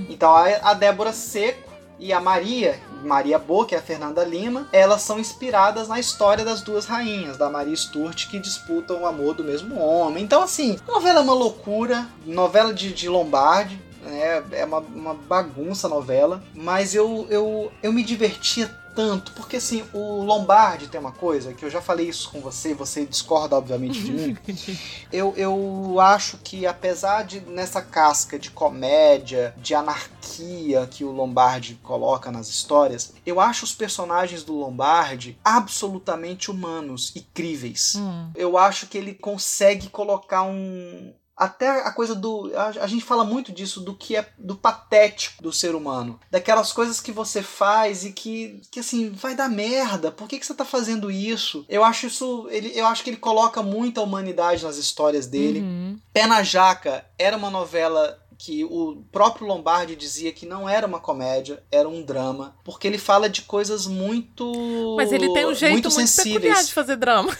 Então, 0.08 0.34
a, 0.34 0.74
Débora 0.74 1.12
Seco 1.12 1.66
e 1.98 2.12
a 2.12 2.20
Maria, 2.20 2.80
Maria 3.02 3.38
Boa, 3.38 3.66
que 3.66 3.74
é 3.74 3.78
a 3.78 3.82
Fernanda 3.82 4.24
Lima, 4.24 4.68
elas 4.72 5.02
são 5.02 5.18
inspiradas 5.18 5.88
na 5.88 5.98
história 5.98 6.44
das 6.44 6.60
duas 6.60 6.86
rainhas, 6.86 7.36
da 7.36 7.48
Maria 7.48 7.74
Stuart, 7.74 8.28
que 8.28 8.38
disputam 8.38 9.02
o 9.02 9.06
amor 9.06 9.34
do 9.34 9.44
mesmo 9.44 9.78
homem. 9.78 10.22
Então, 10.22 10.42
assim, 10.42 10.78
a 10.86 10.92
novela 10.92 11.20
é 11.20 11.22
uma 11.22 11.34
loucura, 11.34 12.06
novela 12.24 12.72
de, 12.72 12.92
de 12.92 13.08
Lombardi, 13.08 13.80
né? 14.06 14.42
É 14.52 14.64
uma, 14.64 14.78
uma 14.78 15.14
bagunça 15.14 15.86
a 15.86 15.90
novela, 15.90 16.42
mas 16.54 16.94
eu, 16.94 17.26
eu, 17.30 17.72
eu 17.82 17.92
me 17.92 18.02
divertia 18.02 18.68
tanto, 18.96 19.32
porque 19.32 19.56
assim, 19.56 19.84
o 19.92 20.22
Lombardi 20.24 20.88
tem 20.88 20.98
uma 20.98 21.12
coisa, 21.12 21.52
que 21.52 21.62
eu 21.62 21.70
já 21.70 21.82
falei 21.82 22.08
isso 22.08 22.30
com 22.30 22.40
você, 22.40 22.72
você 22.72 23.04
discorda 23.04 23.54
obviamente 23.54 24.02
de 24.02 24.10
mim, 24.10 24.38
eu, 25.12 25.34
eu 25.36 26.00
acho 26.00 26.38
que 26.38 26.66
apesar 26.66 27.22
de 27.24 27.40
nessa 27.40 27.82
casca 27.82 28.38
de 28.38 28.50
comédia, 28.50 29.54
de 29.58 29.74
anarquia 29.74 30.86
que 30.90 31.04
o 31.04 31.10
Lombardi 31.10 31.78
coloca 31.82 32.32
nas 32.32 32.48
histórias, 32.48 33.12
eu 33.26 33.38
acho 33.38 33.66
os 33.66 33.74
personagens 33.74 34.42
do 34.42 34.54
Lombardi 34.54 35.38
absolutamente 35.44 36.50
humanos 36.50 37.12
e 37.14 37.20
críveis. 37.20 37.96
Hum. 37.96 38.30
Eu 38.34 38.56
acho 38.56 38.86
que 38.86 38.96
ele 38.96 39.12
consegue 39.12 39.90
colocar 39.90 40.42
um. 40.42 41.12
Até 41.36 41.68
a 41.68 41.92
coisa 41.92 42.14
do. 42.14 42.50
A, 42.56 42.84
a 42.84 42.86
gente 42.86 43.04
fala 43.04 43.24
muito 43.24 43.52
disso, 43.52 43.80
do 43.80 43.94
que 43.94 44.16
é 44.16 44.26
do 44.38 44.56
patético 44.56 45.42
do 45.42 45.52
ser 45.52 45.74
humano. 45.74 46.18
Daquelas 46.30 46.72
coisas 46.72 47.00
que 47.00 47.12
você 47.12 47.42
faz 47.42 48.04
e 48.04 48.12
que, 48.12 48.62
que 48.70 48.80
assim, 48.80 49.10
vai 49.10 49.34
dar 49.34 49.48
merda. 49.48 50.10
Por 50.10 50.26
que, 50.26 50.38
que 50.38 50.46
você 50.46 50.54
tá 50.54 50.64
fazendo 50.64 51.10
isso? 51.10 51.64
Eu 51.68 51.84
acho 51.84 52.06
isso. 52.06 52.48
Ele, 52.50 52.72
eu 52.74 52.86
acho 52.86 53.04
que 53.04 53.10
ele 53.10 53.18
coloca 53.18 53.62
muita 53.62 54.00
humanidade 54.00 54.64
nas 54.64 54.78
histórias 54.78 55.26
dele. 55.26 55.60
Uhum. 55.60 55.98
Pé 56.12 56.26
na 56.26 56.42
Jaca 56.42 57.04
era 57.18 57.36
uma 57.36 57.50
novela 57.50 58.18
que 58.38 58.64
o 58.64 59.02
próprio 59.10 59.46
Lombardi 59.46 59.96
dizia 59.96 60.32
que 60.32 60.46
não 60.46 60.68
era 60.68 60.86
uma 60.86 61.00
comédia, 61.00 61.62
era 61.70 61.88
um 61.88 62.02
drama, 62.02 62.54
porque 62.64 62.86
ele 62.86 62.98
fala 62.98 63.28
de 63.28 63.42
coisas 63.42 63.86
muito 63.86 64.94
Mas 64.96 65.10
ele 65.10 65.32
tem 65.32 65.46
um 65.46 65.54
jeito 65.54 65.72
muito, 65.72 65.90
sensíveis. 65.90 66.68
de 66.68 66.74
fazer 66.74 66.96
drama. 66.96 67.36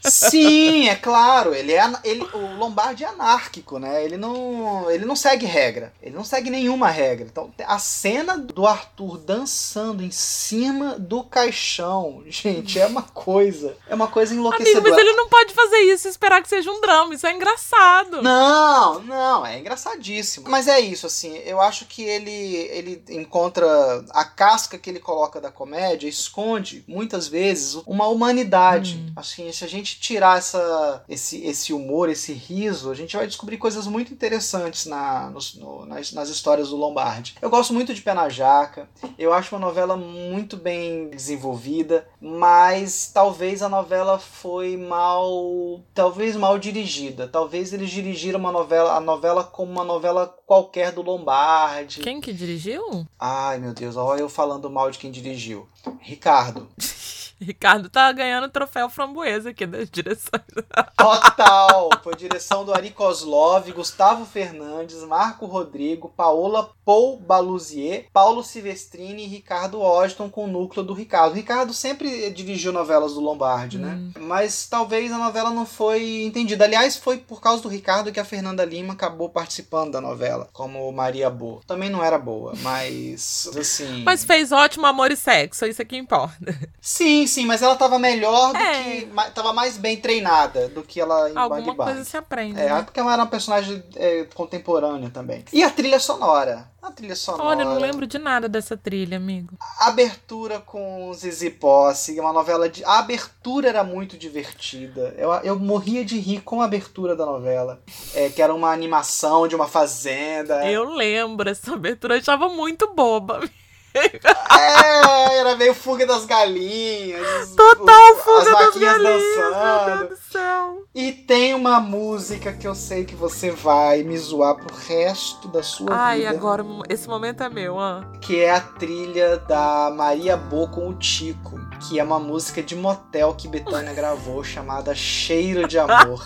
Sim, 0.00 0.88
é 0.88 0.94
claro, 0.94 1.54
ele 1.54 1.72
é 1.72 1.82
ele, 2.04 2.22
o 2.32 2.56
Lombardi 2.56 3.04
é 3.04 3.08
anárquico, 3.08 3.78
né? 3.78 4.04
Ele 4.04 4.16
não, 4.16 4.90
ele 4.90 5.04
não 5.04 5.16
segue 5.16 5.46
regra, 5.46 5.92
ele 6.02 6.14
não 6.14 6.24
segue 6.24 6.50
nenhuma 6.50 6.88
regra. 6.88 7.26
Então, 7.30 7.50
a 7.66 7.78
cena 7.78 8.38
do 8.38 8.66
Arthur 8.66 9.18
dançando 9.18 10.02
em 10.02 10.10
cima 10.10 10.98
do 10.98 11.24
caixão, 11.24 12.22
gente, 12.26 12.78
é 12.78 12.86
uma 12.86 13.02
coisa, 13.02 13.76
é 13.88 13.94
uma 13.94 14.08
coisa 14.08 14.32
Amigo, 14.32 14.48
enlouquecedora. 14.48 14.90
mas 14.90 14.98
ele 14.98 15.12
não 15.12 15.28
pode 15.28 15.52
fazer 15.54 15.78
isso 15.78 16.08
e 16.08 16.10
esperar 16.10 16.42
que 16.42 16.48
seja 16.48 16.70
um 16.70 16.80
drama. 16.80 17.14
Isso 17.14 17.26
é 17.26 17.32
engraçado. 17.32 18.22
Não, 18.22 19.00
não, 19.00 19.46
é 19.46 19.58
engraçadíssimo. 19.58 20.48
Mas 20.48 20.68
é 20.68 20.80
isso, 20.80 21.06
assim, 21.06 21.36
eu 21.44 21.60
acho 21.60 21.86
que 21.86 22.02
ele, 22.02 22.54
ele 22.70 23.04
encontra 23.10 24.04
a 24.10 24.24
casca 24.24 24.78
que 24.78 24.90
ele 24.90 25.00
coloca 25.00 25.40
da 25.40 25.50
comédia, 25.50 26.08
esconde 26.08 26.84
muitas 26.86 27.28
vezes 27.28 27.74
uma 27.86 28.06
humanidade. 28.06 29.12
Assim, 29.16 29.31
se 29.32 29.64
a 29.64 29.68
gente 29.68 29.98
tirar 30.00 30.38
essa, 30.38 31.04
esse, 31.08 31.42
esse 31.44 31.72
humor, 31.72 32.08
esse 32.08 32.32
riso, 32.32 32.90
a 32.90 32.94
gente 32.94 33.16
vai 33.16 33.26
descobrir 33.26 33.56
coisas 33.58 33.86
muito 33.86 34.12
interessantes 34.12 34.86
na, 34.86 35.30
nos- 35.30 35.54
no- 35.54 35.86
nas, 35.86 36.12
nas 36.12 36.28
histórias 36.28 36.68
do 36.70 36.76
Lombardi. 36.76 37.34
Eu 37.40 37.48
gosto 37.48 37.72
muito 37.72 37.94
de 37.94 38.02
Pé 38.02 38.12
na 38.14 38.28
Jaca, 38.28 38.88
eu 39.18 39.32
acho 39.32 39.54
uma 39.54 39.60
novela 39.66 39.96
muito 39.96 40.56
bem 40.56 41.08
desenvolvida, 41.10 42.06
mas 42.20 43.10
talvez 43.12 43.62
a 43.62 43.68
novela 43.68 44.18
foi 44.18 44.76
mal, 44.76 45.80
talvez 45.94 46.36
mal 46.36 46.58
dirigida. 46.58 47.26
Talvez 47.28 47.72
eles 47.72 47.90
dirigiram 47.90 48.38
uma 48.38 48.52
novela, 48.52 48.94
a 48.96 49.00
novela 49.00 49.44
como 49.44 49.70
uma 49.72 49.84
novela 49.84 50.26
qualquer 50.46 50.92
do 50.92 51.02
Lombardi. 51.02 52.00
Quem 52.00 52.20
que 52.20 52.32
dirigiu? 52.32 53.06
Ai, 53.18 53.58
meu 53.58 53.72
Deus, 53.72 53.96
olha 53.96 54.20
eu 54.20 54.28
falando 54.28 54.68
mal 54.68 54.90
de 54.90 54.98
quem 54.98 55.10
dirigiu. 55.10 55.68
Ricardo. 56.00 56.68
Ricardo 57.42 57.90
tá 57.90 58.10
ganhando 58.12 58.44
o 58.44 58.50
troféu 58.50 58.88
framboesa 58.88 59.50
aqui 59.50 59.66
das 59.66 59.90
direções. 59.90 60.42
Total! 60.96 61.90
Foi 62.02 62.14
direção 62.14 62.64
do 62.64 62.72
Ari 62.72 62.90
Kozlov, 62.90 63.70
Gustavo 63.72 64.24
Fernandes, 64.24 65.02
Marco 65.04 65.46
Rodrigo, 65.46 66.08
Paola 66.08 66.70
Paul 66.84 67.16
Baluzier, 67.18 68.06
Paulo 68.12 68.42
Silvestrini 68.42 69.24
e 69.24 69.28
Ricardo 69.28 69.78
Washington 69.78 70.28
com 70.28 70.44
o 70.44 70.48
núcleo 70.48 70.84
do 70.84 70.92
Ricardo. 70.92 71.32
O 71.32 71.36
Ricardo 71.36 71.72
sempre 71.72 72.30
dirigiu 72.30 72.72
novelas 72.72 73.14
do 73.14 73.20
Lombardi, 73.20 73.78
né? 73.78 73.98
Mas 74.18 74.66
talvez 74.68 75.12
a 75.12 75.18
novela 75.18 75.50
não 75.50 75.64
foi 75.64 76.22
entendida. 76.24 76.64
Aliás, 76.64 76.96
foi 76.96 77.18
por 77.18 77.40
causa 77.40 77.62
do 77.62 77.68
Ricardo 77.68 78.10
que 78.10 78.18
a 78.20 78.24
Fernanda 78.24 78.64
Lima 78.64 78.94
acabou 78.94 79.28
participando 79.28 79.92
da 79.92 80.00
novela, 80.00 80.48
como 80.52 80.90
Maria 80.92 81.30
Boa. 81.30 81.60
Também 81.66 81.88
não 81.88 82.02
era 82.02 82.18
boa, 82.18 82.52
mas 82.62 83.48
assim. 83.56 84.02
Mas 84.04 84.24
fez 84.24 84.50
ótimo 84.52 84.86
amor 84.86 85.10
e 85.10 85.16
sexo, 85.16 85.64
isso 85.66 85.80
é 85.80 85.84
que 85.84 85.96
importa. 85.96 86.52
Sim, 86.80 87.26
sim, 87.26 87.46
mas 87.46 87.62
ela 87.62 87.76
tava 87.76 87.98
melhor 87.98 88.52
do 88.52 88.58
É. 88.58 88.82
que. 88.82 89.08
Tava 89.34 89.52
mais 89.52 89.76
bem 89.76 89.96
treinada 89.96 90.68
do 90.68 90.82
que 90.82 91.00
ela 91.00 91.30
em 91.30 91.34
Bang 91.34 91.54
Alguma 91.54 91.74
Bang. 91.74 91.92
coisa 91.92 92.04
se 92.04 92.16
aprende. 92.16 92.60
É, 92.60 92.68
né? 92.68 92.82
porque 92.82 92.98
ela 92.98 93.12
era 93.12 93.22
uma 93.22 93.28
personagem 93.28 93.82
é, 93.96 94.24
contemporânea 94.34 95.10
também. 95.10 95.44
E 95.52 95.62
a 95.62 95.70
trilha 95.70 96.00
sonora? 96.00 96.70
A 96.82 96.90
trilha 96.90 97.14
sonora. 97.14 97.44
Olha, 97.44 97.62
eu 97.62 97.66
não 97.66 97.78
lembro 97.78 98.08
de 98.08 98.18
nada 98.18 98.48
dessa 98.48 98.76
trilha, 98.76 99.16
amigo. 99.16 99.56
Abertura 99.78 100.58
com 100.58 101.12
Zizi 101.14 101.48
Posse, 101.48 102.18
uma 102.18 102.32
novela 102.32 102.68
de. 102.68 102.84
A 102.84 102.98
abertura 102.98 103.68
era 103.68 103.84
muito 103.84 104.18
divertida. 104.18 105.14
Eu, 105.16 105.30
eu 105.44 105.56
morria 105.56 106.04
de 106.04 106.18
rir 106.18 106.40
com 106.40 106.60
a 106.60 106.64
abertura 106.64 107.14
da 107.14 107.24
novela. 107.24 107.80
É, 108.14 108.28
que 108.30 108.42
era 108.42 108.52
uma 108.52 108.72
animação 108.72 109.46
de 109.46 109.54
uma 109.54 109.68
fazenda. 109.68 110.68
Eu 110.68 110.92
lembro, 110.92 111.48
essa 111.48 111.72
abertura 111.72 112.16
eu 112.16 112.20
achava 112.20 112.48
muito 112.48 112.92
boba. 112.92 113.48
É, 113.94 115.38
era 115.38 115.56
meio 115.56 115.74
fuga 115.74 116.06
das 116.06 116.24
galinhas. 116.24 117.50
Total 117.56 118.12
os- 118.14 118.22
fuga 118.22 118.38
as 118.38 118.44
das 118.44 118.52
vaquinhas 118.66 118.92
galinhas, 119.02 119.22
meu 119.36 119.50
dançando. 119.50 119.98
Deus 120.08 120.10
do 120.20 120.32
céu. 120.32 120.82
E 120.94 121.12
tem 121.12 121.54
uma 121.54 121.80
música 121.80 122.52
que 122.52 122.66
eu 122.66 122.74
sei 122.74 123.04
que 123.04 123.14
você 123.14 123.50
vai 123.50 124.02
me 124.02 124.16
zoar 124.18 124.56
pro 124.56 124.74
resto 124.76 125.48
da 125.48 125.62
sua 125.62 125.88
Ai, 125.90 126.18
vida. 126.18 126.30
agora 126.30 126.64
esse 126.88 127.08
momento 127.08 127.42
é 127.42 127.48
meu, 127.48 127.78
ah. 127.78 128.04
Que 128.20 128.40
é 128.40 128.50
a 128.50 128.60
trilha 128.60 129.38
da 129.38 129.90
Maria 129.94 130.36
Bo 130.36 130.68
com 130.68 130.88
o 130.88 130.94
Tico. 130.94 131.58
Que 131.88 131.98
é 131.98 132.04
uma 132.04 132.18
música 132.18 132.62
de 132.62 132.74
motel 132.76 133.34
que 133.34 133.48
Betânia 133.48 133.92
gravou 133.92 134.42
chamada 134.44 134.94
Cheiro 134.94 135.66
de 135.68 135.78
Amor. 135.78 136.24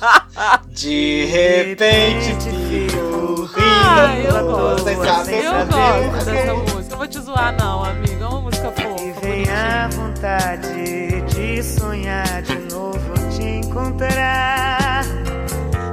De 0.69 1.25
repente 1.27 2.35
fico 2.45 3.51
Ai, 3.59 4.23
rindo. 4.23 4.37
eu 4.37 4.47
gosto. 4.47 4.85
Vocês 4.85 4.99
sabem 4.99 5.41
Eu 5.41 5.53
gosto 5.67 6.25
dessa 6.27 6.55
música. 6.55 6.91
Não 6.91 6.99
vou 6.99 7.07
te 7.09 7.21
zoar, 7.21 7.57
não, 7.59 7.85
amigo. 7.85 8.23
É 8.23 8.27
uma 8.29 8.41
música 8.43 8.69
E 8.77 8.83
fofa. 8.83 9.05
vem 9.05 9.15
bonitinha. 9.15 9.85
a 9.85 9.89
vontade 9.89 11.23
de 11.23 11.63
sonhar 11.63 12.43
de 12.43 12.59
novo 12.73 13.15
te 13.35 13.43
encontrar. 13.43 15.05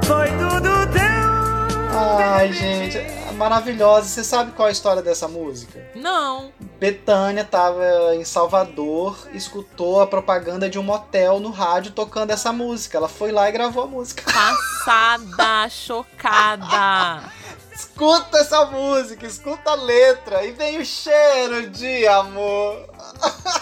Foi 0.04 0.28
tudo 0.32 0.70
tão. 0.92 2.34
Ai, 2.36 2.52
gente, 2.52 2.98
é 2.98 3.32
maravilhosa. 3.32 4.06
Você 4.08 4.22
sabe 4.24 4.52
qual 4.52 4.68
é 4.68 4.70
a 4.70 4.72
história 4.72 5.02
dessa 5.02 5.26
música? 5.26 5.80
Não. 5.94 6.50
Betânia 6.78 7.44
tava 7.44 8.14
em 8.14 8.24
Salvador, 8.24 9.28
escutou 9.32 10.00
a 10.00 10.06
propaganda 10.06 10.68
de 10.68 10.78
um 10.78 10.82
motel 10.82 11.40
no 11.40 11.50
rádio 11.50 11.92
tocando 11.92 12.30
essa 12.30 12.52
música. 12.52 12.98
Ela 12.98 13.08
foi 13.08 13.32
lá 13.32 13.48
e 13.48 13.52
gravou 13.52 13.84
a 13.84 13.86
música. 13.86 14.22
Passada, 14.30 15.68
chocada. 15.68 17.24
Escuta 17.72 18.38
essa 18.38 18.66
música, 18.66 19.26
escuta 19.26 19.70
a 19.70 19.74
letra 19.74 20.44
e 20.44 20.52
vem 20.52 20.78
o 20.78 20.84
cheiro 20.84 21.70
de 21.70 22.06
amor. 22.06 22.88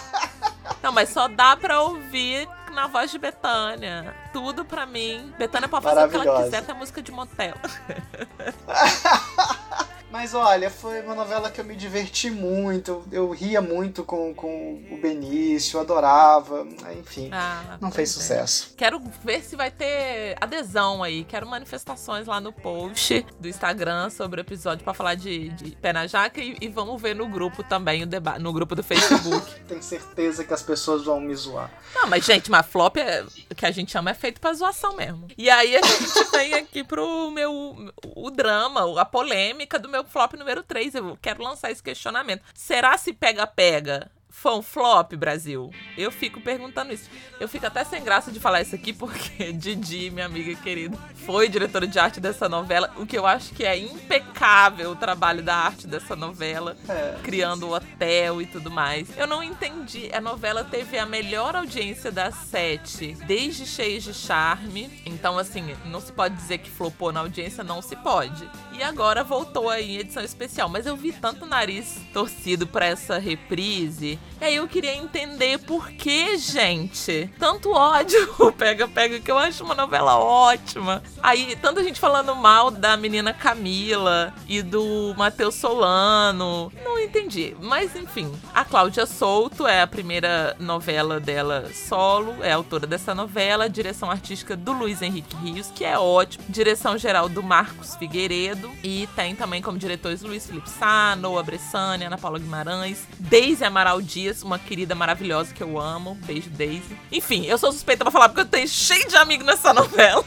Não, 0.83 0.93
mas 0.93 1.11
só 1.11 1.29
dá 1.29 1.57
pra 1.57 1.81
ouvir 1.81 2.49
na 2.73 2.89
voz 2.89 3.11
de 3.11 3.19
Betânia. 3.19 4.15
Tudo 4.33 4.65
pra 4.65 4.85
mim. 4.85 5.33
Betânia 5.39 5.69
pode 5.69 5.85
fazer 5.85 6.05
o 6.05 6.09
que 6.09 6.29
ela 6.29 6.45
quiser, 6.45 6.59
até 6.59 6.75
música 6.75 7.01
de 7.01 7.13
motel. 7.13 7.55
Mas 10.13 10.35
olha, 10.35 10.69
foi 10.71 11.01
uma 11.01 11.15
novela 11.15 11.51
que 11.51 11.59
eu 11.59 11.65
me 11.65 11.75
diverti 11.75 12.31
muito. 12.31 13.03
Eu 13.11 13.31
ria 13.31 13.63
muito 13.63 14.05
com, 14.05 14.35
com 14.35 14.85
o 14.91 14.99
Benício, 15.01 15.81
adorava. 15.81 16.67
Enfim, 17.01 17.31
Ah, 17.33 17.79
não 17.81 17.91
fez 17.91 18.11
é. 18.11 18.13
sucesso. 18.13 18.75
Quero 18.77 19.01
ver 19.25 19.43
se 19.43 19.57
vai 19.57 19.71
ter 19.71 20.37
adesão 20.39 21.03
aí. 21.03 21.25
Quero 21.25 21.47
manifestações 21.47 22.27
lá 22.27 22.41
no 22.43 22.53
post 22.53 23.25
do 23.41 23.49
Instagram 23.49 24.11
sobre 24.11 24.41
o 24.41 24.43
episódio 24.43 24.85
pra 24.85 24.93
falar 24.93 25.15
de, 25.15 25.49
de 25.49 25.71
pé 25.77 25.95
na 25.95 26.07
jaca 26.07 26.41
e, 26.43 26.59
e 26.61 26.69
vamos 26.69 27.01
ver 27.01 27.17
no 27.17 27.27
grupo 27.27 27.63
também 27.63 28.03
o 28.03 28.07
debate, 28.07 28.41
no 28.41 28.53
grupo 28.53 28.75
do 28.75 28.83
Facebook. 28.83 29.51
Tenho 29.67 29.83
certeza 29.83 30.45
que 30.45 30.53
as 30.53 30.63
pessoas 30.63 31.05
vão 31.05 31.21
me 31.21 31.35
zoar. 31.35 31.71
Não, 31.95 32.07
mas 32.07 32.23
gente, 32.25 32.51
mas 32.51 32.67
flop 32.67 32.99
é, 32.99 33.25
que 33.57 33.65
a 33.65 33.71
gente 33.71 33.91
chama 33.91 34.11
é 34.11 34.15
feito 34.15 34.43
pra 34.43 34.53
zoação 34.53 34.95
mesmo. 34.95 35.27
E 35.39 35.49
aí 35.49 35.75
a 35.75 35.81
gente 35.83 36.25
vem 36.33 36.55
aqui 36.55 36.85
pro 36.85 37.31
meu 37.31 37.91
o 38.15 38.31
drama, 38.31 39.01
a 39.01 39.05
polêmica 39.07 39.79
do 39.79 39.89
meu 39.89 40.02
flop 40.05 40.35
número 40.35 40.63
3. 40.63 40.95
Eu 40.95 41.19
quero 41.21 41.43
lançar 41.43 41.71
esse 41.71 41.83
questionamento. 41.83 42.43
Será 42.55 42.97
se 42.99 43.13
pega 43.13 43.47
pega 43.47 44.11
foi 44.35 44.55
um 44.55 44.63
flop, 44.63 45.13
Brasil? 45.15 45.71
Eu 45.97 46.11
fico 46.11 46.41
perguntando 46.41 46.93
isso. 46.93 47.09
Eu 47.39 47.49
fico 47.49 47.67
até 47.67 47.85
sem 47.85 48.03
graça 48.03 48.33
de 48.33 48.41
falar 48.41 48.63
isso 48.63 48.75
aqui, 48.75 48.93
porque 48.93 49.53
Didi, 49.55 50.11
minha 50.11 50.27
amiga 50.27 50.55
querida, 50.57 50.99
foi 51.27 51.49
diretora 51.49 51.87
de 51.87 51.99
arte 51.99 52.19
dessa 52.19 52.49
novela, 52.49 52.91
o 52.97 53.07
que 53.07 53.17
eu 53.17 53.27
acho 53.27 53.53
que 53.53 53.65
é 53.65 53.79
impecável 53.79 54.91
o 54.91 54.97
trabalho 54.97 55.43
da 55.43 55.55
arte 55.55 55.87
dessa 55.87 56.17
novela 56.17 56.77
É. 56.89 57.17
criando 57.23 57.69
o 57.69 57.75
hotel 57.75 58.41
e 58.43 58.47
tudo 58.47 58.71
mais. 58.71 59.07
Eu 59.17 59.27
não 59.27 59.43
entendi. 59.43 60.11
A 60.13 60.21
novela 60.21 60.65
teve 60.65 60.99
a 60.99 61.07
melhor 61.07 61.55
audiência 61.55 62.11
das 62.11 62.35
sete, 62.35 63.15
desde 63.27 63.67
Cheios 63.67 64.03
de 64.05 64.15
Charme. 64.15 64.91
Então, 65.05 65.39
assim, 65.39 65.77
não 65.85 66.01
se 66.01 66.11
pode 66.13 66.35
dizer 66.35 66.59
que 66.59 66.71
flopou 66.71 67.13
na 67.13 67.21
audiência, 67.21 67.63
não 67.63 67.83
se 67.83 67.95
pode. 67.97 68.49
E 68.73 68.83
agora 68.83 69.23
voltou 69.23 69.69
aí 69.69 69.93
em 69.93 69.99
edição 69.99 70.23
especial. 70.23 70.69
Mas 70.69 70.87
eu 70.87 70.97
vi 70.97 71.13
tanto 71.13 71.45
nariz 71.47 72.01
torcido 72.13 72.67
pra 72.67 72.87
essa 72.87 73.19
reprise. 73.19 74.19
E 74.41 74.45
aí 74.45 74.57
eu 74.57 74.67
queria 74.67 74.93
entender 74.95 75.59
por 75.59 75.89
que, 75.91 76.37
gente, 76.37 77.31
tanto 77.39 77.71
ódio 77.71 78.19
Pega 78.59 78.89
Pega, 78.89 79.21
que 79.21 79.31
eu 79.31 79.39
acho 79.39 79.63
uma 79.63 79.75
novela 79.75 80.19
ótima. 80.19 81.01
Aí, 81.23 81.57
tanta 81.63 81.83
gente 81.85 82.01
falando 82.01 82.35
mal 82.35 82.69
da 82.69 82.97
menina 82.97 83.33
Camila 83.33 84.35
e 84.49 84.61
do 84.61 85.15
Matheus 85.17 85.55
Solano. 85.55 86.73
Não 86.85 86.99
entendi. 86.99 87.57
Mas 87.61 87.95
enfim, 87.95 88.33
a 88.53 88.65
Cláudia 88.65 89.07
Souto 89.07 89.67
é 89.67 89.81
a 89.81 89.87
primeira 89.87 90.57
novela 90.59 91.21
dela 91.21 91.71
solo, 91.73 92.35
é 92.43 92.51
autora 92.53 92.87
dessa 92.87 93.15
novela, 93.15 93.69
direção 93.69 94.11
artística 94.11 94.57
do 94.57 94.73
Luiz 94.73 95.03
Henrique 95.03 95.37
Rios, 95.37 95.71
que 95.73 95.85
é 95.85 95.99
ótimo, 95.99 96.45
direção 96.49 96.99
geral 96.99 97.29
do 97.29 97.43
Marcos 97.43 97.95
Figueiredo 97.95 98.71
e 98.83 99.09
tem 99.15 99.37
também 99.37 99.63
como 99.63 99.79
diretores 99.79 100.23
Luiz 100.23 100.47
Felipe 100.47 100.69
Sá, 100.69 101.15
Noah 101.17 101.45
Bressani, 101.45 102.05
Ana 102.05 102.19
Paula 102.19 102.39
Guimarães, 102.39 103.07
Deise 103.19 103.65
Amaral 103.65 104.03
Dias, 104.13 104.43
uma 104.43 104.59
querida 104.59 104.95
maravilhosa 104.95 105.55
que 105.55 105.63
eu 105.63 105.81
amo. 105.81 106.19
Beijo, 106.27 106.51
Deise. 106.51 106.99
Enfim, 107.11 107.47
eu 107.47 107.57
sou 107.57 107.73
suspeita 107.73 108.05
pra 108.05 108.11
falar 108.11 108.29
porque 108.29 108.43
eu 108.43 108.47
tenho 108.47 108.69
cheio 108.69 109.09
de 109.09 109.17
amigos 109.17 109.47
nessa 109.47 109.73
novela. 109.73 110.23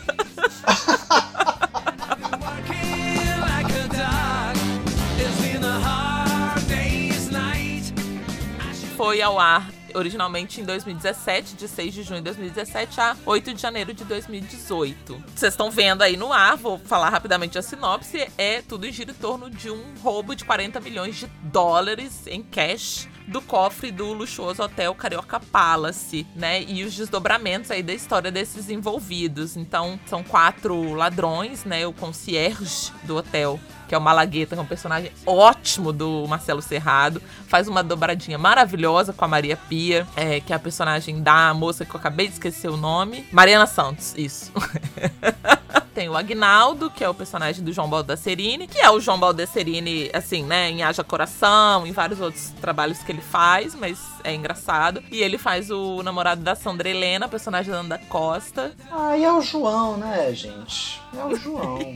Foi 8.97 9.21
ao 9.21 9.39
ar 9.39 9.69
originalmente 9.93 10.59
em 10.59 10.65
2017, 10.65 11.55
de 11.55 11.67
6 11.67 11.93
de 11.93 12.03
junho 12.03 12.19
de 12.19 12.25
2017 12.25 12.99
a 12.99 13.15
8 13.25 13.53
de 13.53 13.61
janeiro 13.61 13.93
de 13.93 14.03
2018. 14.03 15.23
Vocês 15.33 15.53
estão 15.53 15.71
vendo 15.71 16.01
aí 16.01 16.17
no 16.17 16.33
ar, 16.33 16.57
vou 16.57 16.77
falar 16.77 17.09
rapidamente 17.09 17.57
a 17.57 17.61
sinopse, 17.61 18.27
é 18.37 18.61
tudo 18.61 18.91
gira 18.91 19.11
em 19.11 19.15
torno 19.15 19.49
de 19.49 19.69
um 19.69 19.81
roubo 20.01 20.35
de 20.35 20.43
40 20.43 20.81
milhões 20.81 21.15
de 21.15 21.27
dólares 21.43 22.27
em 22.27 22.43
cash 22.43 23.07
do 23.27 23.41
cofre 23.41 23.91
do 23.91 24.13
luxuoso 24.13 24.63
hotel 24.63 24.93
Carioca 24.93 25.39
Palace, 25.39 26.25
né? 26.35 26.61
E 26.63 26.83
os 26.83 26.95
desdobramentos 26.95 27.71
aí 27.71 27.81
da 27.81 27.93
história 27.93 28.31
desses 28.31 28.69
envolvidos. 28.69 29.57
Então, 29.57 29.99
são 30.05 30.23
quatro 30.23 30.93
ladrões, 30.93 31.65
né? 31.65 31.85
O 31.87 31.93
concierge 31.93 32.91
do 33.03 33.17
hotel, 33.17 33.59
que 33.87 33.95
é 33.95 33.97
o 33.97 34.01
Malagueta, 34.01 34.55
que 34.55 34.59
é 34.59 34.63
um 34.63 34.67
personagem 34.67 35.11
ótimo 35.25 35.91
do 35.91 36.25
Marcelo 36.27 36.61
Serrado. 36.61 37.21
Faz 37.47 37.67
uma 37.67 37.83
dobradinha 37.83 38.37
maravilhosa 38.37 39.13
com 39.13 39.25
a 39.25 39.27
Maria 39.27 39.57
Pia, 39.57 40.07
é, 40.15 40.39
que 40.39 40.53
é 40.53 40.55
a 40.55 40.59
personagem 40.59 41.21
da 41.21 41.53
moça 41.53 41.85
que 41.85 41.93
eu 41.93 41.99
acabei 41.99 42.27
de 42.27 42.33
esquecer 42.33 42.69
o 42.69 42.77
nome. 42.77 43.27
Mariana 43.31 43.65
Santos, 43.65 44.13
isso. 44.17 44.51
Tem 45.93 46.09
o 46.09 46.17
Agnaldo, 46.17 46.89
que 46.91 47.03
é 47.03 47.09
o 47.09 47.13
personagem 47.13 47.63
do 47.63 47.71
João 47.71 47.89
Baldasserini, 47.89 48.67
que 48.67 48.79
é 48.79 48.89
o 48.89 48.99
João 48.99 49.17
Baldasserini, 49.17 50.09
assim, 50.13 50.43
né, 50.43 50.69
em 50.69 50.83
Haja 50.83 51.03
Coração, 51.03 51.87
em 51.87 51.91
vários 51.91 52.19
outros 52.19 52.49
trabalhos 52.59 52.99
que 52.99 53.11
ele 53.11 53.21
faz, 53.21 53.73
mas 53.75 53.97
é 54.23 54.33
engraçado. 54.33 55.01
E 55.11 55.21
ele 55.21 55.37
faz 55.37 55.71
o 55.71 56.03
namorado 56.03 56.41
da 56.41 56.53
Sandra 56.55 56.89
Helena, 56.89 57.29
personagem 57.29 57.71
da 57.71 57.79
Ana 57.79 57.97
Costa. 58.09 58.73
Ah, 58.91 59.17
e 59.17 59.23
é 59.23 59.31
o 59.31 59.41
João, 59.41 59.97
né, 59.97 60.33
gente? 60.33 61.01
É 61.17 61.23
o 61.23 61.35
João. 61.35 61.95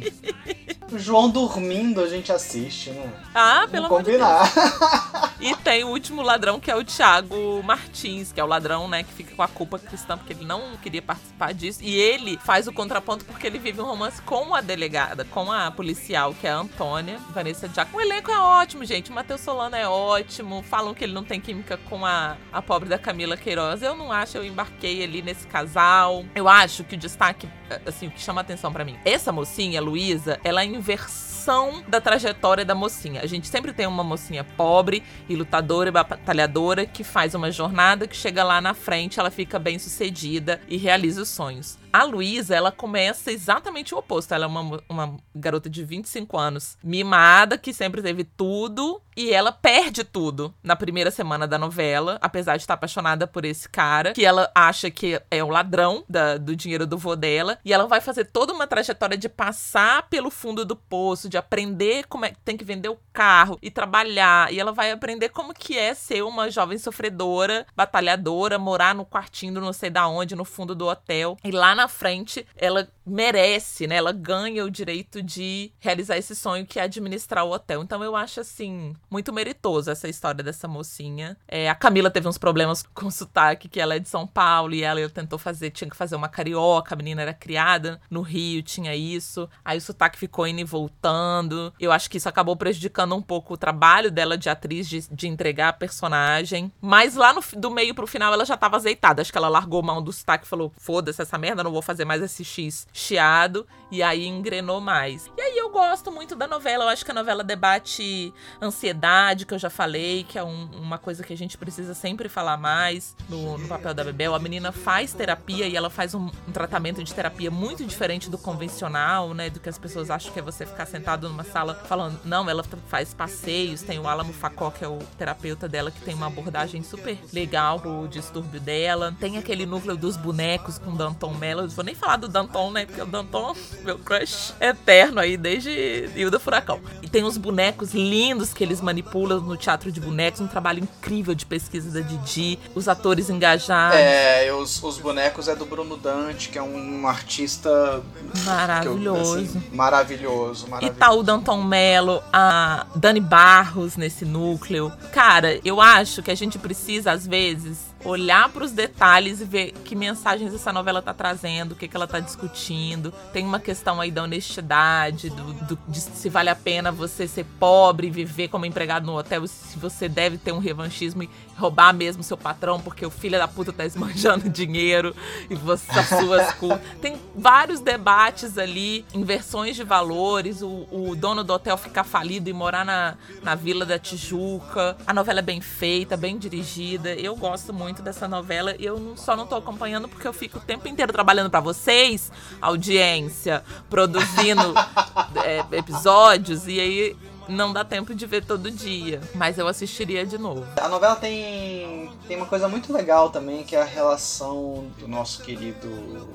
o 0.91 0.97
João 0.97 1.29
dormindo 1.29 1.99
a 2.01 2.07
gente 2.07 2.31
assiste, 2.31 2.91
né? 2.91 3.11
Ah, 3.35 3.67
pelo 3.69 3.89
Vamos 3.89 3.99
amor 3.99 4.03
de 4.03 4.17
Deus. 4.17 4.29
combinar. 4.29 5.33
E 5.41 5.55
tem 5.57 5.83
o 5.83 5.89
último 5.89 6.21
ladrão, 6.21 6.59
que 6.59 6.71
é 6.71 6.75
o 6.75 6.83
Thiago 6.83 7.61
Martins, 7.63 8.31
que 8.31 8.39
é 8.39 8.43
o 8.43 8.47
ladrão, 8.47 8.87
né, 8.87 9.03
que 9.03 9.11
fica 9.13 9.35
com 9.35 9.41
a 9.43 9.47
culpa 9.47 9.77
cristã, 9.79 10.17
porque 10.17 10.33
ele 10.33 10.45
não 10.45 10.77
queria 10.81 11.01
participar 11.01 11.53
disso. 11.53 11.79
E 11.81 11.95
ele 11.95 12.37
faz 12.43 12.67
o 12.67 12.73
contraponto 12.73 13.25
porque 13.25 13.45
ele 13.47 13.58
vive 13.59 13.81
um 13.81 13.85
romance 13.85 14.21
com 14.21 14.55
a 14.55 14.61
delegada, 14.61 15.25
com 15.25 15.51
a 15.51 15.69
policial, 15.69 16.33
que 16.33 16.47
é 16.47 16.51
a 16.51 16.57
Antônia, 16.57 17.19
Vanessa 17.33 17.67
Jack. 17.67 17.93
O 17.95 18.01
elenco 18.01 18.31
é 18.31 18.39
ótimo, 18.39 18.85
gente. 18.85 19.11
O 19.11 19.13
Matheus 19.13 19.41
Solano 19.41 19.75
é 19.75 19.87
ótimo. 19.87 20.63
Falam 20.63 20.93
que 20.93 21.03
ele 21.03 21.13
não 21.13 21.23
tem 21.23 21.39
química 21.39 21.77
com 21.89 22.05
a, 22.05 22.37
a 22.51 22.61
pobre 22.61 22.89
da 22.89 22.97
Camila 22.97 23.37
Queiroz. 23.37 23.81
Eu 23.81 23.95
não 23.95 24.11
acho, 24.11 24.37
eu 24.37 24.45
embarquei 24.45 25.03
ali 25.03 25.21
nesse 25.21 25.45
casal. 25.47 26.25
Eu 26.33 26.47
acho 26.47 26.83
que 26.83 26.95
o 26.95 26.97
destaque, 26.97 27.47
assim, 27.85 28.07
o 28.07 28.11
que 28.11 28.21
chama 28.21 28.41
atenção 28.41 28.71
pra 28.71 28.85
mim. 28.85 28.97
Essa 29.03 29.31
mocinha, 29.31 29.81
Luísa, 29.81 30.39
ela 30.43 30.61
é 30.61 30.65
inversão 30.65 31.83
da 31.87 31.99
trajetória 31.99 32.63
da 32.63 32.75
mocinha. 32.75 33.21
A 33.21 33.27
gente 33.27 33.47
sempre 33.47 33.73
tem 33.73 33.87
uma 33.87 34.03
mocinha 34.03 34.43
pobre 34.43 35.03
e 35.27 35.35
lutadora 35.35 35.89
e 35.89 35.91
batalhadora 35.91 36.85
que 36.85 37.03
faz 37.03 37.33
uma 37.33 37.51
jornada 37.51 38.07
que 38.07 38.15
chega 38.15 38.43
lá 38.43 38.61
na 38.61 38.73
frente, 38.73 39.19
ela 39.19 39.31
fica 39.31 39.57
bem 39.57 39.79
sucedida 39.79 40.61
e 40.67 40.77
realiza 40.77 41.21
os 41.21 41.29
sonhos. 41.29 41.77
A 41.91 42.03
Luísa, 42.03 42.55
ela 42.55 42.71
começa 42.71 43.31
exatamente 43.31 43.95
o 43.95 43.97
oposto. 43.97 44.31
Ela 44.33 44.45
é 44.45 44.47
uma, 44.47 44.79
uma 44.87 45.17
garota 45.33 45.67
de 45.69 45.83
25 45.83 46.37
anos, 46.37 46.77
mimada, 46.83 47.57
que 47.57 47.73
sempre 47.73 48.01
teve 48.03 48.23
tudo, 48.23 49.01
e 49.17 49.31
ela 49.33 49.51
perde 49.51 50.03
tudo 50.03 50.53
na 50.61 50.75
primeira 50.75 51.09
semana 51.09 51.47
da 51.47 51.57
novela, 51.57 52.19
apesar 52.21 52.57
de 52.57 52.63
estar 52.63 52.75
apaixonada 52.75 53.25
por 53.25 53.43
esse 53.43 53.67
cara, 53.67 54.13
que 54.13 54.23
ela 54.23 54.51
acha 54.53 54.91
que 54.91 55.19
é 55.31 55.43
o 55.43 55.49
ladrão 55.49 56.03
da- 56.07 56.37
do 56.37 56.55
dinheiro 56.55 56.85
do 56.85 56.95
vô 56.97 57.15
dela, 57.15 57.57
e 57.65 57.73
ela 57.73 57.87
vai 57.87 57.99
fazer 57.99 58.25
toda 58.25 58.53
uma 58.53 58.67
trajetória 58.67 59.17
de 59.17 59.27
passar 59.27 60.03
pelo 60.09 60.29
fundo 60.29 60.63
do 60.63 60.75
poço, 60.75 61.27
de 61.27 61.37
aprender 61.37 62.05
como 62.07 62.23
é 62.25 62.29
que 62.29 62.39
tem 62.45 62.55
que 62.55 62.63
vender 62.63 62.89
o 62.89 62.99
carro 63.11 63.57
e 63.63 63.71
trabalhar. 63.71 64.53
E 64.53 64.59
ela 64.59 64.71
vai 64.71 64.91
aprender 64.91 65.29
como 65.29 65.55
que 65.55 65.75
é 65.77 65.95
ser 65.95 66.21
uma 66.23 66.51
jovem 66.51 66.77
sofredora, 66.77 67.65
batalhadora, 67.75 68.59
morar 68.59 68.93
no 68.93 69.05
quartinho 69.05 69.59
não 69.59 69.73
sei 69.73 69.89
da 69.89 70.07
onde, 70.07 70.35
no 70.35 70.45
fundo 70.45 70.75
do 70.75 70.85
hotel. 70.87 71.35
E 71.43 71.49
lá 71.51 71.78
na 71.79 71.87
frente, 71.87 72.45
ela 72.57 72.89
merece, 73.05 73.87
né? 73.87 73.95
Ela 73.95 74.11
ganha 74.11 74.65
o 74.65 74.69
direito 74.69 75.23
de 75.23 75.71
realizar 75.79 76.17
esse 76.17 76.35
sonho 76.35 76.65
que 76.65 76.77
é 76.77 76.83
administrar 76.83 77.45
o 77.45 77.51
hotel. 77.51 77.81
Então 77.81 78.03
eu 78.03 78.15
acho 78.15 78.41
assim 78.41 78.93
muito 79.09 79.31
meritoso 79.31 79.89
essa 79.89 80.07
história 80.07 80.43
dessa 80.43 80.67
mocinha. 80.67 81.37
É, 81.47 81.69
a 81.69 81.75
Camila 81.75 82.11
teve 82.11 82.27
uns 82.27 82.37
problemas 82.37 82.83
com 82.93 83.09
sotaque, 83.09 83.69
que 83.69 83.79
ela 83.79 83.95
é 83.95 83.99
de 83.99 84.09
São 84.09 84.27
Paulo 84.27 84.73
e 84.75 84.83
ela 84.83 85.09
tentou 85.09 85.39
fazer, 85.39 85.71
tinha 85.71 85.89
que 85.89 85.95
fazer 85.95 86.15
uma 86.15 86.27
carioca. 86.27 86.93
A 86.93 86.97
menina 86.97 87.21
era 87.21 87.33
criada 87.33 88.01
no 88.09 88.21
Rio, 88.21 88.61
tinha 88.61 88.95
isso. 88.95 89.49
Aí 89.63 89.77
o 89.77 89.81
sotaque 89.81 90.19
ficou 90.19 90.45
indo 90.45 90.59
e 90.59 90.65
voltando. 90.65 91.73
Eu 91.79 91.91
acho 91.91 92.09
que 92.09 92.17
isso 92.17 92.27
acabou 92.27 92.57
prejudicando 92.57 93.15
um 93.15 93.21
pouco 93.21 93.53
o 93.53 93.57
trabalho 93.57 94.11
dela 94.11 94.37
de 94.37 94.49
atriz 94.49 94.87
de, 94.87 95.07
de 95.09 95.27
entregar 95.27 95.69
a 95.69 95.73
personagem. 95.73 96.71
Mas 96.81 97.15
lá 97.15 97.33
no, 97.33 97.41
do 97.55 97.71
meio 97.71 97.95
pro 97.95 98.05
final 98.05 98.33
ela 98.33 98.45
já 98.45 98.57
tava 98.57 98.75
azeitada. 98.75 99.21
Acho 99.21 99.31
que 99.31 99.37
ela 99.37 99.47
largou 99.47 99.81
mão 99.81 100.03
do 100.03 100.11
sotaque 100.11 100.45
e 100.45 100.49
falou: 100.49 100.71
foda-se 100.77 101.21
essa 101.21 101.37
merda, 101.37 101.63
não 101.69 101.73
vou 101.73 101.81
fazer 101.81 102.03
mais 102.03 102.21
esse 102.21 102.43
X 102.43 102.87
chiado 102.91 103.65
e 103.91 104.03
aí 104.03 104.25
engrenou 104.25 104.81
mais. 104.81 105.31
E 105.37 105.41
aí 105.41 105.57
eu 105.57 105.69
gosto 105.69 106.11
muito 106.11 106.35
da 106.35 106.47
novela, 106.47 106.85
eu 106.85 106.89
acho 106.89 107.05
que 107.05 107.11
a 107.11 107.13
novela 107.13 107.43
debate 107.43 108.33
ansiedade, 108.61 109.45
que 109.45 109.53
eu 109.53 109.59
já 109.59 109.69
falei, 109.69 110.23
que 110.23 110.37
é 110.37 110.43
um, 110.43 110.69
uma 110.73 110.97
coisa 110.97 111.23
que 111.23 111.33
a 111.33 111.37
gente 111.37 111.57
precisa 111.57 111.93
sempre 111.93 112.29
falar 112.29 112.57
mais 112.57 113.15
no, 113.27 113.57
no 113.57 113.67
papel 113.67 113.93
da 113.93 114.03
Bebel. 114.03 114.35
A 114.35 114.39
menina 114.39 114.71
faz 114.71 115.13
terapia 115.13 115.67
e 115.67 115.75
ela 115.75 115.89
faz 115.89 116.13
um, 116.13 116.29
um, 116.47 116.51
tratamento 116.51 117.03
de 117.03 117.13
terapia 117.13 117.49
muito 117.49 117.85
diferente 117.85 118.29
do 118.29 118.37
convencional, 118.37 119.33
né? 119.33 119.49
Do 119.49 119.59
que 119.59 119.69
as 119.69 119.77
pessoas 119.77 120.09
acham 120.09 120.31
que 120.31 120.39
é 120.39 120.41
você 120.41 120.65
ficar 120.65 120.85
sentado 120.85 121.27
numa 121.29 121.43
sala 121.43 121.75
falando. 121.75 122.19
Não, 122.25 122.49
ela 122.49 122.63
faz 122.87 123.13
passeios, 123.13 123.81
tem 123.81 123.99
o 123.99 124.07
Alamo 124.07 124.33
Facó, 124.33 124.71
que 124.71 124.83
é 124.83 124.87
o 124.87 124.99
terapeuta 125.17 125.67
dela, 125.67 125.91
que 125.91 126.01
tem 126.01 126.13
uma 126.13 126.27
abordagem 126.27 126.83
super 126.83 127.17
legal 127.33 127.79
pro 127.79 128.07
distúrbio 128.07 128.59
dela. 128.59 129.15
Tem 129.19 129.37
aquele 129.37 129.65
núcleo 129.65 129.97
dos 129.97 130.15
bonecos 130.15 130.77
com 130.77 130.95
Danton 130.95 131.33
Mello. 131.33 131.58
Eu 131.63 131.69
vou 131.69 131.83
nem 131.83 131.95
falar 131.95 132.17
do 132.17 132.27
Danton, 132.27 132.71
né? 132.71 132.85
Porque 132.85 133.01
o 133.01 133.05
Danton, 133.05 133.55
meu 133.83 133.97
crush 133.99 134.53
eterno 134.59 135.19
aí, 135.19 135.37
desde 135.37 136.09
Hilda 136.15 136.39
Furacão. 136.39 136.79
E 137.01 137.09
tem 137.09 137.23
uns 137.23 137.37
bonecos 137.37 137.93
lindos 137.93 138.53
que 138.53 138.63
eles 138.63 138.81
manipulam 138.81 139.41
no 139.41 139.57
teatro 139.57 139.91
de 139.91 139.99
bonecos, 139.99 140.41
um 140.41 140.47
trabalho 140.47 140.79
incrível 140.79 141.35
de 141.35 141.45
pesquisa 141.45 141.89
da 141.91 142.05
Didi, 142.05 142.59
os 142.75 142.87
atores 142.87 143.29
engajados. 143.29 143.97
É, 143.97 144.51
os, 144.53 144.81
os 144.83 144.97
bonecos 144.97 145.47
é 145.47 145.55
do 145.55 145.65
Bruno 145.65 145.97
Dante, 145.97 146.49
que 146.49 146.57
é 146.57 146.63
um 146.63 147.07
artista 147.07 148.01
maravilhoso. 148.45 149.37
Eu, 149.37 149.43
assim, 149.43 149.63
maravilhoso, 149.71 150.67
maravilhoso. 150.67 150.97
E 150.97 150.99
tá 150.99 151.11
o 151.11 151.23
Danton 151.23 151.63
Mello, 151.63 152.21
a 152.31 152.85
Dani 152.95 153.19
Barros 153.19 153.97
nesse 153.97 154.25
núcleo. 154.25 154.91
Cara, 155.11 155.59
eu 155.63 155.81
acho 155.81 156.21
que 156.21 156.31
a 156.31 156.35
gente 156.35 156.57
precisa, 156.57 157.11
às 157.11 157.25
vezes, 157.25 157.88
olhar 158.03 158.49
para 158.49 158.63
os 158.63 158.71
detalhes 158.71 159.41
e 159.41 159.45
ver 159.45 159.71
que 159.83 159.95
mensagens 159.95 160.53
essa 160.53 160.71
novela 160.71 161.01
tá 161.01 161.13
trazendo, 161.13 161.73
o 161.73 161.75
que, 161.75 161.87
que 161.87 161.95
ela 161.95 162.07
tá 162.07 162.19
discutindo. 162.19 163.13
Tem 163.33 163.45
uma 163.45 163.59
questão 163.59 163.99
aí 163.99 164.11
da 164.11 164.23
honestidade, 164.23 165.29
do, 165.29 165.53
do, 165.65 165.79
de 165.87 165.99
se 165.99 166.29
vale 166.29 166.49
a 166.49 166.55
pena 166.55 166.91
você 166.91 167.27
ser 167.27 167.45
pobre 167.59 168.07
e 168.07 168.11
viver 168.11 168.47
como 168.47 168.65
empregado 168.65 169.05
no 169.05 169.17
hotel, 169.17 169.45
se 169.47 169.77
você 169.77 170.07
deve 170.07 170.37
ter 170.37 170.51
um 170.51 170.59
revanchismo 170.59 171.23
e 171.23 171.29
roubar 171.59 171.93
mesmo 171.93 172.23
seu 172.23 172.37
patrão 172.37 172.79
porque 172.79 173.05
o 173.05 173.09
filho 173.09 173.37
da 173.37 173.47
puta 173.47 173.73
tá 173.73 173.85
esmanjando 173.85 174.47
dinheiro 174.49 175.13
e 175.49 175.55
você 175.55 175.99
as 175.99 176.07
suas 176.07 176.53
culpas. 176.53 176.81
Tem 177.01 177.19
vários 177.35 177.81
debates 177.81 178.57
ali, 178.57 179.05
inversões 179.13 179.75
de 179.75 179.83
valores, 179.83 180.61
o, 180.61 180.87
o, 180.89 181.15
dono 181.15 181.43
do 181.43 181.53
hotel 181.53 181.77
ficar 181.77 182.03
falido 182.03 182.49
e 182.49 182.53
morar 182.53 182.85
na, 182.85 183.15
na 183.43 183.55
Vila 183.55 183.85
da 183.85 183.99
Tijuca. 183.99 184.97
A 185.05 185.13
novela 185.13 185.39
é 185.39 185.43
bem 185.43 185.59
feita, 185.59 186.15
bem 186.15 186.37
dirigida. 186.37 187.13
Eu 187.13 187.35
gosto 187.35 187.73
muito 187.73 188.01
dessa 188.01 188.27
novela 188.27 188.75
e 188.79 188.85
eu 188.85 189.15
só 189.17 189.35
não 189.35 189.45
tô 189.45 189.55
acompanhando 189.55 190.07
porque 190.07 190.27
eu 190.27 190.33
fico 190.33 190.57
o 190.57 190.61
tempo 190.61 190.87
inteiro 190.87 191.11
trabalhando 191.11 191.49
para 191.49 191.59
vocês, 191.59 192.31
audiência, 192.61 193.63
produzindo 193.89 194.73
é, 195.43 195.77
episódios 195.77 196.67
e 196.67 196.79
aí 196.79 197.17
não 197.49 197.73
dá 197.73 197.83
tempo 197.83 198.13
de 198.13 198.25
ver 198.25 198.45
todo 198.45 198.69
dia, 198.71 199.19
mas 199.33 199.57
eu 199.57 199.67
assistiria 199.67 200.25
de 200.25 200.37
novo. 200.37 200.65
A 200.79 200.87
novela 200.87 201.15
tem, 201.15 202.09
tem 202.27 202.37
uma 202.37 202.45
coisa 202.45 202.67
muito 202.67 202.93
legal 202.93 203.29
também, 203.29 203.63
que 203.63 203.75
é 203.75 203.81
a 203.81 203.85
relação 203.85 204.85
do 204.97 205.07
nosso 205.07 205.41
querido 205.41 205.89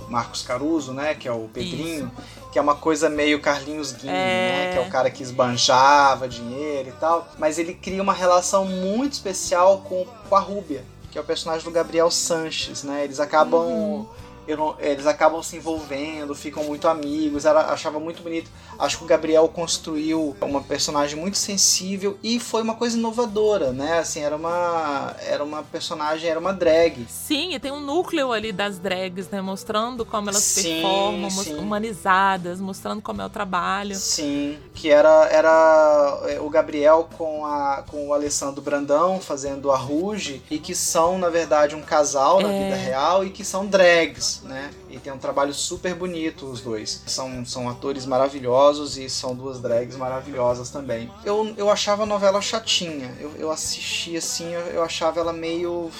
Marcos 0.09 0.43
Caruso, 0.43 0.93
né, 0.93 1.15
que 1.15 1.29
é 1.29 1.33
o 1.33 1.49
Pedrinho, 1.53 2.11
Isso. 2.19 2.51
que 2.53 2.59
é 2.59 2.62
uma 2.62 2.75
coisa 2.75 3.09
meio 3.09 3.41
Carlinhos 3.41 3.93
Guinho, 3.93 4.12
é... 4.12 4.17
né, 4.17 4.73
que 4.73 4.79
é 4.79 4.81
o 4.81 4.91
cara 4.91 5.11
que 5.11 5.23
esbanjava 5.23 6.29
dinheiro 6.29 6.89
e 6.89 6.93
tal, 6.93 7.29
mas 7.39 7.59
ele 7.59 7.75
cria 7.75 8.03
uma 8.03 8.12
relação 8.12 8.65
muito 8.65 9.12
especial 9.12 9.79
com, 9.89 10.05
com 10.29 10.37
a 10.37 10.41
Rúbia, 10.41 10.85
que 11.11 11.17
é 11.17 11.21
o 11.21 11.25
personagem 11.25 11.65
do 11.65 11.71
Gabriel 11.71 12.11
Sanches, 12.11 12.83
né? 12.83 13.05
Eles 13.05 13.21
acabam. 13.21 13.62
Uhum 13.62 14.24
não, 14.49 14.76
eles 14.78 15.07
acabam 15.07 15.42
se 15.42 15.57
envolvendo, 15.57 16.34
ficam 16.34 16.64
muito 16.64 16.86
amigos. 16.86 17.45
Ela 17.45 17.72
achava 17.72 17.99
muito 17.99 18.22
bonito. 18.22 18.51
Acho 18.78 18.99
que 18.99 19.05
o 19.05 19.07
Gabriel 19.07 19.49
construiu 19.49 20.36
uma 20.40 20.61
personagem 20.61 21.18
muito 21.18 21.38
sensível 21.38 22.18
e 22.22 22.38
foi 22.38 22.62
uma 22.62 22.74
coisa 22.74 22.99
inovadora, 22.99 23.72
né? 23.72 23.99
Assim, 23.99 24.20
era 24.20 24.36
uma 24.36 25.14
era 25.20 25.42
uma 25.42 25.62
personagem, 25.62 26.28
era 26.28 26.38
uma 26.38 26.53
drag. 26.53 27.07
Sim, 27.09 27.55
e 27.55 27.59
tem 27.59 27.70
um 27.70 27.80
núcleo 27.80 28.32
ali 28.32 28.53
das 28.53 28.78
drags, 28.78 29.28
né, 29.28 29.40
mostrando 29.40 30.05
como 30.05 30.28
elas 30.28 30.42
sim, 30.42 30.82
performam, 30.82 31.30
sim. 31.30 31.55
humanizadas, 31.55 32.61
mostrando 32.61 33.01
como 33.01 33.22
é 33.22 33.26
o 33.26 33.30
trabalho. 33.30 33.95
Sim, 33.95 34.59
que 34.74 34.90
era 34.90 35.28
era 35.28 36.20
é, 36.26 36.40
o 36.40 36.51
Gabriel 36.51 37.09
com 37.16 37.47
a 37.47 37.84
com 37.86 38.09
o 38.09 38.14
Alessandro 38.14 38.61
Brandão 38.61 39.20
fazendo 39.20 39.70
a 39.70 39.76
Ruge 39.76 40.42
e 40.51 40.59
que 40.59 40.74
são 40.74 41.18
na 41.18 41.28
verdade 41.28 41.74
um 41.74 41.82
casal 41.82 42.40
na 42.40 42.53
é... 42.53 42.64
vida 42.64 42.76
real 42.76 43.24
e 43.24 43.30
que 43.30 43.45
são 43.45 43.66
drags 43.66 44.34
né? 44.43 44.70
E 44.89 44.99
tem 44.99 45.12
um 45.12 45.18
trabalho 45.18 45.53
super 45.53 45.95
bonito 45.95 46.47
os 46.47 46.61
dois. 46.61 47.03
São, 47.07 47.45
são 47.45 47.68
atores 47.68 48.07
maravilhosos 48.07 48.97
e 48.97 49.09
são 49.09 49.35
duas 49.35 49.61
drags 49.61 49.97
maravilhosas 49.97 50.70
também. 50.70 51.11
Eu, 51.24 51.55
eu 51.57 51.70
achava 51.70 52.03
a 52.03 52.07
novela 52.07 52.41
chatinha. 52.41 53.14
Eu, 53.20 53.32
eu 53.37 53.51
assisti 53.51 54.16
assim, 54.16 54.53
eu, 54.53 54.61
eu 54.68 54.82
achava 54.82 55.20
ela 55.20 55.32
meio. 55.32 55.91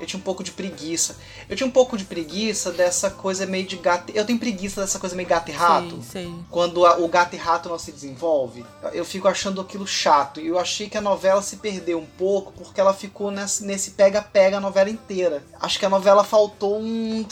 Eu 0.00 0.06
tinha 0.06 0.18
um 0.18 0.22
pouco 0.22 0.42
de 0.42 0.50
preguiça. 0.50 1.16
Eu 1.48 1.56
tinha 1.56 1.66
um 1.66 1.70
pouco 1.70 1.96
de 1.96 2.04
preguiça 2.04 2.70
dessa 2.72 3.10
coisa 3.10 3.46
meio 3.46 3.66
de 3.66 3.76
gato. 3.76 4.12
Eu 4.14 4.24
tenho 4.24 4.38
preguiça 4.38 4.80
dessa 4.80 4.98
coisa 4.98 5.16
meio 5.16 5.28
gato 5.28 5.50
e 5.50 5.52
rato. 5.52 5.96
Sim, 5.96 6.02
sim. 6.02 6.44
Quando 6.50 6.84
a, 6.86 6.98
o 6.98 7.08
gato 7.08 7.34
e 7.34 7.38
rato 7.38 7.68
não 7.68 7.78
se 7.78 7.92
desenvolve. 7.92 8.64
Eu 8.92 9.04
fico 9.04 9.28
achando 9.28 9.60
aquilo 9.60 9.86
chato. 9.86 10.40
E 10.40 10.48
eu 10.48 10.58
achei 10.58 10.88
que 10.88 10.98
a 10.98 11.00
novela 11.00 11.42
se 11.42 11.56
perdeu 11.56 11.98
um 11.98 12.06
pouco 12.06 12.52
porque 12.52 12.80
ela 12.80 12.94
ficou 12.94 13.30
nesse 13.30 13.92
pega-pega 13.92 14.58
a 14.58 14.60
novela 14.60 14.90
inteira. 14.90 15.42
Acho 15.60 15.78
que 15.78 15.86
a 15.86 15.90
novela 15.90 16.24
faltou 16.24 16.78
um 16.80 17.24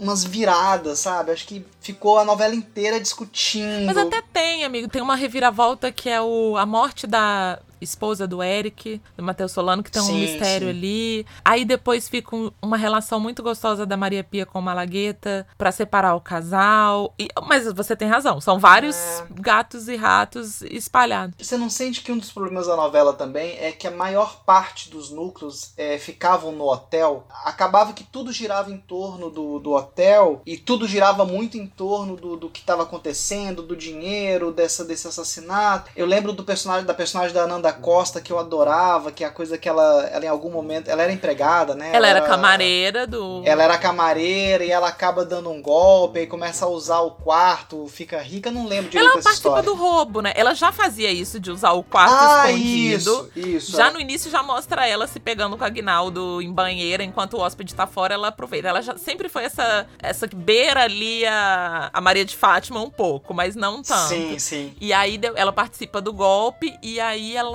umas 0.00 0.24
viradas, 0.24 1.00
sabe? 1.00 1.32
Acho 1.32 1.46
que 1.46 1.64
ficou 1.80 2.18
a 2.18 2.24
novela 2.24 2.54
inteira 2.54 3.00
discutindo. 3.00 3.86
Mas 3.86 3.96
até 3.96 4.22
tem, 4.22 4.64
amigo. 4.64 4.88
Tem 4.88 5.02
uma 5.02 5.16
reviravolta 5.16 5.90
que 5.90 6.08
é 6.08 6.20
o, 6.20 6.56
a 6.56 6.64
morte 6.64 7.06
da 7.06 7.58
esposa 7.84 8.26
do 8.26 8.42
Eric, 8.42 9.00
do 9.16 9.22
Matheus 9.22 9.52
Solano, 9.52 9.82
que 9.82 9.90
tem 9.90 10.02
sim, 10.02 10.12
um 10.12 10.18
mistério 10.18 10.68
sim. 10.68 10.76
ali. 10.76 11.26
Aí 11.44 11.64
depois 11.64 12.08
fica 12.08 12.34
um, 12.34 12.50
uma 12.60 12.76
relação 12.76 13.20
muito 13.20 13.42
gostosa 13.42 13.86
da 13.86 13.96
Maria 13.96 14.24
Pia 14.24 14.44
com 14.44 14.58
o 14.58 14.62
Malagueta 14.62 15.46
para 15.56 15.70
separar 15.70 16.14
o 16.14 16.20
casal. 16.20 17.14
E, 17.18 17.28
mas 17.46 17.70
você 17.72 17.94
tem 17.94 18.08
razão, 18.08 18.40
são 18.40 18.58
vários 18.58 18.96
é. 18.96 19.26
gatos 19.40 19.88
e 19.88 19.96
ratos 19.96 20.62
espalhados. 20.62 21.36
Você 21.38 21.56
não 21.56 21.70
sente 21.70 22.02
que 22.02 22.10
um 22.10 22.18
dos 22.18 22.32
problemas 22.32 22.66
da 22.66 22.76
novela 22.76 23.12
também 23.12 23.56
é 23.58 23.72
que 23.72 23.86
a 23.86 23.90
maior 23.90 24.42
parte 24.44 24.90
dos 24.90 25.10
núcleos 25.10 25.72
é, 25.76 25.98
ficavam 25.98 26.52
no 26.52 26.68
hotel? 26.68 27.26
Acabava 27.44 27.92
que 27.92 28.04
tudo 28.04 28.32
girava 28.32 28.70
em 28.70 28.78
torno 28.78 29.30
do, 29.30 29.58
do 29.58 29.72
hotel 29.72 30.42
e 30.46 30.56
tudo 30.56 30.88
girava 30.88 31.24
muito 31.24 31.56
em 31.56 31.66
torno 31.66 32.16
do, 32.16 32.36
do 32.36 32.48
que 32.48 32.60
estava 32.60 32.82
acontecendo, 32.82 33.62
do 33.62 33.76
dinheiro, 33.76 34.52
dessa, 34.52 34.84
desse 34.84 35.06
assassinato. 35.06 35.90
Eu 35.94 36.06
lembro 36.06 36.32
do 36.32 36.44
personagem 36.44 36.86
da 36.86 36.94
personagem 36.94 37.34
da 37.34 37.42
Ananda 37.44 37.73
Costa 37.74 38.20
que 38.20 38.32
eu 38.32 38.38
adorava, 38.38 39.12
que 39.12 39.24
é 39.24 39.26
a 39.26 39.30
coisa 39.30 39.58
que 39.58 39.68
ela, 39.68 40.08
ela 40.12 40.24
em 40.24 40.28
algum 40.28 40.50
momento, 40.50 40.88
ela 40.88 41.02
era 41.02 41.12
empregada, 41.12 41.74
né? 41.74 41.88
Ela, 41.88 41.96
ela 41.96 42.08
era 42.08 42.20
camareira 42.22 43.06
do. 43.06 43.42
Ela 43.44 43.62
era 43.62 43.78
camareira 43.78 44.64
e 44.64 44.70
ela 44.70 44.88
acaba 44.88 45.24
dando 45.24 45.50
um 45.50 45.60
golpe 45.60 46.20
e 46.20 46.26
começa 46.26 46.64
a 46.64 46.68
usar 46.68 47.00
o 47.00 47.12
quarto, 47.12 47.86
fica 47.88 48.20
rica, 48.20 48.50
não 48.50 48.66
lembro 48.66 48.90
direito 48.90 49.12
Ela 49.12 49.22
participa 49.22 49.60
história. 49.60 49.62
do 49.62 49.74
roubo, 49.74 50.20
né? 50.20 50.32
Ela 50.34 50.54
já 50.54 50.72
fazia 50.72 51.10
isso 51.10 51.38
de 51.38 51.50
usar 51.50 51.72
o 51.72 51.82
quarto 51.82 52.14
ah, 52.14 52.50
escondido. 52.50 53.30
Isso, 53.34 53.48
isso. 53.48 53.76
Já 53.76 53.90
no 53.90 54.00
início 54.00 54.30
já 54.30 54.42
mostra 54.42 54.86
ela 54.86 55.06
se 55.06 55.20
pegando 55.20 55.56
com 55.56 55.64
a 55.64 55.66
Aguinaldo 55.66 56.40
em 56.40 56.52
banheira 56.52 57.02
enquanto 57.02 57.34
o 57.34 57.40
hóspede 57.40 57.74
tá 57.74 57.86
fora, 57.86 58.14
ela 58.14 58.28
aproveita. 58.28 58.68
Ela 58.68 58.82
já 58.82 58.96
sempre 58.96 59.28
foi 59.28 59.44
essa 59.44 59.86
essa 59.98 60.28
beira 60.34 60.82
ali 60.82 61.24
a, 61.26 61.90
a 61.92 62.00
Maria 62.00 62.24
de 62.24 62.36
Fátima 62.36 62.80
um 62.80 62.90
pouco, 62.90 63.34
mas 63.34 63.54
não 63.54 63.82
tanto. 63.82 64.08
Sim, 64.08 64.38
sim. 64.38 64.74
E 64.80 64.92
aí 64.92 65.20
ela 65.34 65.52
participa 65.52 66.00
do 66.00 66.12
golpe 66.12 66.76
e 66.82 67.00
aí 67.00 67.36
ela 67.36 67.53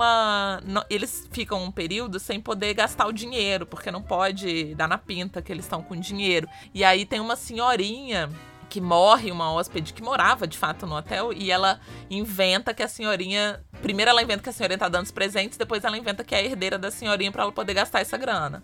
não, 0.64 0.84
eles 0.88 1.28
ficam 1.30 1.62
um 1.62 1.70
período 1.70 2.18
sem 2.18 2.40
poder 2.40 2.74
gastar 2.74 3.06
o 3.06 3.12
dinheiro, 3.12 3.66
porque 3.66 3.90
não 3.90 4.02
pode 4.02 4.74
dar 4.74 4.88
na 4.88 4.98
pinta 4.98 5.42
que 5.42 5.52
eles 5.52 5.64
estão 5.64 5.82
com 5.82 5.96
dinheiro. 5.96 6.48
E 6.74 6.84
aí 6.84 7.04
tem 7.04 7.20
uma 7.20 7.36
senhorinha 7.36 8.30
que 8.68 8.80
morre 8.80 9.32
uma 9.32 9.52
hóspede 9.52 9.92
que 9.92 10.00
morava 10.00 10.46
de 10.46 10.56
fato 10.56 10.86
no 10.86 10.94
hotel 10.94 11.32
e 11.32 11.50
ela 11.50 11.80
inventa 12.08 12.72
que 12.72 12.82
a 12.82 12.88
senhorinha. 12.88 13.60
Primeiro 13.82 14.10
ela 14.10 14.22
inventa 14.22 14.42
que 14.42 14.48
a 14.48 14.52
senhorinha 14.52 14.78
tá 14.78 14.88
dando 14.88 15.06
os 15.06 15.10
presentes, 15.10 15.58
depois 15.58 15.82
ela 15.84 15.98
inventa 15.98 16.22
que 16.22 16.34
é 16.34 16.38
a 16.38 16.42
herdeira 16.42 16.78
da 16.78 16.90
senhorinha 16.90 17.32
para 17.32 17.42
ela 17.42 17.52
poder 17.52 17.74
gastar 17.74 18.00
essa 18.00 18.16
grana. 18.16 18.62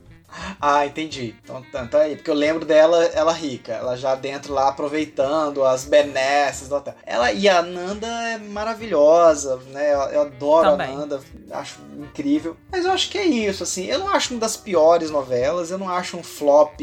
Ah, 0.60 0.84
entendi. 0.86 1.34
Então, 1.42 1.62
tanto 1.70 1.96
aí, 1.96 2.16
porque 2.16 2.30
eu 2.30 2.34
lembro 2.34 2.64
dela, 2.64 3.04
ela 3.06 3.32
rica, 3.32 3.72
ela 3.72 3.96
já 3.96 4.14
dentro 4.14 4.52
lá 4.52 4.68
aproveitando 4.68 5.64
as 5.64 5.84
benesses 5.84 6.68
do 6.68 6.76
hotel. 6.76 6.94
Ela 7.04 7.32
e 7.32 7.48
a 7.48 7.62
Nanda 7.62 8.06
é 8.06 8.38
maravilhosa, 8.38 9.56
né? 9.68 9.94
Eu, 9.94 10.00
eu 10.00 10.20
adoro 10.22 10.70
Também. 10.70 10.88
a 10.88 10.98
Nanda, 10.98 11.20
acho 11.50 11.78
incrível. 11.98 12.56
Mas 12.70 12.84
eu 12.84 12.92
acho 12.92 13.10
que 13.10 13.18
é 13.18 13.24
isso, 13.24 13.62
assim. 13.62 13.86
Eu 13.86 13.98
não 13.98 14.08
acho 14.08 14.34
uma 14.34 14.40
das 14.40 14.56
piores 14.56 15.10
novelas, 15.10 15.70
eu 15.70 15.78
não 15.78 15.88
acho 15.88 16.16
um 16.16 16.22
flop, 16.22 16.80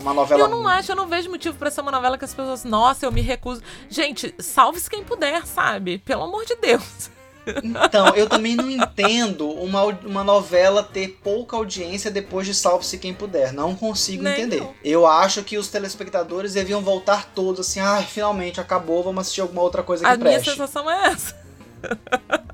uma 0.00 0.14
novela. 0.14 0.42
Eu 0.42 0.48
não 0.48 0.66
acho, 0.66 0.92
eu 0.92 0.96
não 0.96 1.06
vejo 1.06 1.30
motivo 1.30 1.56
pra 1.56 1.70
ser 1.70 1.80
uma 1.80 1.92
novela 1.92 2.18
que 2.18 2.24
as 2.24 2.34
pessoas, 2.34 2.64
nossa, 2.64 3.06
eu 3.06 3.12
me 3.12 3.20
recuso. 3.20 3.62
Gente, 3.88 4.34
salve-se 4.38 4.88
quem 4.88 5.04
puder, 5.04 5.46
sabe? 5.46 5.98
Pelo 5.98 6.24
amor 6.24 6.44
de 6.44 6.56
Deus. 6.56 7.10
Então, 7.62 8.08
eu 8.14 8.28
também 8.28 8.54
não 8.54 8.70
entendo 8.70 9.48
uma, 9.50 9.84
uma 9.84 10.24
novela 10.24 10.82
ter 10.82 11.18
pouca 11.22 11.56
audiência 11.56 12.10
depois 12.10 12.46
de 12.46 12.54
Salve-se 12.54 12.98
Quem 12.98 13.14
Puder. 13.14 13.52
Não 13.52 13.74
consigo 13.74 14.22
Nem 14.22 14.32
entender. 14.34 14.58
eu. 14.60 14.74
Eu 14.84 15.06
acho 15.06 15.42
que 15.42 15.56
os 15.58 15.68
telespectadores 15.68 16.54
deviam 16.54 16.80
voltar 16.82 17.32
todos 17.34 17.60
assim, 17.66 17.80
ah, 17.80 18.02
finalmente 18.02 18.60
acabou, 18.60 19.02
vamos 19.02 19.22
assistir 19.22 19.40
alguma 19.40 19.62
outra 19.62 19.82
coisa 19.82 20.04
que 20.04 20.10
A 20.10 20.16
minha 20.16 20.30
preste. 20.30 20.50
sensação 20.50 20.90
é 20.90 21.06
essa. 21.08 21.47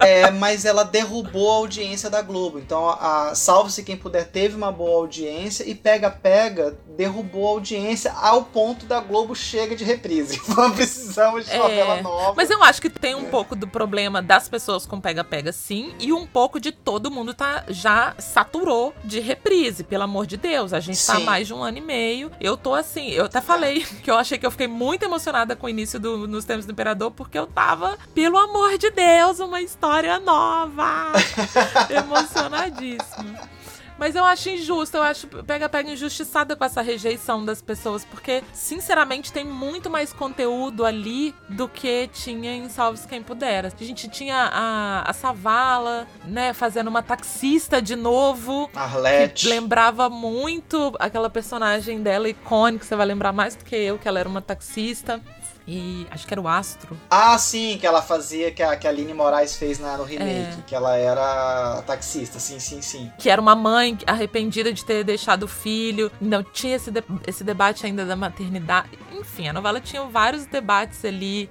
É, 0.01 0.31
mas 0.31 0.65
ela 0.65 0.85
derrubou 0.85 1.51
a 1.51 1.57
audiência 1.57 2.11
da 2.11 2.21
Globo. 2.21 2.59
Então, 2.59 2.89
a, 2.89 3.35
Salve-se 3.35 3.83
Quem 3.83 3.97
Puder 3.97 4.29
teve 4.29 4.55
uma 4.55 4.71
boa 4.71 4.99
audiência 4.99 5.65
e 5.69 5.75
Pega 5.75 6.11
Pega 6.11 6.77
derrubou 6.97 7.49
a 7.49 7.51
audiência 7.53 8.13
ao 8.13 8.45
ponto 8.45 8.87
da 8.87 9.01
Globo 9.01 9.35
chega 9.35 9.75
de 9.75 9.85
reprise. 9.85 10.41
Precisamos 10.75 11.47
de 11.47 11.57
novela 11.57 12.03
nova. 12.03 12.33
É. 12.33 12.35
Mas 12.37 12.51
eu 12.51 12.63
acho 12.63 12.81
que 12.81 12.91
tem 12.91 13.15
um 13.15 13.25
pouco 13.25 13.57
do 13.57 13.67
problema 13.67 14.21
das 14.21 14.49
pessoas 14.49 14.87
com 14.87 15.01
pega-pega, 15.01 15.53
sim, 15.53 15.95
e 15.99 16.13
um 16.13 16.27
pouco 16.27 16.61
de 16.61 16.71
todo 16.71 17.11
mundo 17.11 17.35
tá 17.35 17.65
já 17.69 18.15
saturou 18.19 18.95
de 19.05 19.21
reprise, 19.21 19.83
pelo 19.85 20.05
amor 20.05 20.27
de 20.27 20.37
Deus. 20.37 20.73
A 20.73 20.81
gente 20.81 21.05
tá 21.05 21.15
há 21.15 21.19
Sim. 21.19 21.25
mais 21.25 21.47
de 21.47 21.55
um 21.55 21.63
ano 21.63 21.79
e 21.79 21.81
meio. 21.81 22.31
Eu 22.41 22.57
tô 22.57 22.75
assim, 22.75 23.11
eu 23.11 23.25
até 23.25 23.41
falei 23.41 23.85
que 24.03 24.11
eu 24.11 24.17
achei 24.17 24.39
que 24.39 24.47
eu 24.47 24.51
fiquei 24.51 24.69
muito 24.69 25.05
emocionada 25.05 25.57
com 25.57 25.67
o 25.67 25.71
início 25.71 25.99
do 25.99 26.27
Nos 26.27 26.45
Tempos 26.45 26.67
do 26.67 26.73
Imperador, 26.73 27.11
porque 27.11 27.39
eu 27.39 27.47
tava, 27.47 27.99
pelo 28.15 28.39
amor 28.39 28.79
de 28.79 28.91
Deus, 28.91 29.14
uma 29.45 29.61
história 29.61 30.19
nova. 30.19 31.13
Emocionadíssima. 31.91 33.55
Mas 33.99 34.17
eu 34.17 34.25
acho 34.25 34.51
injusto, 34.51 34.97
eu 34.97 35.03
acho 35.03 35.29
pega-pega 35.29 35.89
injustiçada 35.91 36.57
com 36.57 36.65
essa 36.65 36.83
rejeição 36.83 37.45
das 37.45 37.63
pessoas, 37.63 38.05
porque, 38.05 38.43
sinceramente, 38.53 39.33
tem 39.33 39.45
muito 39.45 39.89
mais 39.89 40.13
conteúdo 40.13 40.85
ali 40.85 41.35
do 41.49 41.69
que 41.69 42.09
tinha 42.13 42.57
em 42.57 42.69
Salve-se 42.69 43.07
Quem 43.07 43.23
Puder. 43.23 43.67
A 43.67 43.85
gente 43.85 44.09
tinha 44.09 44.51
a, 44.53 45.09
a 45.09 45.13
Savala, 45.13 46.09
né, 46.25 46.53
fazendo 46.53 46.89
uma 46.89 47.03
taxista 47.03 47.81
de 47.81 47.95
novo. 47.95 48.69
Arlete. 48.75 49.47
Que 49.47 49.49
lembrava 49.49 50.11
muito 50.11 50.93
aquela 50.99 51.31
personagem 51.31 52.03
dela 52.03 52.29
icônica, 52.29 52.85
você 52.85 52.97
vai 52.97 53.07
lembrar 53.07 53.33
mais 53.33 53.55
do 53.55 53.65
que 53.65 53.77
eu, 53.77 53.97
que 53.97 54.09
ela 54.09 54.19
era 54.19 54.29
uma 54.29 54.43
taxista. 54.43 55.21
E 55.67 56.07
acho 56.11 56.27
que 56.27 56.35
era 56.35 56.41
o 56.41 56.47
Astro. 56.47 56.97
Ah, 57.11 57.39
sim, 57.39 57.79
que 57.79 57.87
ela 57.87 58.03
fazia, 58.03 58.51
que 58.51 58.63
a, 58.63 58.77
que 58.77 58.87
a 58.87 58.91
Aline 58.91 59.15
Moraes 59.15 59.57
fez 59.57 59.79
na, 59.79 59.97
no 59.97 60.05
remake, 60.05 60.59
É. 60.59 60.63
que 60.67 60.75
ela 60.75 60.97
era 60.97 61.83
taxista, 61.87 62.39
sim, 62.39 62.59
sim, 62.59 62.83
sim. 62.83 63.11
que 63.19 63.31
era 63.31 63.41
uma 63.41 63.55
mãe 63.55 63.97
arrependida 64.07 64.73
de 64.73 64.85
ter 64.85 65.03
deixado 65.05 65.45
o 65.45 65.49
filho, 65.49 66.11
não 66.21 66.43
tinha 66.43 66.77
esse, 66.77 66.91
de- 66.91 67.03
esse 67.27 67.43
debate 67.43 67.87
ainda 67.87 68.05
da 68.05 68.15
maternidade. 68.15 68.91
Enfim, 69.13 69.49
a 69.49 69.53
novela 69.55 69.81
tinha 69.81 70.03
vários 70.05 70.45
debates 70.45 71.03
ali 71.05 71.49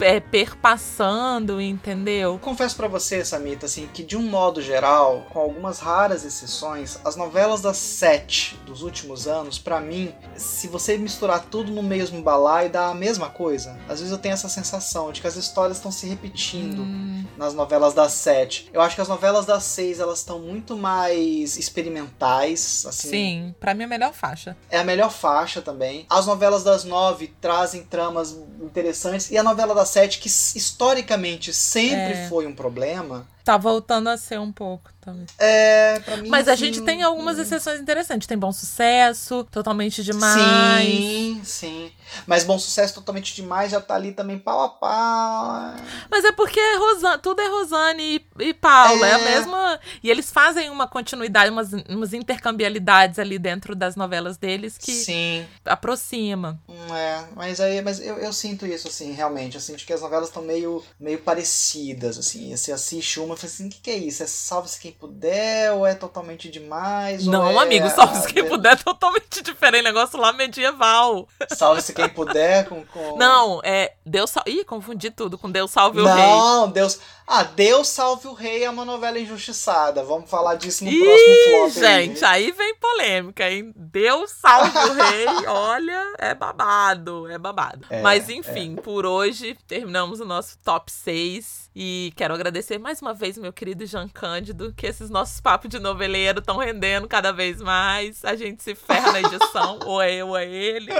É. 0.00 0.16
é, 0.16 0.20
perpassando, 0.20 1.60
entendeu? 1.60 2.38
Confesso 2.40 2.76
pra 2.76 2.86
você, 2.86 3.24
Samita, 3.24 3.66
assim, 3.66 3.88
que 3.92 4.02
de 4.04 4.16
um 4.16 4.22
modo 4.22 4.62
geral, 4.62 5.26
com 5.30 5.40
algumas 5.40 5.80
raras 5.80 6.24
exceções, 6.24 6.98
as 7.04 7.16
novelas 7.16 7.60
das 7.60 7.76
sete 7.78 8.56
dos 8.64 8.82
últimos 8.82 9.26
anos, 9.26 9.58
pra 9.58 9.80
mim, 9.80 10.14
se 10.36 10.68
você 10.68 10.96
misturar 10.96 11.40
tudo 11.46 11.72
no 11.72 11.82
mesmo 11.82 12.22
balaio, 12.22 12.70
dá 12.70 12.88
a 12.90 12.94
mesma 12.94 13.28
coisa. 13.28 13.39
Às 13.88 13.98
vezes 14.00 14.10
eu 14.12 14.18
tenho 14.18 14.34
essa 14.34 14.48
sensação 14.48 15.10
de 15.12 15.20
que 15.22 15.26
as 15.26 15.36
histórias 15.36 15.78
estão 15.78 15.90
se 15.90 16.06
repetindo 16.06 16.82
Hum, 16.82 17.24
nas 17.38 17.54
novelas 17.54 17.94
das 17.94 18.12
sete. 18.12 18.68
Eu 18.72 18.80
acho 18.82 18.94
que 18.94 19.00
as 19.00 19.08
novelas 19.08 19.46
das 19.46 19.62
seis, 19.64 19.98
elas 19.98 20.18
estão 20.18 20.38
muito 20.40 20.76
mais 20.76 21.56
experimentais, 21.56 22.84
assim. 22.86 23.08
sim, 23.10 23.54
pra 23.58 23.72
mim 23.74 23.82
é 23.82 23.86
a 23.86 23.88
melhor 23.88 24.12
faixa. 24.12 24.56
É 24.70 24.78
a 24.78 24.84
melhor 24.84 25.10
faixa 25.10 25.62
também. 25.62 26.06
As 26.10 26.26
novelas 26.26 26.62
das 26.62 26.84
nove 26.84 27.28
trazem 27.40 27.82
tramas 27.84 28.36
interessantes. 28.60 29.30
E 29.30 29.38
a 29.38 29.42
novela 29.42 29.74
das 29.74 29.88
sete, 29.88 30.18
que 30.18 30.28
historicamente 30.28 31.52
sempre 31.52 32.12
É. 32.12 32.28
foi 32.28 32.46
um 32.46 32.54
problema, 32.54 33.26
Tá 33.42 33.56
voltando 33.56 34.08
a 34.08 34.16
ser 34.18 34.38
um 34.38 34.52
pouco 34.52 34.90
é, 35.38 35.98
pra 36.00 36.16
mim. 36.16 36.28
Mas 36.28 36.48
a 36.48 36.52
assim, 36.52 36.66
gente 36.66 36.82
tem 36.82 37.02
algumas 37.02 37.38
exceções 37.38 37.80
interessantes. 37.80 38.26
Tem 38.26 38.38
Bom 38.38 38.52
Sucesso, 38.52 39.44
Totalmente 39.50 40.02
Demais. 40.02 40.88
Sim, 41.04 41.40
sim. 41.44 41.92
Mas 42.26 42.44
Bom 42.44 42.58
Sucesso 42.58 42.94
Totalmente 42.94 43.34
Demais 43.34 43.70
já 43.70 43.80
tá 43.80 43.94
ali 43.94 44.12
também 44.12 44.38
pau 44.38 44.62
a 44.62 44.68
pau. 44.68 45.74
Mas 46.10 46.24
é 46.24 46.32
porque 46.32 46.58
é 46.60 46.76
Rosa- 46.76 47.18
tudo 47.18 47.40
é 47.40 47.48
Rosane 47.48 48.02
e, 48.38 48.44
e 48.48 48.54
Paula. 48.54 49.06
É. 49.06 49.14
a 49.14 49.18
É. 49.20 49.24
mesma. 49.24 49.80
E 50.02 50.10
eles 50.10 50.30
fazem 50.30 50.70
uma 50.70 50.86
continuidade, 50.86 51.50
umas, 51.50 51.70
umas 51.88 52.12
intercambialidades 52.12 53.18
ali 53.18 53.38
dentro 53.38 53.74
das 53.74 53.96
novelas 53.96 54.36
deles 54.36 54.76
que 54.78 54.92
Sim. 54.92 55.46
aproxima. 55.64 56.60
Hum, 56.68 56.94
É, 56.94 57.24
mas 57.36 57.60
aí, 57.60 57.80
mas 57.82 58.00
eu, 58.00 58.16
eu 58.18 58.32
sinto 58.32 58.66
isso, 58.66 58.88
assim, 58.88 59.12
realmente. 59.12 59.54
Eu 59.54 59.60
sinto 59.60 59.84
que 59.84 59.92
as 59.92 60.00
novelas 60.00 60.28
estão 60.28 60.42
meio, 60.42 60.82
meio 60.98 61.18
parecidas, 61.18 62.18
assim. 62.18 62.54
Você 62.56 62.72
assiste 62.72 63.18
uma 63.20 63.34
e 63.34 63.38
fala 63.38 63.52
assim, 63.52 63.66
o 63.66 63.70
que, 63.70 63.80
que 63.80 63.90
é 63.90 63.96
isso? 63.96 64.22
É 64.22 64.26
Salve-se 64.26 64.78
Quem 64.80 64.89
Puder 64.92 65.72
ou 65.72 65.86
é 65.86 65.94
Totalmente 65.94 66.50
Demais? 66.50 67.26
Não, 67.26 67.60
é 67.60 67.62
amigo, 67.62 67.88
salve-se 67.90 68.32
quem 68.32 68.48
puder, 68.48 68.72
é 68.72 68.76
totalmente 68.76 69.42
diferente. 69.42 69.84
Negócio 69.84 70.18
lá 70.18 70.32
medieval. 70.32 71.28
Salve-se 71.48 71.92
Quem 71.92 72.08
Puder 72.08 72.68
com... 72.68 72.84
com... 72.84 73.16
Não, 73.16 73.60
é. 73.62 73.94
Deus 74.04 74.30
salve. 74.30 74.50
Ih, 74.50 74.64
confundi 74.64 75.10
tudo 75.10 75.38
com 75.38 75.50
Deus 75.50 75.70
salve 75.70 76.00
o 76.00 76.04
rei. 76.04 76.14
Não, 76.14 76.68
Deus... 76.68 76.98
Ah, 77.32 77.44
Deus 77.44 77.86
Salve 77.86 78.26
o 78.26 78.32
Rei 78.32 78.64
é 78.64 78.68
uma 78.68 78.84
novela 78.84 79.16
injustiçada. 79.16 80.02
Vamos 80.02 80.28
falar 80.28 80.56
disso 80.56 80.84
no 80.84 80.90
Ih, 80.90 80.98
próximo 80.98 81.34
flop 81.44 81.84
gente, 81.84 82.24
aí 82.24 82.50
vem 82.50 82.74
polêmica, 82.74 83.48
hein? 83.48 83.72
Deus 83.76 84.32
salve 84.32 84.76
o 84.76 84.92
rei, 84.94 85.26
olha, 85.46 86.14
é 86.18 86.34
babado, 86.34 87.30
é 87.30 87.38
babado. 87.38 87.86
É, 87.88 88.02
Mas 88.02 88.28
enfim, 88.28 88.74
por 88.74 89.06
hoje 89.06 89.56
terminamos 89.68 90.18
o 90.18 90.24
nosso 90.24 90.58
top 90.58 90.90
6 90.90 91.70
e 91.72 92.12
quero 92.16 92.34
agradecer 92.34 92.78
mais 92.78 93.00
uma 93.00 93.14
vez 93.14 93.38
meu 93.38 93.52
querido 93.52 93.86
Jean 93.86 94.08
Cândido, 94.08 94.74
que 94.76 94.88
esses 94.88 95.08
nossos 95.08 95.40
papos 95.40 95.70
de 95.70 95.78
noveleiro 95.78 96.40
estão 96.40 96.56
rendendo 96.56 97.06
cada 97.06 97.32
vez 97.32 97.60
mais. 97.60 98.24
A 98.24 98.34
gente 98.34 98.60
se 98.60 98.74
ferra 98.74 99.12
na 99.12 99.20
edição, 99.20 99.78
ou 99.86 100.02
é 100.02 100.14
eu 100.14 100.30
ou 100.30 100.36
é 100.36 100.48
ele, 100.48 100.92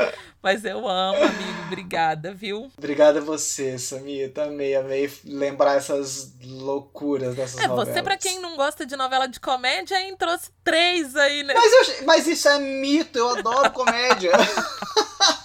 mas 0.42 0.64
eu 0.64 0.88
amo, 0.88 1.16
amigo, 1.22 1.62
obrigada, 1.66 2.32
viu? 2.32 2.70
Obrigado 2.78 3.18
a 3.18 3.20
você, 3.20 3.78
Samir. 3.78 4.32
Também 4.32 4.74
amei 4.74 5.10
lembrar 5.24 5.76
essas 5.76 6.32
loucuras 6.42 7.34
dessas 7.36 7.60
É, 7.60 7.66
novelas. 7.68 7.94
você 7.94 8.02
pra 8.02 8.16
quem 8.16 8.40
não 8.40 8.56
gosta 8.56 8.84
de 8.86 8.96
novela 8.96 9.26
de 9.28 9.38
comédia, 9.40 10.00
hein, 10.00 10.16
trouxe 10.16 10.50
três 10.64 11.14
aí, 11.16 11.42
né? 11.42 11.54
Mas, 11.54 11.72
eu- 12.00 12.06
mas 12.06 12.26
isso 12.26 12.48
é 12.48 12.58
mito, 12.58 13.18
eu 13.18 13.28
adoro 13.36 13.70
comédia. 13.72 14.32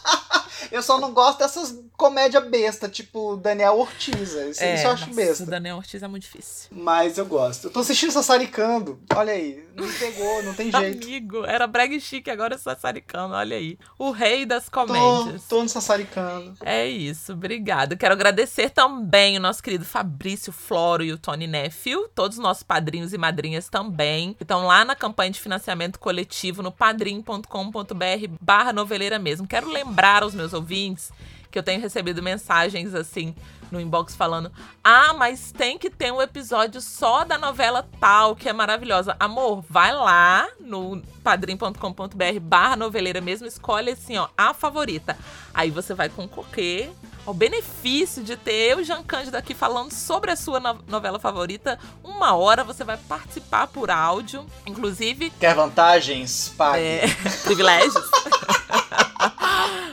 eu 0.75 0.83
só 0.83 0.99
não 0.99 1.13
gosto 1.13 1.39
dessas 1.39 1.79
comédia 1.97 2.41
besta, 2.41 2.89
tipo 2.89 3.37
Daniel 3.37 3.77
Ortiz. 3.79 4.33
Isso, 4.33 4.61
É, 4.63 4.75
isso 4.75 4.85
eu 4.85 4.91
acho 4.91 5.05
nossa, 5.07 5.15
besta. 5.15 5.45
Daniel 5.45 5.77
Ortiz 5.77 6.03
é 6.03 6.07
muito 6.07 6.23
difícil. 6.23 6.69
Mas 6.71 7.17
eu 7.17 7.25
gosto. 7.25 7.67
Eu 7.67 7.71
tô 7.71 7.79
assistindo 7.79 8.11
Sassaricando. 8.11 8.99
Olha 9.15 9.31
aí. 9.33 9.63
Não 9.75 9.87
pegou, 9.93 10.43
não 10.43 10.53
tem 10.53 10.71
jeito. 10.71 11.05
Amigo, 11.05 11.45
era 11.45 11.65
brega 11.67 11.97
chique, 11.99 12.29
agora 12.29 12.55
é 12.55 12.57
sassaricano, 12.57 13.33
olha 13.33 13.57
aí. 13.57 13.77
O 13.97 14.11
rei 14.11 14.45
das 14.45 14.65
Tô, 14.65 14.71
comédias. 14.71 15.43
tô 15.47 15.63
no 15.63 15.69
Sassaricando. 15.69 16.53
É 16.63 16.85
isso, 16.87 17.33
obrigado. 17.33 17.97
Quero 17.97 18.13
agradecer 18.13 18.69
também 18.69 19.37
o 19.37 19.41
nosso 19.41 19.61
querido 19.63 19.85
Fabrício 19.85 20.51
Floro 20.53 21.03
e 21.03 21.11
o 21.11 21.17
Tony 21.17 21.47
Nephew, 21.47 22.07
todos 22.15 22.37
os 22.37 22.43
nossos 22.43 22.63
padrinhos 22.63 23.13
e 23.13 23.17
madrinhas 23.17 23.69
também, 23.69 24.33
que 24.33 24.43
estão 24.43 24.65
lá 24.67 24.83
na 24.85 24.95
campanha 24.95 25.31
de 25.31 25.39
financiamento 25.39 25.99
coletivo 25.99 26.61
no 26.61 26.71
padrim.com.br 26.71 28.27
barra 28.41 28.73
noveleira 28.73 29.19
mesmo. 29.19 29.47
Quero 29.47 29.69
lembrar 29.69 30.23
aos 30.23 30.33
meus 30.33 30.53
ouvintes 30.53 30.64
que 31.51 31.57
eu 31.59 31.63
tenho 31.63 31.79
recebido 31.79 32.21
mensagens 32.21 32.93
assim 32.93 33.33
no 33.71 33.79
inbox 33.79 34.15
falando: 34.15 34.51
Ah, 34.83 35.13
mas 35.13 35.51
tem 35.51 35.77
que 35.77 35.89
ter 35.89 36.11
um 36.11 36.21
episódio 36.21 36.81
só 36.81 37.23
da 37.23 37.37
novela 37.37 37.87
tal, 37.99 38.35
que 38.35 38.49
é 38.49 38.53
maravilhosa. 38.53 39.15
Amor, 39.19 39.63
vai 39.69 39.93
lá 39.93 40.47
no 40.59 41.01
padrim.com.br 41.23 42.39
barra 42.41 42.75
noveleira 42.75 43.21
mesmo, 43.21 43.47
escolhe 43.47 43.91
assim, 43.91 44.17
ó, 44.17 44.27
a 44.37 44.53
favorita. 44.53 45.17
Aí 45.53 45.71
você 45.71 45.93
vai 45.93 46.09
concorrer 46.09 46.91
ao 47.25 47.33
benefício 47.33 48.23
de 48.23 48.37
ter 48.37 48.71
eu, 48.73 48.83
Jean 48.83 49.01
Cândido, 49.01 49.35
aqui 49.37 49.55
falando 49.55 49.91
sobre 49.91 50.29
a 50.29 50.35
sua 50.35 50.59
no- 50.59 50.83
novela 50.87 51.17
favorita. 51.17 51.79
Uma 52.03 52.35
hora 52.35 52.63
você 52.63 52.83
vai 52.83 52.97
participar 52.97 53.65
por 53.67 53.89
áudio, 53.89 54.45
inclusive 54.65 55.31
Quer 55.39 55.55
vantagens? 55.55 56.53
Pague. 56.55 56.83
é, 56.83 57.05
privilégios. 57.43 57.95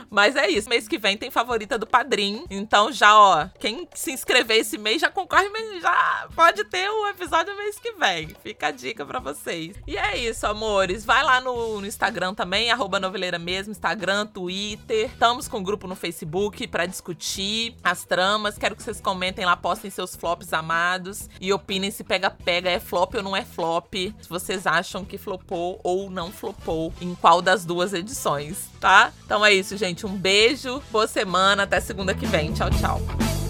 Mas 0.09 0.35
é 0.35 0.47
isso. 0.47 0.69
Mês 0.69 0.87
que 0.87 0.97
vem 0.97 1.17
tem 1.17 1.31
favorita 1.31 1.77
do 1.77 1.87
padrinho. 1.87 2.45
Então 2.49 2.91
já, 2.91 3.17
ó, 3.17 3.47
quem 3.59 3.87
se 3.95 4.11
inscrever 4.11 4.57
esse 4.57 4.77
mês 4.77 5.01
já 5.01 5.09
concorre, 5.09 5.49
já 5.81 6.27
pode 6.35 6.63
ter 6.65 6.87
o 6.89 7.07
episódio 7.07 7.55
mês 7.57 7.79
que 7.79 7.93
vem. 7.93 8.27
Fica 8.43 8.67
a 8.67 8.71
dica 8.71 9.05
para 9.05 9.19
vocês. 9.19 9.75
E 9.87 9.97
é 9.97 10.17
isso, 10.17 10.45
amores. 10.45 11.03
Vai 11.03 11.23
lá 11.23 11.41
no, 11.41 11.81
no 11.81 11.87
Instagram 11.87 12.33
também, 12.33 12.71
arroba 12.71 12.99
noveleira 12.99 13.39
mesmo, 13.39 13.71
Instagram, 13.71 14.27
Twitter. 14.27 15.05
Estamos 15.05 15.47
com 15.47 15.57
um 15.57 15.63
grupo 15.63 15.87
no 15.87 15.95
Facebook 15.95 16.67
para 16.67 16.85
discutir 16.85 17.75
as 17.83 18.05
tramas. 18.05 18.57
Quero 18.57 18.75
que 18.75 18.83
vocês 18.83 19.01
comentem 19.01 19.45
lá, 19.45 19.57
postem 19.57 19.89
seus 19.89 20.15
flops 20.15 20.53
amados 20.53 21.27
e 21.41 21.51
opinem 21.51 21.89
se 21.89 22.03
pega-pega 22.03 22.69
é 22.69 22.79
flop 22.79 23.15
ou 23.15 23.23
não 23.23 23.35
é 23.35 23.43
flop. 23.43 23.93
Se 23.93 24.29
vocês 24.29 24.67
acham 24.67 25.03
que 25.03 25.17
flopou 25.17 25.79
ou 25.83 26.09
não 26.09 26.31
flopou 26.31 26.93
em 27.01 27.15
qual 27.15 27.41
das 27.41 27.65
duas 27.65 27.93
edições, 27.93 28.69
tá? 28.79 29.11
Então 29.25 29.43
é 29.45 29.52
isso, 29.53 29.77
gente. 29.77 30.05
Um 30.05 30.15
beijo, 30.15 30.81
boa 30.91 31.07
semana, 31.07 31.63
até 31.63 31.79
segunda 31.79 32.13
que 32.13 32.25
vem. 32.25 32.51
Tchau, 32.53 32.69
tchau. 32.69 33.42